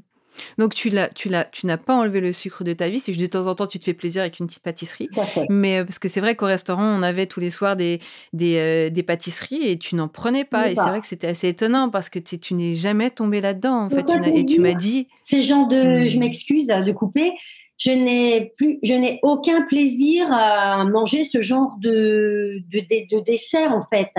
Donc 0.57 0.73
tu 0.73 0.89
l'as, 0.89 1.09
tu 1.09 1.29
l'as, 1.29 1.45
tu 1.45 1.65
n'as 1.65 1.77
pas 1.77 1.95
enlevé 1.95 2.21
le 2.21 2.31
sucre 2.31 2.63
de 2.63 2.73
ta 2.73 2.89
vie. 2.89 2.99
C'est 2.99 3.13
juste 3.13 3.21
de 3.21 3.27
temps 3.27 3.47
en 3.47 3.55
temps 3.55 3.67
tu 3.67 3.79
te 3.79 3.85
fais 3.85 3.93
plaisir 3.93 4.21
avec 4.21 4.39
une 4.39 4.47
petite 4.47 4.63
pâtisserie. 4.63 5.09
Mais 5.49 5.79
euh, 5.79 5.83
parce 5.83 5.99
que 5.99 6.07
c'est 6.07 6.21
vrai 6.21 6.35
qu'au 6.35 6.45
restaurant 6.45 6.85
on 6.85 7.03
avait 7.03 7.25
tous 7.25 7.39
les 7.39 7.49
soirs 7.49 7.75
des 7.75 7.99
des, 8.33 8.57
euh, 8.57 8.89
des 8.89 9.03
pâtisseries 9.03 9.67
et 9.67 9.77
tu 9.77 9.95
n'en 9.95 10.07
prenais 10.07 10.45
pas. 10.45 10.69
Et 10.69 10.75
c'est 10.75 10.81
vrai 10.81 11.01
que 11.01 11.07
c'était 11.07 11.27
assez 11.27 11.47
étonnant 11.47 11.89
parce 11.89 12.09
que 12.09 12.19
tu 12.19 12.53
n'es 12.53 12.75
jamais 12.75 13.09
tombé 13.09 13.41
là-dedans 13.41 13.85
en 13.85 13.89
fait. 13.89 14.05
et 14.33 14.45
tu 14.45 14.59
m'as 14.59 14.73
dit. 14.73 15.07
C'est 15.23 15.41
genre 15.41 15.67
de, 15.67 16.05
je 16.05 16.17
hmm. 16.17 16.19
m'excuse 16.19 16.67
de 16.67 16.91
couper. 16.91 17.31
Je 17.77 17.91
n'ai 17.91 18.53
plus, 18.55 18.79
je 18.83 18.93
n'ai 18.93 19.19
aucun 19.23 19.63
plaisir 19.63 20.27
à 20.31 20.85
manger 20.85 21.23
ce 21.23 21.41
genre 21.41 21.75
de, 21.79 22.61
de, 22.71 22.79
de 22.79 23.19
dessert 23.23 23.73
en 23.73 23.81
fait. 23.81 24.11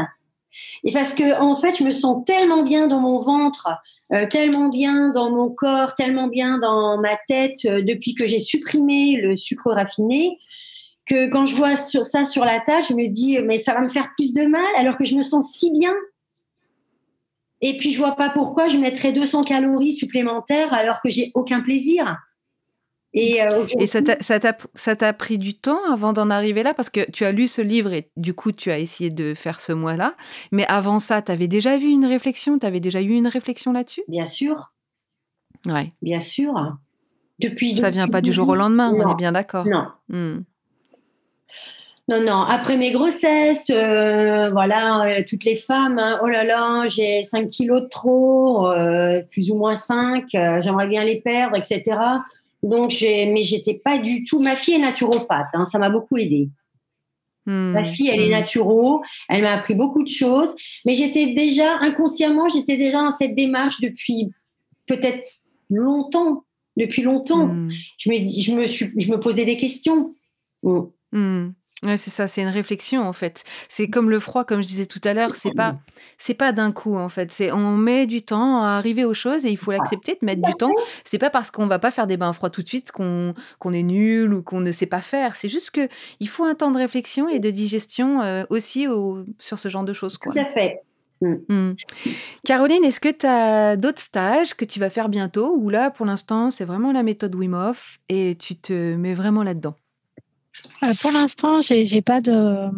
Et 0.84 0.92
parce 0.92 1.14
que 1.14 1.40
en 1.40 1.56
fait, 1.56 1.76
je 1.78 1.84
me 1.84 1.90
sens 1.90 2.24
tellement 2.24 2.62
bien 2.62 2.86
dans 2.86 3.00
mon 3.00 3.18
ventre, 3.18 3.68
euh, 4.12 4.26
tellement 4.28 4.68
bien 4.68 5.10
dans 5.10 5.30
mon 5.30 5.50
corps, 5.50 5.94
tellement 5.94 6.28
bien 6.28 6.58
dans 6.58 6.98
ma 6.98 7.16
tête 7.28 7.64
euh, 7.64 7.82
depuis 7.82 8.14
que 8.14 8.26
j'ai 8.26 8.38
supprimé 8.38 9.16
le 9.16 9.36
sucre 9.36 9.72
raffiné 9.72 10.38
que 11.06 11.28
quand 11.28 11.44
je 11.44 11.54
vois 11.54 11.74
ça 11.76 12.24
sur 12.24 12.44
la 12.44 12.60
table, 12.60 12.82
je 12.88 12.94
me 12.94 13.06
dis 13.06 13.38
mais 13.42 13.58
ça 13.58 13.74
va 13.74 13.80
me 13.80 13.88
faire 13.88 14.08
plus 14.16 14.32
de 14.34 14.44
mal 14.46 14.64
alors 14.78 14.96
que 14.96 15.04
je 15.04 15.14
me 15.14 15.22
sens 15.22 15.52
si 15.52 15.70
bien. 15.72 15.94
Et 17.60 17.76
puis 17.76 17.90
je 17.90 17.98
vois 17.98 18.16
pas 18.16 18.30
pourquoi 18.30 18.68
je 18.68 18.78
mettrais 18.78 19.12
200 19.12 19.44
calories 19.44 19.92
supplémentaires 19.92 20.72
alors 20.72 21.00
que 21.02 21.08
j'ai 21.08 21.30
aucun 21.34 21.60
plaisir. 21.60 22.16
Et, 23.16 23.40
euh, 23.40 23.64
ça 24.74 24.96
t'a 24.96 25.12
pris 25.12 25.38
du 25.38 25.54
temps 25.54 25.78
avant 25.90 26.12
d'en 26.12 26.30
arriver 26.30 26.64
là? 26.64 26.74
Parce 26.74 26.90
que 26.90 27.08
tu 27.12 27.24
as 27.24 27.30
lu 27.30 27.46
ce 27.46 27.62
livre 27.62 27.92
et 27.92 28.10
du 28.16 28.34
coup 28.34 28.50
tu 28.50 28.72
as 28.72 28.80
essayé 28.80 29.10
de 29.10 29.34
faire 29.34 29.60
ce 29.60 29.72
mois-là. 29.72 30.16
Mais 30.50 30.66
avant 30.66 30.98
ça, 30.98 31.22
tu 31.22 31.30
avais 31.30 31.46
déjà 31.46 31.76
vu 31.76 31.86
une 31.86 32.06
réflexion? 32.06 32.58
Tu 32.58 32.66
avais 32.66 32.80
déjà 32.80 33.00
eu 33.00 33.10
une 33.10 33.28
réflexion 33.28 33.72
là-dessus? 33.72 34.02
Bien 34.08 34.24
sûr. 34.24 34.72
Ouais. 35.66 35.90
Bien 36.02 36.18
sûr. 36.18 36.54
Depuis, 37.38 37.76
ça 37.76 37.90
vient 37.90 38.08
pas 38.08 38.20
du 38.20 38.32
jour 38.32 38.48
au 38.48 38.54
lendemain, 38.56 38.92
on 38.92 39.12
est 39.12 39.16
bien 39.16 39.32
d'accord. 39.32 39.64
Non. 39.64 39.86
Hmm. 40.08 40.40
Non, 42.08 42.20
non. 42.20 42.42
Après 42.42 42.76
mes 42.76 42.90
grossesses, 42.90 43.70
euh, 43.70 44.50
voilà, 44.50 45.04
euh, 45.04 45.22
toutes 45.26 45.44
les 45.44 45.56
femmes, 45.56 45.98
hein, 45.98 46.18
oh 46.22 46.26
là 46.26 46.44
là, 46.44 46.86
j'ai 46.86 47.22
5 47.22 47.46
kilos 47.46 47.82
de 47.82 47.88
trop, 47.88 48.68
plus 49.30 49.50
ou 49.52 49.56
moins 49.56 49.76
5, 49.76 50.24
j'aimerais 50.30 50.88
bien 50.88 51.04
les 51.04 51.20
perdre, 51.20 51.56
etc. 51.56 51.96
Donc, 52.64 52.90
j'ai, 52.90 53.26
mais 53.26 53.42
j'étais 53.42 53.74
pas 53.74 53.98
du 53.98 54.24
tout. 54.24 54.40
Ma 54.40 54.56
fille 54.56 54.74
est 54.74 54.78
naturopathe, 54.78 55.48
hein, 55.52 55.66
ça 55.66 55.78
m'a 55.78 55.90
beaucoup 55.90 56.16
aidé. 56.16 56.48
Ma 57.46 57.82
hmm. 57.82 57.84
fille, 57.84 58.08
elle 58.08 58.20
est 58.20 58.28
hmm. 58.28 58.40
naturo, 58.40 59.02
elle 59.28 59.42
m'a 59.42 59.52
appris 59.52 59.74
beaucoup 59.74 60.02
de 60.02 60.08
choses, 60.08 60.56
mais 60.86 60.94
j'étais 60.94 61.34
déjà 61.34 61.76
inconsciemment, 61.80 62.48
j'étais 62.48 62.78
déjà 62.78 63.02
dans 63.02 63.10
cette 63.10 63.34
démarche 63.34 63.82
depuis 63.82 64.30
peut-être 64.86 65.28
longtemps, 65.68 66.44
depuis 66.78 67.02
longtemps. 67.02 67.48
Hmm. 67.48 67.70
Je 67.98 68.10
me 68.10 68.16
je 68.16 68.52
me 68.52 68.66
suis, 68.66 68.92
je 68.96 69.12
me 69.12 69.20
posais 69.20 69.44
des 69.44 69.58
questions. 69.58 70.14
Ouais, 71.84 71.96
c'est 71.96 72.10
ça, 72.10 72.26
c'est 72.26 72.42
une 72.42 72.48
réflexion 72.48 73.02
en 73.02 73.12
fait. 73.12 73.44
C'est 73.68 73.88
comme 73.88 74.08
le 74.08 74.18
froid, 74.18 74.44
comme 74.44 74.62
je 74.62 74.66
disais 74.66 74.86
tout 74.86 75.00
à 75.04 75.12
l'heure, 75.12 75.34
c'est 75.34 75.54
pas, 75.54 75.76
c'est 76.18 76.34
pas 76.34 76.52
d'un 76.52 76.72
coup 76.72 76.96
en 76.96 77.08
fait. 77.08 77.30
C'est 77.30 77.52
on 77.52 77.76
met 77.76 78.06
du 78.06 78.22
temps 78.22 78.62
à 78.62 78.70
arriver 78.70 79.04
aux 79.04 79.14
choses 79.14 79.44
et 79.44 79.50
il 79.50 79.56
faut 79.56 79.72
l'accepter 79.72 80.16
de 80.20 80.24
mettre 80.24 80.42
du 80.42 80.52
temps. 80.54 80.72
C'est 81.04 81.18
pas 81.18 81.30
parce 81.30 81.50
qu'on 81.50 81.66
va 81.66 81.78
pas 81.78 81.90
faire 81.90 82.06
des 82.06 82.16
bains 82.16 82.32
froids 82.32 82.50
tout 82.50 82.62
de 82.62 82.68
suite 82.68 82.90
qu'on 82.90 83.34
qu'on 83.58 83.72
est 83.72 83.82
nul 83.82 84.32
ou 84.32 84.42
qu'on 84.42 84.60
ne 84.60 84.72
sait 84.72 84.86
pas 84.86 85.00
faire. 85.00 85.36
C'est 85.36 85.48
juste 85.48 85.70
que 85.70 85.88
il 86.20 86.28
faut 86.28 86.44
un 86.44 86.54
temps 86.54 86.70
de 86.70 86.78
réflexion 86.78 87.28
et 87.28 87.38
de 87.38 87.50
digestion 87.50 88.22
euh, 88.22 88.44
aussi 88.50 88.86
sur 89.38 89.58
ce 89.58 89.68
genre 89.68 89.84
de 89.84 89.92
choses. 89.92 90.16
Quoi. 90.16 90.32
Tout 90.32 90.40
à 90.40 90.44
fait. 90.46 90.80
Mm. 91.20 91.34
Mm. 91.48 91.76
Caroline, 92.44 92.84
est-ce 92.84 93.00
que 93.00 93.08
tu 93.08 93.26
as 93.26 93.76
d'autres 93.76 94.00
stages 94.00 94.54
que 94.54 94.64
tu 94.64 94.80
vas 94.80 94.90
faire 94.90 95.08
bientôt 95.08 95.54
ou 95.56 95.68
là 95.68 95.90
pour 95.90 96.06
l'instant 96.06 96.50
c'est 96.50 96.64
vraiment 96.64 96.92
la 96.92 97.02
méthode 97.02 97.34
Wim 97.34 97.54
Hof 97.54 97.98
et 98.08 98.34
tu 98.36 98.56
te 98.56 98.94
mets 98.94 99.14
vraiment 99.14 99.42
là-dedans? 99.42 99.76
Euh, 100.82 100.92
pour 101.00 101.12
l'instant, 101.12 101.60
j'ai, 101.60 102.02
pas 102.02 102.20
de 102.20 102.68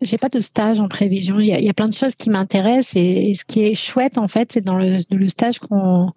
j'ai 0.00 0.18
pas 0.18 0.28
de 0.28 0.40
stage 0.40 0.80
en 0.80 0.88
prévision. 0.88 1.40
Il 1.40 1.46
y 1.46 1.68
a, 1.68 1.74
plein 1.74 1.88
de 1.88 1.94
choses 1.94 2.14
qui 2.14 2.30
m'intéressent 2.30 2.96
et, 2.96 3.32
ce 3.34 3.44
qui 3.44 3.62
est 3.62 3.74
chouette 3.74 4.18
en 4.18 4.28
fait, 4.28 4.52
c'est 4.52 4.60
dans 4.60 4.76
le 4.76 5.28
stage 5.28 5.58
qu'on 5.58 6.12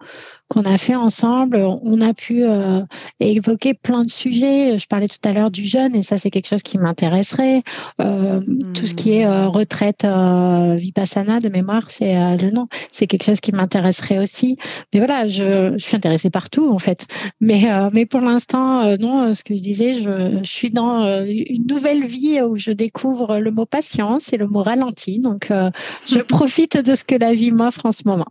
qu'on 0.49 0.61
a 0.61 0.77
fait 0.77 0.95
ensemble, 0.95 1.57
on 1.57 1.99
a 2.01 2.13
pu 2.13 2.43
euh, 2.43 2.81
évoquer 3.19 3.73
plein 3.73 4.05
de 4.05 4.09
sujets. 4.09 4.79
Je 4.79 4.87
parlais 4.87 5.07
tout 5.07 5.17
à 5.23 5.33
l'heure 5.33 5.51
du 5.51 5.65
jeune 5.65 5.95
et 5.95 6.01
ça 6.01 6.17
c'est 6.17 6.29
quelque 6.29 6.47
chose 6.47 6.63
qui 6.63 6.77
m'intéresserait. 6.77 7.63
Euh, 8.01 8.41
Tout 8.73 8.85
ce 8.85 8.93
qui 8.93 9.13
est 9.13 9.25
euh, 9.25 9.47
retraite 9.47 10.05
euh, 10.05 10.75
vipassana 10.75 11.39
de 11.39 11.49
mémoire, 11.49 11.91
c'est 11.91 12.37
le 12.37 12.51
nom. 12.51 12.67
C'est 12.91 13.07
quelque 13.07 13.23
chose 13.23 13.41
qui 13.41 13.51
m'intéresserait 13.51 14.19
aussi. 14.19 14.57
Mais 14.93 14.99
voilà, 14.99 15.27
je, 15.27 15.73
je, 15.77 15.83
suis 15.83 15.97
intéressée 15.97 16.29
partout 16.29 16.71
en 16.71 16.79
fait. 16.79 17.07
Mais 17.41 17.65
mais 17.91 18.05
pour 18.05 18.21
l'instant, 18.21 18.95
non. 18.97 19.33
Ce 19.33 19.43
que 19.43 19.55
je 19.55 19.61
disais, 19.61 19.93
je, 19.93 20.39
je 20.43 20.49
suis 20.49 20.71
dans 20.71 21.05
une 21.25 21.65
nouvelle 21.67 22.05
vie 22.05 22.41
où 22.41 22.55
je 22.55 22.71
découvre 22.71 23.37
le 23.37 23.51
mot 23.51 23.65
patience 23.65 24.31
et 24.33 24.37
le 24.37 24.47
mot 24.47 24.63
ralenti. 24.63 25.19
Donc 25.19 25.51
je 26.07 26.19
profite 26.27 26.77
de 26.77 26.95
ce 26.95 27.03
que 27.03 27.15
la 27.15 27.33
vie 27.33 27.51
m'offre 27.51 27.85
en 27.85 27.91
ce 27.91 28.03
moment. 28.05 28.27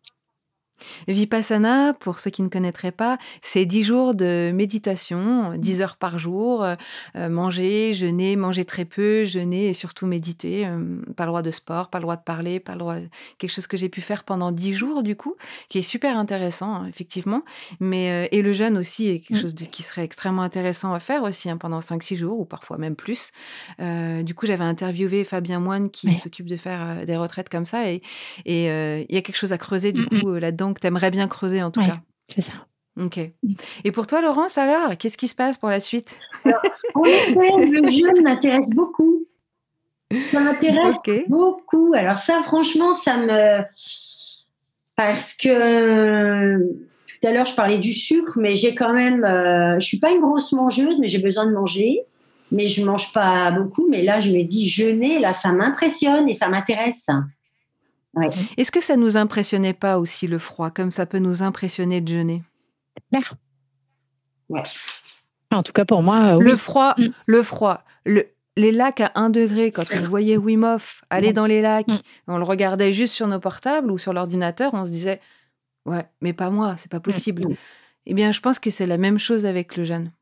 Vipassana, 1.08 1.94
pour 1.94 2.18
ceux 2.18 2.30
qui 2.30 2.42
ne 2.42 2.48
connaîtraient 2.48 2.92
pas, 2.92 3.18
c'est 3.42 3.66
10 3.66 3.82
jours 3.82 4.14
de 4.14 4.50
méditation, 4.54 5.56
10 5.56 5.82
heures 5.82 5.96
par 5.96 6.18
jour, 6.18 6.62
euh, 6.62 6.74
euh, 7.16 7.28
manger, 7.28 7.92
jeûner, 7.92 8.36
manger 8.36 8.64
très 8.64 8.84
peu, 8.84 9.24
jeûner 9.24 9.68
et 9.68 9.72
surtout 9.72 10.06
méditer. 10.06 10.66
Euh, 10.66 11.00
pas 11.16 11.24
le 11.24 11.28
droit 11.28 11.42
de 11.42 11.50
sport, 11.50 11.88
pas 11.88 11.98
le 11.98 12.02
droit 12.02 12.16
de 12.16 12.22
parler, 12.22 12.60
pas 12.60 12.72
le 12.72 12.78
droit. 12.78 12.96
Quelque 13.38 13.50
chose 13.50 13.66
que 13.66 13.76
j'ai 13.76 13.88
pu 13.88 14.00
faire 14.00 14.24
pendant 14.24 14.52
10 14.52 14.74
jours, 14.74 15.02
du 15.02 15.16
coup, 15.16 15.36
qui 15.68 15.78
est 15.78 15.82
super 15.82 16.16
intéressant, 16.16 16.74
hein, 16.74 16.86
effectivement. 16.88 17.42
Mais, 17.80 18.28
et 18.32 18.42
le 18.42 18.52
jeûne 18.52 18.78
aussi 18.78 19.08
est 19.08 19.20
quelque 19.20 19.38
mm. 19.38 19.42
chose 19.42 19.54
qui 19.54 19.82
serait 19.82 20.04
extrêmement 20.04 20.42
intéressant 20.42 20.92
à 20.92 21.00
faire 21.00 21.22
aussi 21.22 21.50
hein, 21.50 21.56
pendant 21.56 21.80
5-6 21.80 22.16
jours 22.16 22.40
ou 22.40 22.44
parfois 22.44 22.78
même 22.78 22.96
plus. 22.96 23.32
du 23.78 24.34
coup, 24.34 24.46
j'avais 24.46 24.64
interviewé 24.64 25.24
Fabien 25.24 25.60
Moine 25.60 25.90
qui 25.90 26.14
s'occupe 26.16 26.46
de 26.46 26.56
faire 26.56 27.06
des 27.06 27.16
retraites 27.16 27.48
comme 27.48 27.66
ça 27.66 27.90
et 27.90 28.02
il 28.44 29.14
y 29.14 29.16
a 29.16 29.22
quelque 29.22 29.36
chose 29.36 29.52
à 29.52 29.58
creuser 29.58 29.92
du 29.92 30.06
coup 30.06 30.34
là-dedans 30.34 30.65
que 30.74 30.80
tu 30.80 30.86
aimerais 30.86 31.10
bien 31.10 31.28
creuser 31.28 31.62
en 31.62 31.70
tout 31.70 31.80
cas. 31.80 31.98
C'est 32.26 32.42
ça. 32.42 32.52
Ok. 32.98 33.18
Et 33.84 33.92
pour 33.92 34.06
toi, 34.06 34.22
Laurence, 34.22 34.56
alors, 34.56 34.96
qu'est-ce 34.96 35.18
qui 35.18 35.28
se 35.28 35.34
passe 35.34 35.58
pour 35.58 35.68
la 35.68 35.80
suite? 35.80 36.18
En 36.94 37.04
effet, 37.04 37.66
le 37.66 37.88
jeune 37.88 38.22
m'intéresse 38.22 38.70
beaucoup. 38.74 39.22
Ça 40.30 40.40
m'intéresse 40.40 41.00
beaucoup. 41.28 41.92
Alors 41.94 42.18
ça, 42.18 42.42
franchement, 42.42 42.92
ça 42.92 43.18
me... 43.18 43.62
Parce 44.96 45.34
que 45.34 46.58
tout 46.58 47.28
à 47.28 47.32
l'heure, 47.32 47.44
je 47.44 47.54
parlais 47.54 47.78
du 47.78 47.92
sucre, 47.92 48.38
mais 48.38 48.56
j'ai 48.56 48.74
quand 48.74 48.94
même... 48.94 49.24
Euh, 49.24 49.78
je 49.78 49.86
suis 49.86 49.98
pas 49.98 50.10
une 50.10 50.20
grosse 50.20 50.52
mangeuse, 50.52 50.98
mais 50.98 51.08
j'ai 51.08 51.18
besoin 51.18 51.44
de 51.46 51.52
manger. 51.52 52.00
Mais 52.52 52.68
je 52.68 52.84
mange 52.84 53.12
pas 53.12 53.50
beaucoup. 53.50 53.88
Mais 53.90 54.02
là, 54.02 54.20
je 54.20 54.30
me 54.30 54.42
dis 54.42 54.68
jeûner, 54.68 55.18
là, 55.18 55.32
ça 55.32 55.52
m'impressionne 55.52 56.28
et 56.28 56.32
ça 56.32 56.48
m'intéresse. 56.48 57.08
Est-ce 58.56 58.72
que 58.72 58.80
ça 58.80 58.96
nous 58.96 59.16
impressionnait 59.16 59.74
pas 59.74 59.98
aussi 59.98 60.26
le 60.26 60.38
froid, 60.38 60.70
comme 60.70 60.90
ça 60.90 61.06
peut 61.06 61.18
nous 61.18 61.42
impressionner 61.42 62.00
de 62.00 62.08
jeûner? 62.08 62.42
Claire. 63.10 63.34
Ouais. 64.48 64.62
En 65.52 65.62
tout 65.62 65.72
cas 65.72 65.84
pour 65.84 66.02
moi. 66.02 66.36
Euh, 66.36 66.40
le 66.40 66.54
froid, 66.54 66.94
mm. 66.96 67.06
le 67.26 67.42
froid, 67.42 67.84
le, 68.04 68.26
les 68.56 68.72
lacs 68.72 69.00
à 69.00 69.12
1 69.14 69.30
degré, 69.30 69.70
quand 69.70 69.84
on 69.94 70.08
voyait 70.08 70.36
Wim 70.36 70.64
Hof 70.64 71.04
aller 71.10 71.32
dans 71.32 71.46
les 71.46 71.60
lacs, 71.60 71.88
mm. 71.88 72.00
on 72.28 72.38
le 72.38 72.44
regardait 72.44 72.92
juste 72.92 73.14
sur 73.14 73.26
nos 73.26 73.40
portables 73.40 73.90
ou 73.90 73.98
sur 73.98 74.12
l'ordinateur, 74.12 74.74
on 74.74 74.86
se 74.86 74.90
disait 74.90 75.20
Ouais, 75.84 76.06
mais 76.20 76.32
pas 76.32 76.50
moi, 76.50 76.76
c'est 76.78 76.90
pas 76.90 77.00
possible. 77.00 77.48
Mm. 77.48 77.56
Eh 78.06 78.14
bien, 78.14 78.32
je 78.32 78.40
pense 78.40 78.58
que 78.58 78.70
c'est 78.70 78.86
la 78.86 78.98
même 78.98 79.18
chose 79.18 79.46
avec 79.46 79.76
le 79.76 79.84
jeûne. 79.84 80.12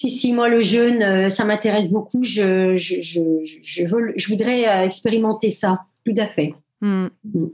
Si, 0.00 0.08
si, 0.08 0.32
moi, 0.32 0.48
le 0.48 0.60
jeûne, 0.60 1.28
ça 1.28 1.44
m'intéresse 1.44 1.90
beaucoup. 1.90 2.22
Je, 2.22 2.74
je, 2.78 3.00
je, 3.02 3.20
je, 3.62 3.84
veux, 3.84 4.14
je 4.16 4.28
voudrais 4.28 4.84
expérimenter 4.86 5.50
ça. 5.50 5.80
Tout 6.06 6.14
à 6.16 6.26
fait. 6.26 6.54
Hmm. 6.80 7.08
Hmm. 7.24 7.48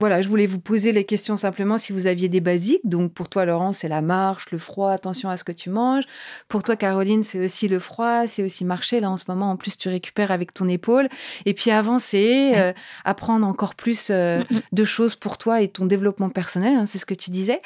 Voilà, 0.00 0.20
je 0.20 0.28
voulais 0.28 0.46
vous 0.46 0.60
poser 0.60 0.92
les 0.92 1.04
questions 1.04 1.36
simplement 1.36 1.78
si 1.78 1.92
vous 1.92 2.06
aviez 2.06 2.28
des 2.28 2.40
basiques. 2.40 2.82
Donc 2.84 3.12
pour 3.14 3.28
toi, 3.28 3.44
Laurent, 3.44 3.72
c'est 3.72 3.88
la 3.88 4.02
marche, 4.02 4.50
le 4.50 4.58
froid, 4.58 4.90
attention 4.90 5.30
à 5.30 5.36
ce 5.36 5.44
que 5.44 5.52
tu 5.52 5.70
manges. 5.70 6.04
Pour 6.48 6.62
toi, 6.62 6.76
Caroline, 6.76 7.22
c'est 7.22 7.42
aussi 7.42 7.68
le 7.68 7.78
froid, 7.78 8.26
c'est 8.26 8.42
aussi 8.42 8.64
marcher. 8.64 9.00
Là, 9.00 9.10
en 9.10 9.16
ce 9.16 9.24
moment, 9.28 9.50
en 9.50 9.56
plus, 9.56 9.76
tu 9.76 9.88
récupères 9.88 10.30
avec 10.30 10.52
ton 10.52 10.68
épaule. 10.68 11.08
Et 11.46 11.54
puis 11.54 11.70
avancer, 11.70 12.52
euh, 12.56 12.72
apprendre 13.04 13.46
encore 13.46 13.74
plus 13.74 14.08
euh, 14.10 14.40
mm, 14.40 14.56
mm. 14.56 14.60
de 14.72 14.84
choses 14.84 15.14
pour 15.16 15.38
toi 15.38 15.62
et 15.62 15.68
ton 15.68 15.86
développement 15.86 16.28
personnel. 16.28 16.76
Hein, 16.76 16.86
c'est 16.86 16.98
ce 16.98 17.06
que 17.06 17.14
tu 17.14 17.30
disais. 17.30 17.60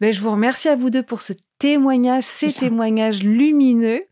Ben, 0.00 0.12
je 0.12 0.20
vous 0.20 0.32
remercie 0.32 0.68
à 0.68 0.76
vous 0.76 0.90
deux 0.90 1.02
pour 1.02 1.22
ce 1.22 1.32
témoignages, 1.60 2.24
ces 2.24 2.52
témoignages 2.52 3.22
lumineux. 3.22 4.02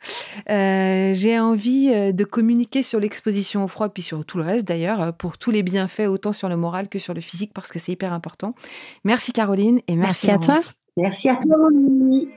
Euh, 0.50 1.12
j'ai 1.14 1.40
envie 1.40 1.90
euh, 1.92 2.12
de 2.12 2.22
communiquer 2.22 2.84
sur 2.84 3.00
l'exposition 3.00 3.64
au 3.64 3.68
froid, 3.68 3.88
puis 3.88 4.02
sur 4.02 4.24
tout 4.24 4.38
le 4.38 4.44
reste 4.44 4.68
d'ailleurs, 4.68 5.00
euh, 5.00 5.12
pour 5.12 5.38
tous 5.38 5.50
les 5.50 5.64
bienfaits, 5.64 6.06
autant 6.08 6.32
sur 6.32 6.48
le 6.48 6.56
moral 6.56 6.88
que 6.88 7.00
sur 7.00 7.14
le 7.14 7.20
physique, 7.20 7.50
parce 7.52 7.72
que 7.72 7.80
c'est 7.80 7.90
hyper 7.90 8.12
important. 8.12 8.54
Merci 9.02 9.32
Caroline 9.32 9.80
et 9.88 9.96
merci, 9.96 10.30
à 10.30 10.38
toi. 10.38 10.58
Merci 10.96 11.28
à 11.30 11.36
toi, 11.36 11.56
Moni. 11.56 12.28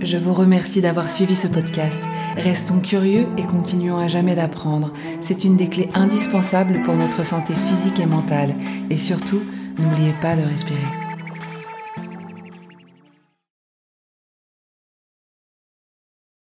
Je 0.00 0.16
vous 0.16 0.32
remercie 0.32 0.80
d'avoir 0.80 1.10
suivi 1.10 1.34
ce 1.34 1.48
podcast. 1.48 2.02
Restons 2.36 2.80
curieux 2.80 3.26
et 3.36 3.42
continuons 3.42 3.98
à 3.98 4.08
jamais 4.08 4.34
d'apprendre. 4.34 4.92
C'est 5.20 5.44
une 5.44 5.56
des 5.56 5.68
clés 5.68 5.90
indispensables 5.92 6.82
pour 6.84 6.94
notre 6.94 7.24
santé 7.26 7.52
physique 7.52 8.00
et 8.00 8.06
mentale. 8.06 8.54
Et 8.88 8.96
surtout, 8.96 9.42
n'oubliez 9.76 10.14
pas 10.22 10.36
de 10.36 10.42
respirer. 10.42 11.09